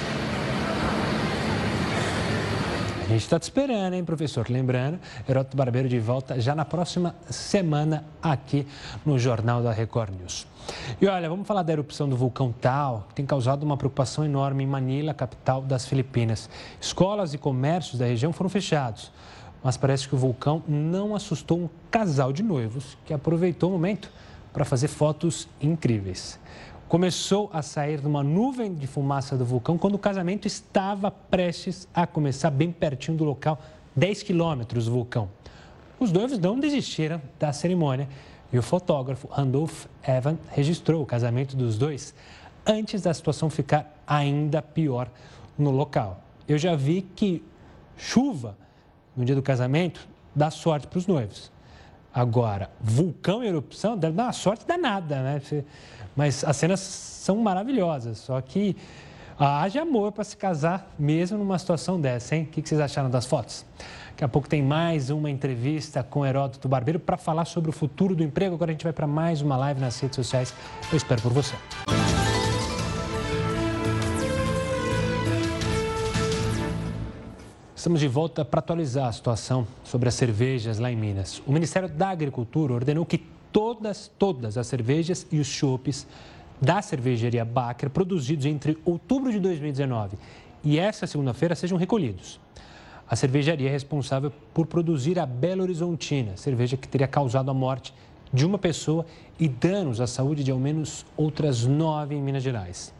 A 3.06 3.10
gente 3.10 3.22
está 3.22 3.38
te 3.38 3.44
esperando, 3.44 3.94
hein, 3.94 4.04
professor? 4.04 4.50
Lembrando, 4.50 4.98
Heródoto 5.28 5.56
Barbeiro 5.56 5.88
de 5.88 6.00
volta 6.00 6.40
já 6.40 6.56
na 6.56 6.64
próxima 6.64 7.14
semana 7.30 8.04
aqui 8.20 8.66
no 9.04 9.16
Jornal 9.16 9.62
da 9.62 9.70
Record 9.70 10.12
News. 10.18 10.44
E 11.00 11.06
olha, 11.06 11.28
vamos 11.28 11.46
falar 11.46 11.62
da 11.62 11.72
erupção 11.72 12.08
do 12.08 12.16
vulcão 12.16 12.52
Tal, 12.60 13.06
que 13.08 13.14
tem 13.14 13.24
causado 13.24 13.62
uma 13.62 13.76
preocupação 13.76 14.24
enorme 14.24 14.64
em 14.64 14.66
Manila, 14.66 15.14
capital 15.14 15.62
das 15.62 15.86
Filipinas. 15.86 16.50
Escolas 16.80 17.32
e 17.32 17.38
comércios 17.38 17.96
da 17.96 18.06
região 18.06 18.32
foram 18.32 18.50
fechados, 18.50 19.12
mas 19.62 19.76
parece 19.76 20.08
que 20.08 20.16
o 20.16 20.18
vulcão 20.18 20.64
não 20.66 21.14
assustou 21.14 21.60
um 21.60 21.68
casal 21.88 22.32
de 22.32 22.42
noivos 22.42 22.98
que 23.06 23.14
aproveitou 23.14 23.70
o 23.70 23.72
momento 23.74 24.10
para 24.52 24.64
fazer 24.64 24.88
fotos 24.88 25.48
incríveis 25.62 26.40
começou 26.88 27.50
a 27.52 27.62
sair 27.62 28.00
de 28.00 28.06
uma 28.06 28.22
nuvem 28.22 28.74
de 28.74 28.86
fumaça 28.86 29.36
do 29.36 29.44
vulcão 29.44 29.76
quando 29.76 29.94
o 29.94 29.98
casamento 29.98 30.46
estava 30.46 31.10
prestes 31.10 31.88
a 31.92 32.06
começar 32.06 32.50
bem 32.50 32.70
pertinho 32.70 33.16
do 33.16 33.24
local, 33.24 33.60
10 33.94 34.22
quilômetros 34.22 34.86
do 34.86 34.92
vulcão. 34.92 35.28
Os 35.98 36.12
noivos 36.12 36.38
não 36.38 36.60
desistiram 36.60 37.20
da 37.38 37.52
cerimônia 37.52 38.08
e 38.52 38.58
o 38.58 38.62
fotógrafo 38.62 39.26
Randolph 39.28 39.86
Evan 40.06 40.38
registrou 40.50 41.02
o 41.02 41.06
casamento 41.06 41.56
dos 41.56 41.76
dois 41.76 42.14
antes 42.64 43.02
da 43.02 43.12
situação 43.12 43.50
ficar 43.50 44.02
ainda 44.06 44.62
pior 44.62 45.08
no 45.58 45.70
local. 45.70 46.22
Eu 46.46 46.58
já 46.58 46.76
vi 46.76 47.02
que 47.02 47.42
chuva 47.96 48.56
no 49.16 49.24
dia 49.24 49.34
do 49.34 49.42
casamento 49.42 50.06
dá 50.34 50.50
sorte 50.50 50.86
para 50.86 50.98
os 50.98 51.06
noivos. 51.06 51.50
Agora, 52.14 52.70
vulcão 52.80 53.42
e 53.42 53.46
erupção 53.46 53.96
deve 53.96 54.16
dar 54.16 54.24
uma 54.24 54.32
sorte 54.32 54.66
danada, 54.66 55.22
né? 55.22 55.42
Mas 56.16 56.42
as 56.42 56.56
cenas 56.56 56.80
são 56.80 57.36
maravilhosas, 57.36 58.18
só 58.18 58.40
que 58.40 58.74
haja 59.38 59.82
amor 59.82 60.12
para 60.12 60.24
se 60.24 60.34
casar 60.34 60.90
mesmo 60.98 61.36
numa 61.36 61.58
situação 61.58 62.00
dessa, 62.00 62.34
hein? 62.34 62.44
O 62.44 62.46
que 62.46 62.66
vocês 62.66 62.80
acharam 62.80 63.10
das 63.10 63.26
fotos? 63.26 63.66
Daqui 64.08 64.24
a 64.24 64.28
pouco 64.28 64.48
tem 64.48 64.62
mais 64.62 65.10
uma 65.10 65.30
entrevista 65.30 66.02
com 66.02 66.24
Heródoto 66.24 66.66
Barbeiro 66.66 66.98
para 66.98 67.18
falar 67.18 67.44
sobre 67.44 67.68
o 67.68 67.72
futuro 67.72 68.16
do 68.16 68.22
emprego. 68.22 68.54
Agora 68.54 68.70
a 68.70 68.72
gente 68.72 68.84
vai 68.84 68.92
para 68.94 69.06
mais 69.06 69.42
uma 69.42 69.58
live 69.58 69.78
nas 69.78 70.00
redes 70.00 70.16
sociais. 70.16 70.54
Eu 70.90 70.96
espero 70.96 71.20
por 71.20 71.34
você. 71.34 71.54
Estamos 77.76 78.00
de 78.00 78.08
volta 78.08 78.42
para 78.42 78.60
atualizar 78.60 79.06
a 79.06 79.12
situação 79.12 79.68
sobre 79.84 80.08
as 80.08 80.14
cervejas 80.14 80.78
lá 80.78 80.90
em 80.90 80.96
Minas. 80.96 81.42
O 81.46 81.52
Ministério 81.52 81.88
da 81.88 82.08
Agricultura 82.08 82.72
ordenou 82.72 83.04
que 83.04 83.18
todas, 83.52 84.10
todas 84.18 84.56
as 84.58 84.66
cervejas 84.66 85.26
e 85.30 85.38
os 85.38 85.46
chopes 85.46 86.06
da 86.60 86.80
cervejaria 86.80 87.44
Baker 87.44 87.90
produzidos 87.90 88.46
entre 88.46 88.78
outubro 88.84 89.30
de 89.30 89.38
2019 89.38 90.16
e 90.64 90.78
esta 90.78 91.06
segunda-feira 91.06 91.54
sejam 91.54 91.78
recolhidos. 91.78 92.40
A 93.08 93.14
cervejaria 93.14 93.68
é 93.68 93.72
responsável 93.72 94.32
por 94.52 94.66
produzir 94.66 95.18
a 95.18 95.26
Belo 95.26 95.62
Horizontina, 95.62 96.36
cerveja 96.36 96.76
que 96.76 96.88
teria 96.88 97.06
causado 97.06 97.50
a 97.50 97.54
morte 97.54 97.94
de 98.32 98.44
uma 98.44 98.58
pessoa 98.58 99.06
e 99.38 99.48
danos 99.48 100.00
à 100.00 100.06
saúde 100.06 100.42
de 100.42 100.50
ao 100.50 100.58
menos 100.58 101.06
outras 101.16 101.64
nove 101.64 102.16
em 102.16 102.22
Minas 102.22 102.42
Gerais. 102.42 102.92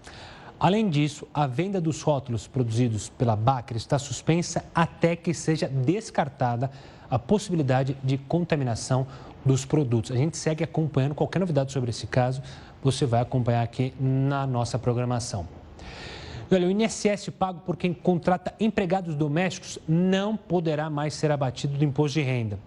Além 0.60 0.88
disso, 0.88 1.26
a 1.34 1.46
venda 1.46 1.80
dos 1.80 2.02
rótulos 2.02 2.46
produzidos 2.46 3.08
pela 3.10 3.36
Baker 3.36 3.76
está 3.76 3.98
suspensa 3.98 4.64
até 4.74 5.16
que 5.16 5.34
seja 5.34 5.68
descartada 5.68 6.70
a 7.10 7.18
possibilidade 7.18 7.96
de 8.02 8.16
contaminação 8.16 9.06
dos 9.46 9.64
produtos. 9.64 10.10
A 10.10 10.16
gente 10.16 10.36
segue 10.36 10.64
acompanhando 10.64 11.14
qualquer 11.14 11.38
novidade 11.38 11.72
sobre 11.72 11.90
esse 11.90 12.06
caso, 12.06 12.42
você 12.82 13.06
vai 13.06 13.20
acompanhar 13.20 13.62
aqui 13.62 13.94
na 13.98 14.46
nossa 14.46 14.78
programação. 14.78 15.46
Olha, 16.50 16.68
o 16.68 16.70
INSS 16.70 17.30
pago 17.36 17.60
por 17.66 17.76
quem 17.76 17.92
contrata 17.92 18.54
empregados 18.60 19.16
domésticos 19.16 19.80
não 19.88 20.36
poderá 20.36 20.88
mais 20.88 21.14
ser 21.14 21.32
abatido 21.32 21.76
do 21.76 21.84
imposto 21.84 22.20
de 22.20 22.24
renda. 22.24 22.58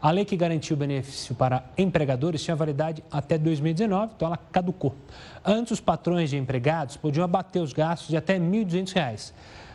A 0.00 0.10
lei 0.10 0.24
que 0.24 0.36
garantiu 0.36 0.74
o 0.74 0.78
benefício 0.78 1.34
para 1.34 1.64
empregadores 1.76 2.42
tinha 2.42 2.56
validade 2.56 3.02
até 3.10 3.38
2019, 3.38 4.12
então 4.16 4.26
ela 4.26 4.36
caducou. 4.36 4.94
Antes, 5.44 5.72
os 5.72 5.80
patrões 5.80 6.30
de 6.30 6.36
empregados 6.36 6.96
podiam 6.96 7.24
abater 7.24 7.62
os 7.62 7.72
gastos 7.72 8.08
de 8.08 8.16
até 8.16 8.34
R$ 8.34 8.40
1.200. 8.40 9.32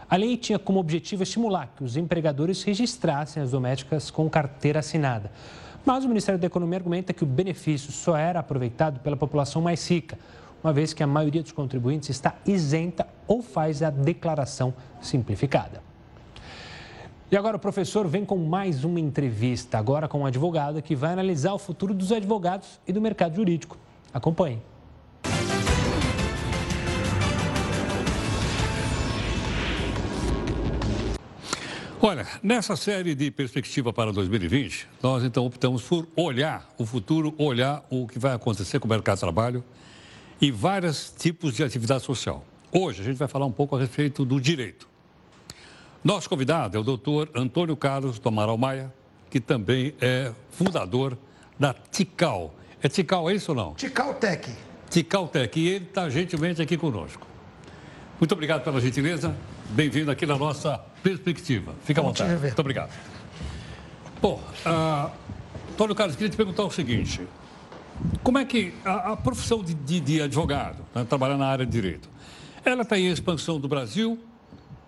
A 0.09 0.15
lei 0.17 0.35
tinha 0.35 0.59
como 0.59 0.79
objetivo 0.79 1.23
estimular 1.23 1.73
que 1.75 1.83
os 1.83 1.95
empregadores 1.95 2.63
registrassem 2.63 3.41
as 3.41 3.51
domésticas 3.51 4.11
com 4.11 4.29
carteira 4.29 4.79
assinada. 4.79 5.31
Mas 5.85 6.05
o 6.05 6.07
Ministério 6.07 6.39
da 6.39 6.47
Economia 6.47 6.79
argumenta 6.79 7.11
que 7.11 7.23
o 7.23 7.27
benefício 7.27 7.91
só 7.91 8.15
era 8.15 8.39
aproveitado 8.39 9.01
pela 9.01 9.17
população 9.17 9.61
mais 9.61 9.89
rica, 9.89 10.17
uma 10.63 10.71
vez 10.71 10.93
que 10.93 11.03
a 11.03 11.07
maioria 11.07 11.43
dos 11.43 11.51
contribuintes 11.51 12.09
está 12.09 12.35
isenta 12.45 13.05
ou 13.27 13.41
faz 13.41 13.83
a 13.83 13.89
declaração 13.89 14.73
simplificada. 15.01 15.81
E 17.29 17.35
agora 17.35 17.57
o 17.57 17.59
professor 17.59 18.07
vem 18.07 18.23
com 18.23 18.37
mais 18.37 18.83
uma 18.83 18.99
entrevista, 18.99 19.77
agora 19.77 20.07
com 20.07 20.19
um 20.19 20.25
advogado 20.25 20.81
que 20.81 20.95
vai 20.95 21.11
analisar 21.11 21.53
o 21.53 21.59
futuro 21.59 21.93
dos 21.93 22.11
advogados 22.11 22.79
e 22.87 22.93
do 22.93 23.01
mercado 23.01 23.35
jurídico. 23.35 23.77
Acompanhe. 24.13 24.61
Olha, 32.05 32.27
nessa 32.43 32.75
série 32.75 33.15
de 33.15 33.31
perspectiva 33.31 33.93
para 33.93 34.11
2020, 34.11 34.89
nós 35.01 35.23
então 35.23 35.45
optamos 35.45 35.83
por 35.83 36.05
olhar 36.17 36.69
o 36.77 36.85
futuro, 36.85 37.33
olhar 37.37 37.81
o 37.89 38.05
que 38.05 38.19
vai 38.19 38.33
acontecer 38.33 38.77
com 38.77 38.87
o 38.87 38.89
mercado 38.89 39.15
de 39.15 39.21
trabalho 39.21 39.63
e 40.41 40.51
vários 40.51 41.13
tipos 41.17 41.55
de 41.55 41.63
atividade 41.63 42.03
social. 42.03 42.45
Hoje 42.73 43.01
a 43.01 43.05
gente 43.05 43.15
vai 43.15 43.29
falar 43.29 43.45
um 43.45 43.53
pouco 43.53 43.77
a 43.77 43.79
respeito 43.79 44.25
do 44.25 44.41
direito. 44.41 44.85
Nosso 46.03 46.27
convidado 46.27 46.75
é 46.75 46.79
o 46.81 46.83
doutor 46.83 47.29
Antônio 47.33 47.77
Carlos 47.77 48.19
do 48.19 48.27
Amaral 48.27 48.57
Maia, 48.57 48.93
que 49.29 49.39
também 49.39 49.95
é 50.01 50.33
fundador 50.51 51.17
da 51.57 51.73
TICAL. 51.73 52.53
É 52.81 52.89
TICAL, 52.89 53.29
é 53.29 53.35
isso 53.35 53.53
ou 53.53 53.55
não? 53.55 53.75
TICAL 53.75 54.13
Tech. 54.15 54.51
TICAL 54.89 55.29
Tech, 55.29 55.57
e 55.57 55.69
ele 55.69 55.85
está 55.85 56.09
gentilmente 56.09 56.61
aqui 56.61 56.75
conosco. 56.75 57.25
Muito 58.19 58.33
obrigado 58.33 58.61
pela 58.61 58.81
gentileza. 58.81 59.33
Bem-vindo 59.69 60.11
aqui 60.11 60.25
na 60.25 60.37
nossa 60.37 60.91
perspectiva. 61.03 61.75
Fica 61.83 62.01
à 62.01 62.03
vontade. 62.03 62.39
Muito 62.39 62.59
obrigado. 62.59 62.91
Bom, 64.21 64.41
uh, 64.65 65.11
Antônio 65.71 65.93
Carlos, 65.93 66.15
queria 66.15 66.29
te 66.29 66.37
perguntar 66.37 66.63
o 66.63 66.71
seguinte. 66.71 67.21
Como 68.23 68.37
é 68.37 68.45
que 68.45 68.73
a, 68.85 69.11
a 69.11 69.17
profissão 69.17 69.61
de, 69.61 69.73
de, 69.73 69.99
de 69.99 70.21
advogado, 70.21 70.83
né, 70.95 71.03
trabalhar 71.03 71.37
na 71.37 71.47
área 71.47 71.65
de 71.65 71.71
direito, 71.71 72.09
ela 72.63 72.83
está 72.83 72.97
em 72.97 73.07
expansão 73.07 73.59
do 73.59 73.67
Brasil 73.67 74.17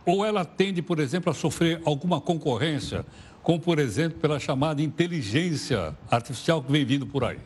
ou 0.05 0.25
ela 0.25 0.45
tende, 0.45 0.81
por 0.81 0.99
exemplo, 0.99 1.31
a 1.31 1.33
sofrer 1.33 1.81
alguma 1.83 2.21
concorrência, 2.21 3.05
como, 3.43 3.59
por 3.59 3.77
exemplo, 3.79 4.19
pela 4.19 4.39
chamada 4.39 4.81
inteligência 4.81 5.95
artificial 6.09 6.63
que 6.63 6.71
vem 6.71 6.85
vindo 6.85 7.05
por 7.05 7.23
aí? 7.23 7.39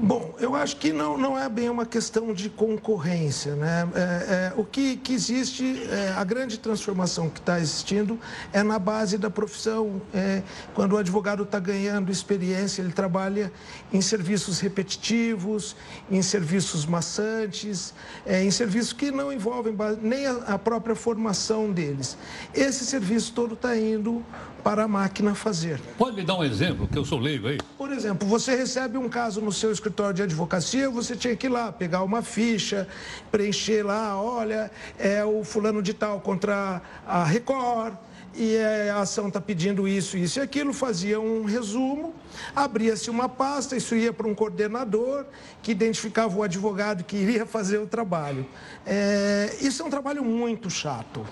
Bom, 0.00 0.32
eu 0.38 0.54
acho 0.54 0.76
que 0.76 0.92
não, 0.92 1.18
não 1.18 1.36
é 1.36 1.48
bem 1.48 1.68
uma 1.68 1.84
questão 1.84 2.32
de 2.32 2.48
concorrência. 2.48 3.56
Né? 3.56 3.88
É, 3.96 4.00
é, 4.00 4.52
o 4.56 4.64
que, 4.64 4.96
que 4.96 5.12
existe, 5.12 5.82
é, 5.90 6.14
a 6.16 6.22
grande 6.22 6.56
transformação 6.56 7.28
que 7.28 7.40
está 7.40 7.58
existindo 7.58 8.16
é 8.52 8.62
na 8.62 8.78
base 8.78 9.18
da 9.18 9.28
profissão. 9.28 10.00
É, 10.14 10.44
quando 10.72 10.92
o 10.92 10.98
advogado 10.98 11.42
está 11.42 11.58
ganhando 11.58 12.12
experiência, 12.12 12.80
ele 12.80 12.92
trabalha 12.92 13.52
em 13.92 14.00
serviços 14.00 14.60
repetitivos, 14.60 15.74
em 16.08 16.22
serviços 16.22 16.86
maçantes, 16.86 17.92
é, 18.24 18.44
em 18.44 18.52
serviços 18.52 18.92
que 18.92 19.10
não 19.10 19.32
envolvem 19.32 19.74
nem 20.00 20.26
a, 20.26 20.54
a 20.54 20.58
própria 20.60 20.94
formação 20.94 21.72
deles. 21.72 22.16
Esse 22.54 22.84
serviço 22.84 23.32
todo 23.32 23.54
está 23.54 23.76
indo 23.76 24.24
para 24.62 24.84
a 24.84 24.88
máquina 24.88 25.34
fazer. 25.34 25.80
Pode 25.96 26.16
me 26.16 26.24
dar 26.24 26.36
um 26.36 26.44
exemplo, 26.44 26.86
que 26.88 26.98
eu 26.98 27.04
sou 27.04 27.18
leigo 27.18 27.48
aí? 27.48 27.58
Por 27.76 27.92
exemplo, 27.92 28.26
você 28.28 28.54
recebe 28.54 28.98
um 28.98 29.08
caso 29.08 29.40
no 29.40 29.52
seu 29.52 29.72
escritório 29.72 30.14
de 30.14 30.22
advocacia, 30.22 30.90
você 30.90 31.16
tinha 31.16 31.34
que 31.36 31.46
ir 31.46 31.50
lá, 31.50 31.72
pegar 31.72 32.02
uma 32.02 32.22
ficha, 32.22 32.86
preencher 33.30 33.82
lá, 33.82 34.20
olha, 34.20 34.70
é 34.98 35.24
o 35.24 35.44
fulano 35.44 35.82
de 35.82 35.94
tal 35.94 36.20
contra 36.20 36.82
a 37.06 37.24
Record, 37.24 37.94
e 38.38 38.56
a 38.88 39.00
ação 39.00 39.26
está 39.26 39.40
pedindo 39.40 39.88
isso, 39.88 40.16
isso 40.16 40.38
e 40.38 40.42
aquilo, 40.42 40.72
fazia 40.72 41.20
um 41.20 41.44
resumo, 41.44 42.14
abria-se 42.54 43.10
uma 43.10 43.28
pasta, 43.28 43.76
isso 43.76 43.96
ia 43.96 44.12
para 44.12 44.28
um 44.28 44.34
coordenador 44.34 45.24
que 45.60 45.72
identificava 45.72 46.38
o 46.38 46.42
advogado 46.44 47.02
que 47.02 47.16
iria 47.16 47.44
fazer 47.44 47.78
o 47.78 47.86
trabalho. 47.86 48.46
É, 48.86 49.56
isso 49.60 49.82
é 49.82 49.84
um 49.84 49.90
trabalho 49.90 50.24
muito 50.24 50.70
chato, 50.70 51.26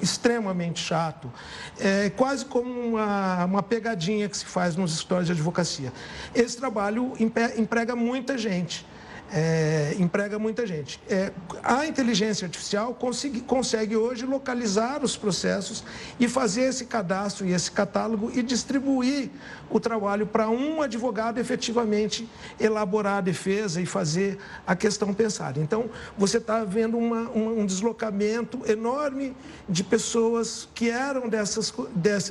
extremamente 0.00 0.80
chato, 0.80 1.32
é 1.80 2.10
quase 2.10 2.44
como 2.44 2.70
uma, 2.70 3.44
uma 3.44 3.62
pegadinha 3.62 4.28
que 4.28 4.36
se 4.36 4.44
faz 4.44 4.76
nos 4.76 4.92
escritórios 4.92 5.26
de 5.26 5.32
advocacia. 5.32 5.92
Esse 6.32 6.56
trabalho 6.56 7.12
emprega 7.58 7.96
muita 7.96 8.38
gente 8.38 8.86
é, 9.32 9.96
emprega 9.98 10.38
muita 10.38 10.66
gente. 10.66 11.00
É, 11.08 11.32
a 11.62 11.86
inteligência 11.86 12.44
artificial 12.44 12.94
consegue, 12.94 13.40
consegue 13.40 13.96
hoje 13.96 14.26
localizar 14.26 15.02
os 15.02 15.16
processos 15.16 15.82
e 16.20 16.28
fazer 16.28 16.64
esse 16.64 16.84
cadastro 16.84 17.46
e 17.46 17.52
esse 17.52 17.70
catálogo 17.70 18.30
e 18.34 18.42
distribuir 18.42 19.30
o 19.70 19.80
trabalho 19.80 20.26
para 20.26 20.50
um 20.50 20.82
advogado 20.82 21.38
efetivamente 21.38 22.28
elaborar 22.60 23.18
a 23.18 23.20
defesa 23.22 23.80
e 23.80 23.86
fazer 23.86 24.38
a 24.66 24.76
questão 24.76 25.14
pensada. 25.14 25.58
Então, 25.58 25.88
você 26.16 26.36
está 26.36 26.62
vendo 26.62 26.98
uma, 26.98 27.30
um 27.30 27.64
deslocamento 27.64 28.60
enorme 28.66 29.34
de 29.66 29.82
pessoas 29.82 30.68
que 30.74 30.90
eram 30.90 31.28
dessas, 31.28 31.72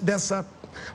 dessa 0.03 0.45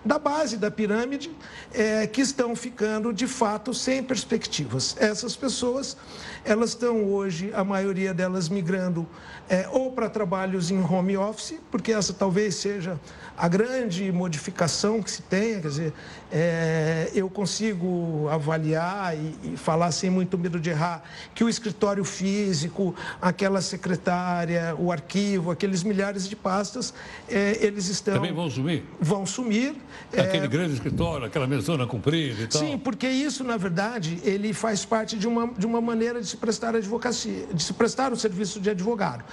da 0.04 0.18
base 0.18 0.56
da 0.56 0.70
pirâmide, 0.70 1.30
é, 1.72 2.06
que 2.06 2.20
estão 2.20 2.54
ficando, 2.54 3.12
de 3.12 3.26
fato, 3.26 3.72
sem 3.74 4.02
perspectivas. 4.02 4.96
Essas 4.98 5.36
pessoas, 5.36 5.96
elas 6.44 6.70
estão 6.70 7.04
hoje, 7.04 7.50
a 7.54 7.64
maioria 7.64 8.12
delas 8.14 8.48
migrando 8.48 9.06
é, 9.48 9.68
ou 9.70 9.92
para 9.92 10.08
trabalhos 10.08 10.70
em 10.70 10.82
home 10.82 11.16
office, 11.16 11.58
porque 11.70 11.92
essa 11.92 12.12
talvez 12.12 12.56
seja 12.56 13.00
a 13.36 13.48
grande 13.48 14.10
modificação 14.10 15.02
que 15.02 15.10
se 15.10 15.22
tenha, 15.22 15.60
quer 15.60 15.68
dizer, 15.68 15.92
é, 16.32 17.10
eu 17.14 17.28
consigo 17.28 18.28
avaliar 18.30 19.16
e, 19.16 19.52
e, 19.52 19.56
falar 19.56 19.92
sem 19.92 20.08
muito 20.08 20.38
medo 20.38 20.58
de 20.58 20.70
errar 20.70 21.02
que 21.34 21.44
o 21.44 21.48
escritório 21.48 22.04
físico, 22.04 22.94
aquela 23.20 23.60
secretária, 23.60 24.74
o 24.78 24.90
arquivo, 24.90 25.50
aqueles 25.50 25.82
milhares 25.82 26.28
de 26.28 26.34
pastas, 26.34 26.94
é, 27.28 27.58
eles 27.60 27.88
estão... 27.88 28.14
Também 28.14 28.32
vão 28.32 28.48
sumir? 28.48 28.84
Vão 29.00 29.26
sumir. 29.26 29.74
Aquele 30.12 30.46
é... 30.46 30.48
grande 30.48 30.74
escritório, 30.74 31.26
aquela 31.26 31.46
mesona 31.46 31.86
comprida 31.86 32.42
e 32.42 32.46
tal. 32.46 32.60
Sim, 32.60 32.78
porque 32.78 33.06
isso, 33.06 33.44
na 33.44 33.56
verdade, 33.56 34.18
ele 34.24 34.52
faz 34.54 34.84
parte 34.84 35.16
de 35.16 35.28
uma, 35.28 35.48
de 35.48 35.66
uma 35.66 35.80
maneira 35.80 36.20
de 36.20 36.26
se 36.26 36.36
prestar 36.36 36.74
advocacia, 36.74 37.46
de 37.52 37.62
se 37.62 37.72
prestar 37.74 38.12
o 38.12 38.16
serviço 38.16 38.60
de 38.60 38.70
advogado, 38.70 39.24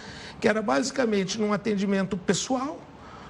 que 0.42 0.48
era 0.48 0.62
basicamente 0.62 1.40
num 1.40 1.54
atendimento 1.54 2.18
pessoal, 2.18 2.80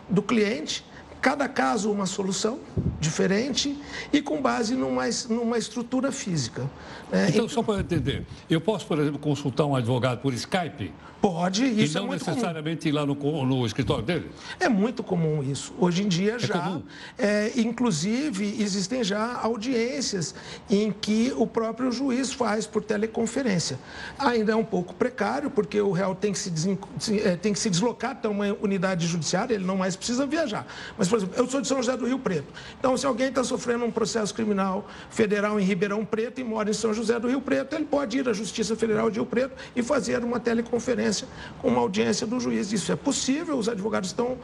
do 0.09 0.21
cliente, 0.21 0.85
cada 1.21 1.47
caso 1.47 1.91
uma 1.91 2.05
solução 2.05 2.59
diferente 2.99 3.81
e 4.11 4.21
com 4.21 4.41
base 4.41 4.75
numa, 4.75 5.03
numa 5.29 5.57
estrutura 5.57 6.11
física. 6.11 6.69
Né? 7.13 7.29
Então, 7.29 7.47
só 7.47 7.61
para 7.61 7.75
eu 7.75 7.79
entender, 7.81 8.25
eu 8.49 8.59
posso, 8.59 8.87
por 8.87 8.97
exemplo, 8.97 9.19
consultar 9.19 9.65
um 9.67 9.75
advogado 9.75 10.19
por 10.19 10.33
Skype? 10.33 10.91
Pode, 11.21 11.63
isso 11.63 11.97
e 11.97 12.01
não 12.01 12.09
é 12.09 12.17
necessariamente 12.17 12.81
comum. 12.81 12.89
ir 12.89 12.91
lá 12.91 13.05
no, 13.05 13.45
no, 13.45 13.65
escritório 13.65 14.03
dele? 14.03 14.29
É 14.59 14.67
muito 14.67 15.01
comum 15.01 15.41
isso. 15.41 15.73
Hoje 15.79 16.03
em 16.03 16.07
dia 16.09 16.35
é 16.35 16.39
já, 16.39 16.81
é, 17.17 17.51
inclusive, 17.55 18.61
existem 18.61 19.05
já 19.05 19.39
audiências 19.39 20.35
em 20.69 20.91
que 20.91 21.31
o 21.37 21.47
próprio 21.47 21.93
juiz 21.93 22.33
faz 22.33 22.67
por 22.67 22.83
teleconferência. 22.83 23.79
Ainda 24.19 24.51
é 24.51 24.55
um 24.55 24.65
pouco 24.65 24.93
precário, 24.95 25.49
porque 25.49 25.79
o 25.79 25.93
réu 25.93 26.13
tem 26.13 26.33
que 26.33 26.39
se, 26.39 26.49
des... 26.49 26.67
É, 27.23 27.37
tem 27.37 27.53
que 27.53 27.59
se 27.59 27.69
deslocar 27.69 28.11
até 28.11 28.27
uma 28.27 28.47
unidade 28.61 29.07
judiciária, 29.07 29.53
ele 29.53 29.65
não 29.65 29.77
mais 29.77 29.95
precisa 29.95 30.25
viajar. 30.25 30.67
Mas, 30.97 31.07
por 31.07 31.19
exemplo, 31.19 31.35
eu 31.37 31.47
sou 31.47 31.61
de 31.61 31.67
São 31.67 31.77
José 31.77 31.95
do 31.95 32.05
Rio 32.05 32.19
Preto. 32.19 32.51
Então, 32.77 32.97
se 32.97 33.05
alguém 33.05 33.29
está 33.29 33.45
sofrendo 33.45 33.85
um 33.85 33.91
processo 33.91 34.33
criminal 34.33 34.85
federal 35.09 35.57
em 35.57 35.63
Ribeirão 35.63 36.03
Preto 36.03 36.41
e 36.41 36.43
mora 36.43 36.69
em 36.69 36.73
São 36.73 36.93
José 36.93 37.02
do 37.07 37.27
Rio 37.27 37.41
Preto, 37.41 37.75
ele 37.75 37.85
pode 37.85 38.17
ir 38.17 38.27
à 38.27 38.33
Justiça 38.33 38.75
Federal 38.75 39.09
de 39.09 39.19
Rio 39.19 39.25
Preto 39.25 39.55
e 39.75 39.83
fazer 39.83 40.23
uma 40.23 40.39
teleconferência 40.39 41.27
com 41.61 41.67
uma 41.67 41.79
audiência 41.79 42.25
do 42.25 42.39
juiz. 42.39 42.71
Isso 42.71 42.91
é 42.91 42.95
possível, 42.95 43.57
os 43.57 43.69
advogados 43.69 44.09
estão 44.09 44.37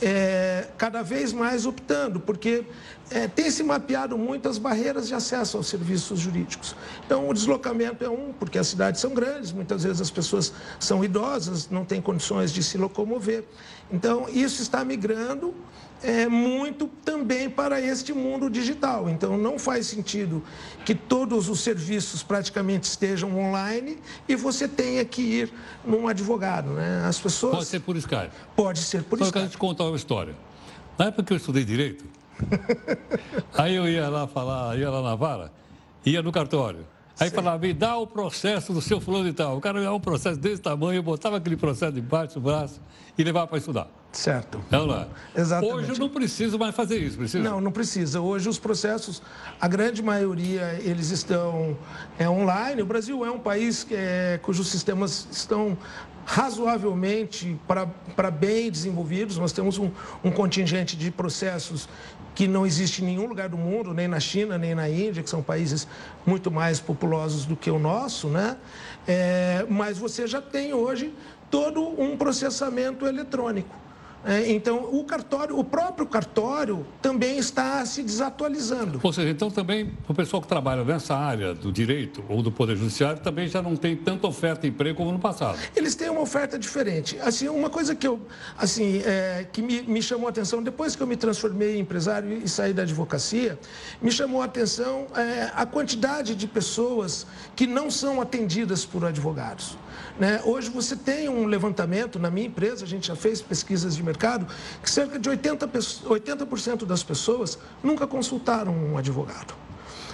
é, 0.00 0.68
cada 0.76 1.02
vez 1.02 1.32
mais 1.32 1.66
optando, 1.66 2.20
porque 2.20 2.64
é, 3.10 3.28
tem 3.28 3.50
se 3.50 3.62
mapeado 3.62 4.18
muitas 4.18 4.58
barreiras 4.58 5.06
de 5.08 5.14
acesso 5.14 5.56
aos 5.56 5.68
serviços 5.68 6.18
jurídicos. 6.18 6.74
Então, 7.04 7.28
o 7.28 7.32
deslocamento 7.32 8.04
é 8.04 8.10
um, 8.10 8.32
porque 8.32 8.58
as 8.58 8.66
cidades 8.66 9.00
são 9.00 9.14
grandes, 9.14 9.52
muitas 9.52 9.84
vezes 9.84 10.00
as 10.00 10.10
pessoas 10.10 10.52
são 10.80 11.04
idosas, 11.04 11.70
não 11.70 11.84
têm 11.84 12.00
condições 12.00 12.52
de 12.52 12.62
se 12.62 12.76
locomover. 12.76 13.44
Então, 13.92 14.26
isso 14.28 14.60
está 14.62 14.84
migrando 14.84 15.54
é, 16.02 16.28
muito 16.28 16.86
também 17.04 17.48
para 17.48 17.80
este 17.80 18.12
mundo 18.12 18.50
digital. 18.50 19.08
Então, 19.08 19.36
não 19.36 19.58
faz 19.58 19.86
sentido 19.86 20.42
que 20.84 20.94
todos 20.94 21.48
os 21.48 21.60
serviços 21.60 22.22
praticamente 22.22 22.84
estejam 22.84 23.36
online 23.38 23.98
e 24.28 24.36
você 24.36 24.68
tenha 24.68 25.04
que 25.04 25.22
ir 25.22 25.52
num 25.84 26.08
advogado. 26.08 26.70
Né? 26.70 27.04
As 27.06 27.18
pessoas... 27.18 27.56
Pode 27.56 27.66
ser 27.66 27.80
por 27.80 27.96
Skype. 27.96 28.30
Pode 28.54 28.78
ser 28.80 29.02
por 29.02 29.18
Só 29.18 29.24
Skype. 29.26 29.38
Só 29.38 29.46
quero 29.46 29.50
te 29.50 29.58
contar 29.58 29.84
uma 29.84 29.96
história. 29.96 30.34
Na 30.98 31.06
época 31.06 31.24
que 31.24 31.32
eu 31.32 31.36
estudei 31.36 31.64
Direito, 31.64 32.04
aí 33.56 33.74
eu 33.74 33.88
ia 33.88 34.08
lá 34.08 34.26
falar, 34.26 34.78
ia 34.78 34.90
lá 34.90 35.02
na 35.02 35.14
vara, 35.14 35.52
ia 36.04 36.22
no 36.22 36.32
cartório. 36.32 36.86
Aí 37.18 37.30
falava, 37.30 37.58
me 37.58 37.72
dá 37.72 37.96
o 37.96 38.06
processo 38.06 38.74
do 38.74 38.82
seu 38.82 39.00
fulano 39.00 39.26
e 39.28 39.32
tal. 39.32 39.56
O 39.56 39.60
cara 39.60 39.78
me 39.78 39.84
dava 39.84 39.96
um 39.96 40.00
processo 40.00 40.38
desse 40.38 40.60
tamanho, 40.60 40.98
eu 40.98 41.02
botava 41.02 41.38
aquele 41.38 41.56
processo 41.56 41.98
embaixo 41.98 42.34
do 42.34 42.40
braço 42.42 42.80
e 43.16 43.24
levava 43.24 43.46
para 43.46 43.56
estudar. 43.56 43.88
Certo. 44.16 44.64
Lá. 44.70 45.08
Exatamente. 45.36 45.74
Hoje 45.74 45.90
eu 45.90 45.98
não 45.98 46.08
preciso 46.08 46.58
mais 46.58 46.74
fazer 46.74 46.98
isso, 46.98 47.18
precisa? 47.18 47.44
Não, 47.44 47.60
não 47.60 47.70
precisa. 47.70 48.20
Hoje 48.20 48.48
os 48.48 48.58
processos, 48.58 49.22
a 49.60 49.68
grande 49.68 50.02
maioria, 50.02 50.80
eles 50.82 51.10
estão 51.10 51.76
é, 52.18 52.28
online. 52.28 52.80
O 52.80 52.86
Brasil 52.86 53.24
é 53.26 53.30
um 53.30 53.38
país 53.38 53.84
que 53.84 53.94
é, 53.94 54.40
cujos 54.42 54.68
sistemas 54.68 55.28
estão 55.30 55.76
razoavelmente 56.24 57.60
para 57.68 58.30
bem 58.30 58.70
desenvolvidos. 58.70 59.36
Nós 59.36 59.52
temos 59.52 59.76
um, 59.76 59.90
um 60.24 60.30
contingente 60.30 60.96
de 60.96 61.10
processos 61.10 61.86
que 62.34 62.48
não 62.48 62.66
existe 62.66 63.02
em 63.02 63.06
nenhum 63.06 63.26
lugar 63.26 63.50
do 63.50 63.56
mundo, 63.56 63.92
nem 63.92 64.08
na 64.08 64.20
China, 64.20 64.56
nem 64.56 64.74
na 64.74 64.88
Índia, 64.88 65.22
que 65.22 65.30
são 65.30 65.42
países 65.42 65.86
muito 66.26 66.50
mais 66.50 66.80
populosos 66.80 67.44
do 67.44 67.54
que 67.54 67.70
o 67.70 67.78
nosso, 67.78 68.28
né? 68.28 68.56
É, 69.06 69.66
mas 69.68 69.98
você 69.98 70.26
já 70.26 70.40
tem 70.40 70.72
hoje 70.72 71.14
todo 71.50 71.80
um 72.00 72.16
processamento 72.16 73.06
eletrônico. 73.06 73.85
É, 74.26 74.50
então, 74.50 74.88
o 74.92 75.04
cartório, 75.04 75.56
o 75.56 75.62
próprio 75.62 76.04
cartório 76.04 76.84
também 77.00 77.38
está 77.38 77.86
se 77.86 78.02
desatualizando. 78.02 78.98
Ou 79.00 79.12
seja, 79.12 79.30
então 79.30 79.48
também 79.52 79.92
o 80.08 80.12
pessoal 80.12 80.42
que 80.42 80.48
trabalha 80.48 80.82
nessa 80.82 81.14
área 81.14 81.54
do 81.54 81.70
direito 81.70 82.24
ou 82.28 82.42
do 82.42 82.50
Poder 82.50 82.76
Judiciário 82.76 83.20
também 83.20 83.46
já 83.46 83.62
não 83.62 83.76
tem 83.76 83.94
tanta 83.94 84.26
oferta 84.26 84.62
de 84.62 84.68
emprego 84.68 84.96
como 84.96 85.12
no 85.12 85.20
passado. 85.20 85.56
Eles 85.76 85.94
têm 85.94 86.10
uma 86.10 86.22
oferta 86.22 86.58
diferente. 86.58 87.16
Assim, 87.20 87.46
uma 87.48 87.70
coisa 87.70 87.94
que 87.94 88.04
eu, 88.04 88.20
assim, 88.58 89.00
é, 89.04 89.46
que 89.52 89.62
me, 89.62 89.82
me 89.82 90.02
chamou 90.02 90.26
a 90.26 90.30
atenção, 90.30 90.60
depois 90.60 90.96
que 90.96 91.02
eu 91.02 91.06
me 91.06 91.16
transformei 91.16 91.76
em 91.76 91.80
empresário 91.80 92.40
e 92.42 92.48
saí 92.48 92.72
da 92.72 92.82
advocacia, 92.82 93.56
me 94.02 94.10
chamou 94.10 94.42
a 94.42 94.46
atenção 94.46 95.06
é, 95.14 95.52
a 95.54 95.64
quantidade 95.64 96.34
de 96.34 96.48
pessoas 96.48 97.28
que 97.54 97.64
não 97.64 97.92
são 97.92 98.20
atendidas 98.20 98.84
por 98.84 99.04
advogados. 99.04 99.78
Né? 100.18 100.40
Hoje 100.44 100.70
você 100.70 100.96
tem 100.96 101.28
um 101.28 101.44
levantamento, 101.44 102.18
na 102.18 102.30
minha 102.30 102.46
empresa, 102.46 102.84
a 102.84 102.88
gente 102.88 103.08
já 103.08 103.16
fez 103.16 103.42
pesquisas 103.42 103.94
de 103.96 104.02
mercado, 104.02 104.46
que 104.82 104.90
cerca 104.90 105.18
de 105.18 105.28
80%, 105.28 106.10
80 106.10 106.86
das 106.86 107.02
pessoas 107.02 107.58
nunca 107.82 108.06
consultaram 108.06 108.72
um 108.72 108.96
advogado. 108.96 109.54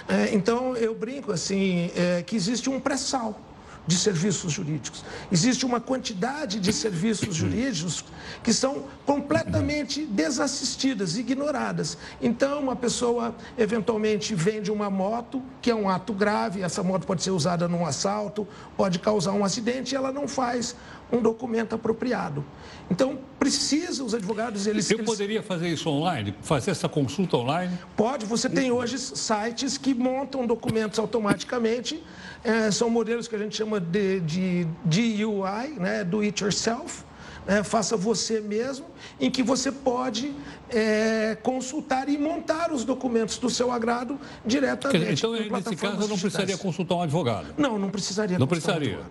É, 0.07 0.33
então, 0.33 0.75
eu 0.75 0.93
brinco 0.93 1.31
assim, 1.31 1.89
é, 1.95 2.21
que 2.21 2.35
existe 2.35 2.69
um 2.69 2.79
pré-sal 2.79 3.39
de 3.85 3.97
serviços 3.97 4.51
jurídicos. 4.51 5.03
Existe 5.31 5.65
uma 5.65 5.79
quantidade 5.79 6.59
de 6.59 6.71
serviços 6.71 7.35
jurídicos 7.35 8.05
que 8.41 8.53
são 8.53 8.85
completamente 9.05 10.05
desassistidas, 10.05 11.17
ignoradas. 11.17 11.97
Então, 12.21 12.61
uma 12.61 12.75
pessoa 12.75 13.35
eventualmente 13.57 14.33
vende 14.33 14.71
uma 14.71 14.89
moto, 14.89 15.41
que 15.61 15.69
é 15.69 15.75
um 15.75 15.89
ato 15.89 16.13
grave, 16.13 16.61
essa 16.61 16.81
moto 16.81 17.05
pode 17.05 17.23
ser 17.23 17.31
usada 17.31 17.67
num 17.67 17.85
assalto, 17.85 18.47
pode 18.77 18.99
causar 18.99 19.33
um 19.33 19.43
acidente, 19.43 19.93
e 19.93 19.95
ela 19.95 20.11
não 20.11 20.27
faz 20.27 20.75
um 21.13 21.21
documento 21.21 21.75
apropriado. 21.75 22.43
Então, 22.89 23.19
precisa 23.37 24.03
os 24.03 24.13
advogados... 24.13 24.65
Eles, 24.65 24.89
Eu 24.89 24.97
eles... 24.97 25.05
poderia 25.05 25.43
fazer 25.43 25.69
isso 25.69 25.87
online? 25.89 26.33
Fazer 26.41 26.71
essa 26.71 26.89
consulta 26.89 27.37
online? 27.37 27.77
Pode. 27.95 28.25
Você 28.25 28.49
tem 28.49 28.71
hoje 28.71 28.97
sites 28.97 29.77
que 29.77 29.93
montam 29.93 30.47
documentos 30.47 30.97
automaticamente. 30.97 32.03
É, 32.43 32.71
são 32.71 32.89
modelos 32.89 33.27
que 33.27 33.35
a 33.35 33.39
gente 33.39 33.55
chama 33.55 33.79
de, 33.79 34.19
de 34.21 34.67
DUI, 34.83 35.75
né? 35.77 36.03
Do 36.03 36.21
It 36.21 36.43
Yourself. 36.43 37.03
É, 37.45 37.61
faça 37.61 37.97
você 37.97 38.39
mesmo, 38.39 38.85
em 39.19 39.29
que 39.29 39.43
você 39.43 39.69
pode 39.69 40.33
é, 40.69 41.37
consultar 41.43 42.07
e 42.07 42.17
montar 42.17 42.71
os 42.71 42.85
documentos 42.85 43.37
do 43.37 43.49
seu 43.49 43.69
agrado 43.69 44.17
diretamente. 44.45 45.19
Então, 45.19 45.33
nesse 45.33 45.75
caso, 45.75 46.01
eu 46.03 46.07
não 46.07 46.17
precisaria 46.17 46.57
consultar 46.57 46.95
um 46.95 47.01
advogado? 47.01 47.53
Não, 47.57 47.77
não 47.77 47.89
precisaria 47.89 48.39
Não 48.39 48.47
precisaria? 48.47 49.01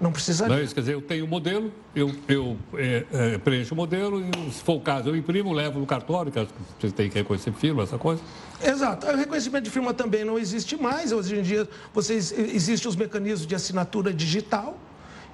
Não 0.00 0.10
precisaria. 0.10 0.54
Não 0.54 0.60
é 0.60 0.64
isso? 0.64 0.74
Quer 0.74 0.80
dizer, 0.80 0.94
eu 0.94 1.02
tenho 1.02 1.24
o 1.24 1.26
um 1.26 1.30
modelo, 1.30 1.72
eu, 1.94 2.12
eu 2.28 2.56
é, 2.74 3.04
é, 3.12 3.38
preencho 3.38 3.74
o 3.74 3.76
modelo 3.76 4.20
e, 4.20 4.50
se 4.50 4.62
for 4.62 4.74
o 4.74 4.80
caso, 4.80 5.08
eu 5.08 5.16
imprimo, 5.16 5.52
levo 5.52 5.78
no 5.78 5.86
cartório, 5.86 6.32
que 6.32 6.46
você 6.80 6.92
tem 6.92 7.08
que 7.08 7.18
reconhecer 7.18 7.52
firma, 7.52 7.84
essa 7.84 7.98
coisa. 7.98 8.20
Exato. 8.62 9.06
O 9.06 9.16
reconhecimento 9.16 9.64
de 9.64 9.70
firma 9.70 9.94
também 9.94 10.24
não 10.24 10.38
existe 10.38 10.76
mais. 10.76 11.12
Hoje 11.12 11.38
em 11.38 11.42
dia, 11.42 11.68
vocês, 11.94 12.32
existem 12.32 12.88
os 12.88 12.96
mecanismos 12.96 13.46
de 13.46 13.54
assinatura 13.54 14.12
digital. 14.12 14.76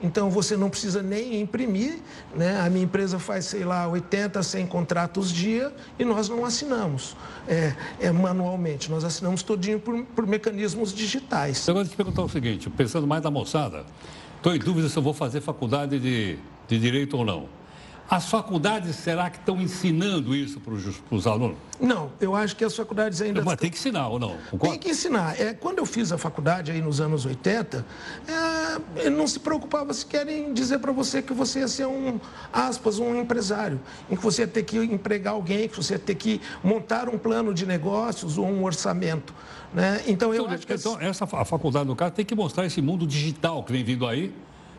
Então 0.00 0.30
você 0.30 0.56
não 0.56 0.70
precisa 0.70 1.02
nem 1.02 1.40
imprimir, 1.40 1.98
né? 2.34 2.60
A 2.60 2.70
minha 2.70 2.84
empresa 2.84 3.18
faz, 3.18 3.46
sei 3.46 3.64
lá, 3.64 3.88
80, 3.88 4.42
100 4.42 4.66
contratos 4.66 5.32
dia 5.32 5.72
e 5.98 6.04
nós 6.04 6.28
não 6.28 6.44
assinamos 6.44 7.16
é, 7.48 7.74
é 8.00 8.12
manualmente. 8.12 8.90
Nós 8.90 9.02
assinamos 9.02 9.42
todinho 9.42 9.80
por, 9.80 10.04
por 10.04 10.26
mecanismos 10.26 10.94
digitais. 10.94 11.66
Eu 11.66 11.74
gosto 11.74 11.90
de 11.90 11.96
perguntar 11.96 12.22
o 12.22 12.28
seguinte, 12.28 12.70
pensando 12.70 13.06
mais 13.08 13.22
na 13.22 13.30
moçada, 13.30 13.84
estou 14.38 14.54
em 14.54 14.58
dúvida 14.58 14.88
se 14.88 14.96
eu 14.96 15.02
vou 15.02 15.12
fazer 15.12 15.40
faculdade 15.40 15.98
de, 15.98 16.38
de 16.66 16.78
direito 16.78 17.16
ou 17.16 17.24
não. 17.24 17.58
As 18.10 18.30
faculdades, 18.30 18.96
será 18.96 19.28
que 19.28 19.36
estão 19.36 19.60
ensinando 19.60 20.34
isso 20.34 20.58
para 20.60 20.72
os 21.14 21.26
alunos? 21.26 21.58
Não, 21.78 22.10
eu 22.18 22.34
acho 22.34 22.56
que 22.56 22.64
as 22.64 22.74
faculdades 22.74 23.20
ainda... 23.20 23.42
Mas 23.42 23.58
tem 23.58 23.68
que 23.68 23.76
ensinar 23.76 24.08
ou 24.08 24.18
não? 24.18 24.34
Concordo? 24.50 24.70
Tem 24.70 24.78
que 24.78 24.90
ensinar. 24.90 25.38
É, 25.38 25.52
quando 25.52 25.78
eu 25.78 25.84
fiz 25.84 26.10
a 26.10 26.16
faculdade 26.16 26.72
aí 26.72 26.80
nos 26.80 27.02
anos 27.02 27.26
80, 27.26 27.84
é, 28.96 29.10
não 29.10 29.26
se 29.26 29.38
preocupava 29.38 29.92
se 29.92 30.06
querem 30.06 30.54
dizer 30.54 30.78
para 30.78 30.90
você 30.90 31.20
que 31.20 31.34
você 31.34 31.58
ia 31.58 31.68
ser 31.68 31.86
um, 31.86 32.18
aspas, 32.50 32.98
um 32.98 33.14
empresário, 33.20 33.78
em 34.10 34.16
que 34.16 34.22
você 34.22 34.42
ia 34.42 34.48
ter 34.48 34.62
que 34.62 34.78
empregar 34.78 35.34
alguém, 35.34 35.68
que 35.68 35.76
você 35.76 35.92
ia 35.92 35.98
ter 35.98 36.14
que 36.14 36.40
montar 36.64 37.10
um 37.10 37.18
plano 37.18 37.52
de 37.52 37.66
negócios 37.66 38.38
ou 38.38 38.46
um 38.46 38.64
orçamento. 38.64 39.34
Né? 39.72 40.02
Então, 40.06 40.34
eu 40.34 40.44
então, 40.44 40.54
acho 40.54 40.66
que... 40.66 40.74
Então, 40.74 41.00
essa, 41.00 41.24
a 41.24 41.44
faculdade, 41.44 41.86
no 41.86 41.96
caso, 41.96 42.12
tem 42.12 42.24
que 42.24 42.34
mostrar 42.34 42.64
esse 42.64 42.80
mundo 42.80 43.06
digital 43.06 43.62
que 43.62 43.72
vem 43.72 43.84
vindo 43.84 44.06
aí, 44.06 44.32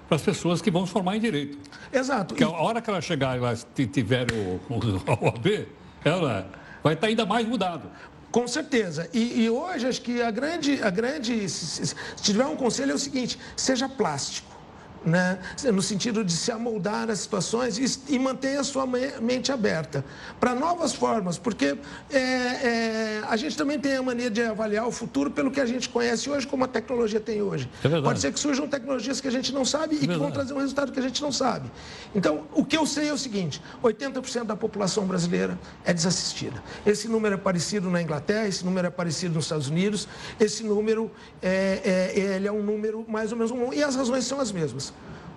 para 0.07 0.15
as 0.15 0.21
pessoas 0.21 0.61
que 0.61 0.71
vão 0.71 0.85
se 0.85 0.91
formar 0.91 1.15
em 1.15 1.19
direito. 1.19 1.57
Exato. 1.93 2.33
Porque 2.33 2.43
e... 2.43 2.47
a 2.47 2.49
hora 2.49 2.81
que 2.81 2.89
ela 2.89 2.99
chegar 2.99 3.35
e 3.35 3.39
ela 3.39 3.55
tiver 3.91 4.25
o, 4.31 4.59
o 4.73 4.79
OAB, 5.25 5.67
ela 6.03 6.49
vai 6.83 6.95
estar 6.95 7.07
ainda 7.07 7.25
mais 7.25 7.47
mudado. 7.47 7.89
Com 8.31 8.47
certeza. 8.47 9.09
E, 9.13 9.43
e, 9.43 9.49
hoje 9.49 9.87
acho 9.87 10.01
que 10.01 10.21
a 10.21 10.29
grande, 10.29 10.81
a 10.83 10.89
grande 10.89 11.47
se, 11.49 11.87
se 11.87 11.95
tiver 12.21 12.45
um 12.45 12.55
conselho 12.55 12.91
é 12.91 12.95
o 12.95 12.99
seguinte: 12.99 13.39
seja 13.55 13.89
plástico 13.89 14.58
né? 15.05 15.39
no 15.73 15.81
sentido 15.81 16.23
de 16.23 16.33
se 16.33 16.51
amoldar 16.51 17.09
às 17.09 17.19
situações 17.19 17.77
e, 17.77 18.15
e 18.15 18.19
manter 18.19 18.57
a 18.57 18.63
sua 18.63 18.85
mente 18.85 19.51
aberta 19.51 20.03
para 20.39 20.53
novas 20.55 20.93
formas, 20.93 21.37
porque 21.37 21.77
é, 22.09 22.17
é, 22.19 23.21
a 23.27 23.35
gente 23.37 23.55
também 23.55 23.79
tem 23.79 23.95
a 23.95 24.01
mania 24.01 24.29
de 24.29 24.41
avaliar 24.41 24.87
o 24.87 24.91
futuro 24.91 25.31
pelo 25.31 25.51
que 25.51 25.59
a 25.59 25.65
gente 25.65 25.89
conhece 25.89 26.29
hoje, 26.29 26.47
como 26.47 26.63
a 26.63 26.67
tecnologia 26.67 27.19
tem 27.19 27.41
hoje. 27.41 27.69
É 27.83 28.01
Pode 28.01 28.19
ser 28.19 28.33
que 28.33 28.39
surjam 28.39 28.67
tecnologias 28.67 29.21
que 29.21 29.27
a 29.27 29.31
gente 29.31 29.53
não 29.53 29.65
sabe 29.65 29.95
e 29.95 30.07
que 30.07 30.17
vão 30.17 30.31
trazer 30.31 30.53
um 30.53 30.59
resultado 30.59 30.91
que 30.91 30.99
a 30.99 31.03
gente 31.03 31.21
não 31.21 31.31
sabe. 31.31 31.69
Então, 32.13 32.45
o 32.53 32.65
que 32.65 32.77
eu 32.77 32.85
sei 32.85 33.09
é 33.09 33.13
o 33.13 33.17
seguinte: 33.17 33.61
80% 33.83 34.43
da 34.43 34.55
população 34.55 35.05
brasileira 35.05 35.57
é 35.85 35.93
desassistida. 35.93 36.61
Esse 36.85 37.07
número 37.07 37.35
é 37.35 37.37
parecido 37.37 37.89
na 37.89 38.01
Inglaterra, 38.01 38.47
esse 38.47 38.65
número 38.65 38.87
é 38.87 38.89
parecido 38.89 39.35
nos 39.35 39.45
Estados 39.45 39.67
Unidos, 39.67 40.07
esse 40.39 40.63
número 40.63 41.11
é, 41.41 42.13
é 42.15 42.19
ele 42.19 42.47
é 42.47 42.51
um 42.51 42.63
número 42.63 43.05
mais 43.07 43.31
ou 43.31 43.37
menos 43.37 43.51
um, 43.51 43.73
e 43.73 43.83
as 43.83 43.95
razões 43.95 44.25
são 44.25 44.39
as 44.39 44.51
mesmas 44.51 44.88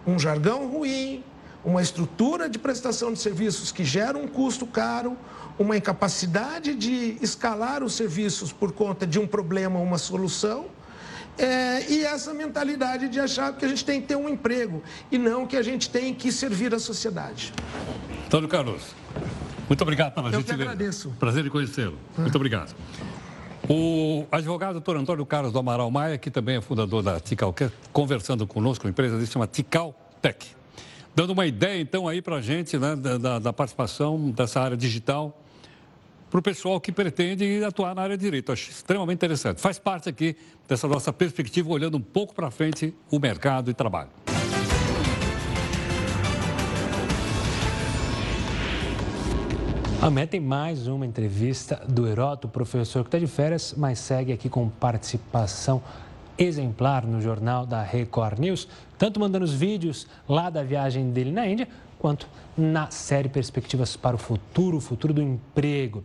um 0.06 0.18
jargão 0.18 0.66
ruim, 0.68 1.22
uma 1.64 1.80
estrutura 1.80 2.48
de 2.48 2.58
prestação 2.58 3.12
de 3.12 3.18
serviços 3.18 3.70
que 3.70 3.84
gera 3.84 4.18
um 4.18 4.26
custo 4.26 4.66
caro, 4.66 5.16
uma 5.58 5.76
incapacidade 5.76 6.74
de 6.74 7.16
escalar 7.20 7.82
os 7.82 7.94
serviços 7.94 8.52
por 8.52 8.72
conta 8.72 9.06
de 9.06 9.18
um 9.18 9.26
problema 9.26 9.78
ou 9.78 9.84
uma 9.84 9.98
solução. 9.98 10.66
É, 11.38 11.90
e 11.90 12.04
essa 12.04 12.34
mentalidade 12.34 13.08
de 13.08 13.18
achar 13.18 13.54
que 13.54 13.64
a 13.64 13.68
gente 13.68 13.84
tem 13.84 14.00
que 14.00 14.08
ter 14.08 14.16
um 14.16 14.28
emprego 14.28 14.82
e 15.10 15.16
não 15.16 15.46
que 15.46 15.56
a 15.56 15.62
gente 15.62 15.88
tem 15.88 16.12
que 16.12 16.30
servir 16.30 16.74
a 16.74 16.78
sociedade. 16.78 17.54
Antônio 18.26 18.48
Carlos, 18.48 18.82
muito 19.68 19.80
obrigado 19.80 20.12
pela 20.12 20.30
gente. 20.30 20.40
Eu 20.40 20.44
que 20.44 20.62
agradeço. 20.62 21.10
Prazer 21.18 21.46
em 21.46 21.48
conhecê-lo. 21.48 21.96
Muito 22.18 22.34
obrigado. 22.36 22.74
O 23.68 24.26
advogado 24.30 24.72
doutor 24.72 24.96
Antônio 24.96 25.24
Carlos 25.24 25.52
do 25.52 25.58
Amaral 25.58 25.90
Maia, 25.90 26.18
que 26.18 26.30
também 26.30 26.56
é 26.56 26.60
fundador 26.60 27.02
da 27.02 27.20
Tical, 27.20 27.54
conversando 27.92 28.46
conosco, 28.46 28.86
uma 28.86 28.90
empresa 28.90 29.16
que 29.16 29.26
se 29.26 29.32
chama 29.32 29.46
Tical 29.46 29.94
Tech. 30.20 30.48
Dando 31.14 31.30
uma 31.32 31.46
ideia, 31.46 31.80
então, 31.80 32.08
aí 32.08 32.20
para 32.22 32.36
a 32.36 32.40
gente, 32.40 32.78
né, 32.78 32.96
da, 32.96 33.38
da, 33.38 33.52
participação 33.52 34.30
dessa 34.30 34.60
área 34.60 34.76
digital 34.76 35.38
para 36.30 36.40
o 36.40 36.42
pessoal 36.42 36.80
que 36.80 36.90
pretende 36.90 37.62
atuar 37.62 37.94
na 37.94 38.02
área 38.02 38.16
de 38.16 38.24
direito. 38.24 38.50
Acho 38.50 38.70
extremamente 38.70 39.18
interessante. 39.18 39.60
Faz 39.60 39.78
parte 39.78 40.08
aqui 40.08 40.34
dessa 40.66 40.88
nossa 40.88 41.12
perspectiva, 41.12 41.70
olhando 41.70 41.98
um 41.98 42.02
pouco 42.02 42.34
para 42.34 42.50
frente 42.50 42.94
o 43.10 43.18
mercado 43.18 43.70
e 43.70 43.74
trabalho. 43.74 44.08
Amanhã 50.02 50.26
tem 50.26 50.40
mais 50.40 50.88
uma 50.88 51.06
entrevista 51.06 51.80
do 51.88 52.08
Heroto, 52.08 52.48
professor 52.48 53.04
que 53.04 53.06
está 53.06 53.20
de 53.20 53.28
férias, 53.28 53.72
mas 53.76 54.00
segue 54.00 54.32
aqui 54.32 54.48
com 54.48 54.68
participação 54.68 55.80
exemplar 56.36 57.06
no 57.06 57.20
jornal 57.20 57.64
da 57.64 57.84
Record 57.84 58.40
News, 58.40 58.66
tanto 58.98 59.20
mandando 59.20 59.44
os 59.44 59.54
vídeos 59.54 60.08
lá 60.28 60.50
da 60.50 60.64
viagem 60.64 61.12
dele 61.12 61.30
na 61.30 61.46
Índia, 61.46 61.68
quanto 62.00 62.26
na 62.58 62.90
série 62.90 63.28
Perspectivas 63.28 63.96
para 63.96 64.16
o 64.16 64.18
Futuro, 64.18 64.78
o 64.78 64.80
futuro 64.80 65.14
do 65.14 65.22
emprego. 65.22 66.02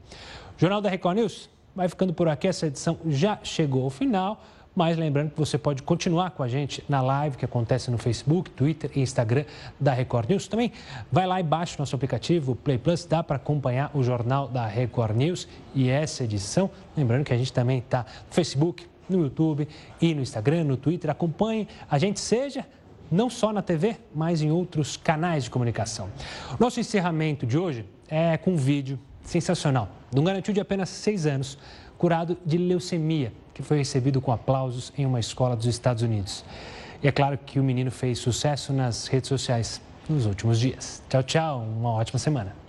O 0.56 0.62
jornal 0.62 0.80
da 0.80 0.92
Record 0.92 1.18
News 1.18 1.50
vai 1.76 1.90
ficando 1.90 2.14
por 2.14 2.30
aqui, 2.30 2.48
essa 2.48 2.68
edição 2.68 3.00
já 3.08 3.40
chegou 3.42 3.84
ao 3.84 3.90
final. 3.90 4.44
Mas 4.78 4.96
lembrando 4.96 5.32
que 5.32 5.40
você 5.40 5.58
pode 5.58 5.82
continuar 5.82 6.30
com 6.30 6.44
a 6.44 6.48
gente 6.48 6.84
na 6.88 7.02
live 7.02 7.36
que 7.36 7.44
acontece 7.44 7.90
no 7.90 7.98
Facebook, 7.98 8.52
Twitter 8.52 8.92
e 8.94 9.00
Instagram 9.00 9.44
da 9.80 9.92
Record 9.92 10.30
News. 10.30 10.48
Também 10.48 10.72
vai 11.12 11.26
lá 11.26 11.40
e 11.40 11.44
baixa 11.44 11.74
o 11.78 11.80
nosso 11.80 11.96
aplicativo 11.96 12.56
Play 12.56 12.78
Plus, 12.78 13.04
dá 13.04 13.24
para 13.24 13.38
acompanhar 13.38 13.90
o 13.96 14.04
jornal 14.04 14.48
da 14.48 14.68
Record 14.68 15.18
News 15.18 15.48
e 15.74 15.90
essa 15.90 16.26
edição. 16.26 16.70
Lembrando 16.96 17.26
que 17.26 17.34
a 17.34 17.38
gente 17.40 17.52
também 17.52 17.80
está 17.80 18.06
no 18.28 18.36
Facebook, 18.36 18.86
no 19.10 19.24
YouTube 19.24 19.68
e 20.00 20.14
no 20.14 20.22
Instagram, 20.22 20.66
no 20.66 20.78
Twitter. 20.78 21.10
Acompanhe 21.10 21.68
a 21.90 21.98
gente, 21.98 22.20
seja 22.20 22.64
não 23.10 23.32
só 23.32 23.52
na 23.52 23.64
TV, 23.64 23.98
mas 24.14 24.44
em 24.44 24.52
outros 24.52 24.96
canais 24.96 25.46
de 25.46 25.50
comunicação. 25.50 26.08
Nosso 26.60 26.80
encerramento 26.80 27.48
de 27.48 27.58
hoje 27.58 27.84
é 28.08 28.38
com 28.38 28.52
um 28.52 28.58
vídeo 28.58 29.00
sensacional 29.24 29.90
de 30.12 30.20
um 30.20 30.24
garotinho 30.24 30.54
de 30.54 30.62
apenas 30.62 30.90
seis 30.90 31.26
anos, 31.26 31.58
curado 31.98 32.38
de 32.46 32.60
leucemia 32.60 33.34
que 33.58 33.64
foi 33.64 33.80
recebido 33.80 34.22
com 34.22 34.32
aplausos 34.32 34.94
em 34.96 35.04
uma 35.04 35.20
escola 35.20 35.56
dos 35.56 35.66
Estados 35.66 36.04
Unidos. 36.04 36.46
E 37.02 37.08
é 37.08 37.12
claro 37.12 37.40
que 37.44 37.60
o 37.60 37.64
menino 37.64 37.90
fez 37.90 38.20
sucesso 38.20 38.72
nas 38.72 39.08
redes 39.08 39.30
sociais 39.30 39.82
nos 40.08 40.28
últimos 40.28 40.60
dias. 40.60 41.02
Tchau, 41.10 41.24
tchau, 41.24 41.62
uma 41.62 41.90
ótima 41.90 42.20
semana. 42.20 42.67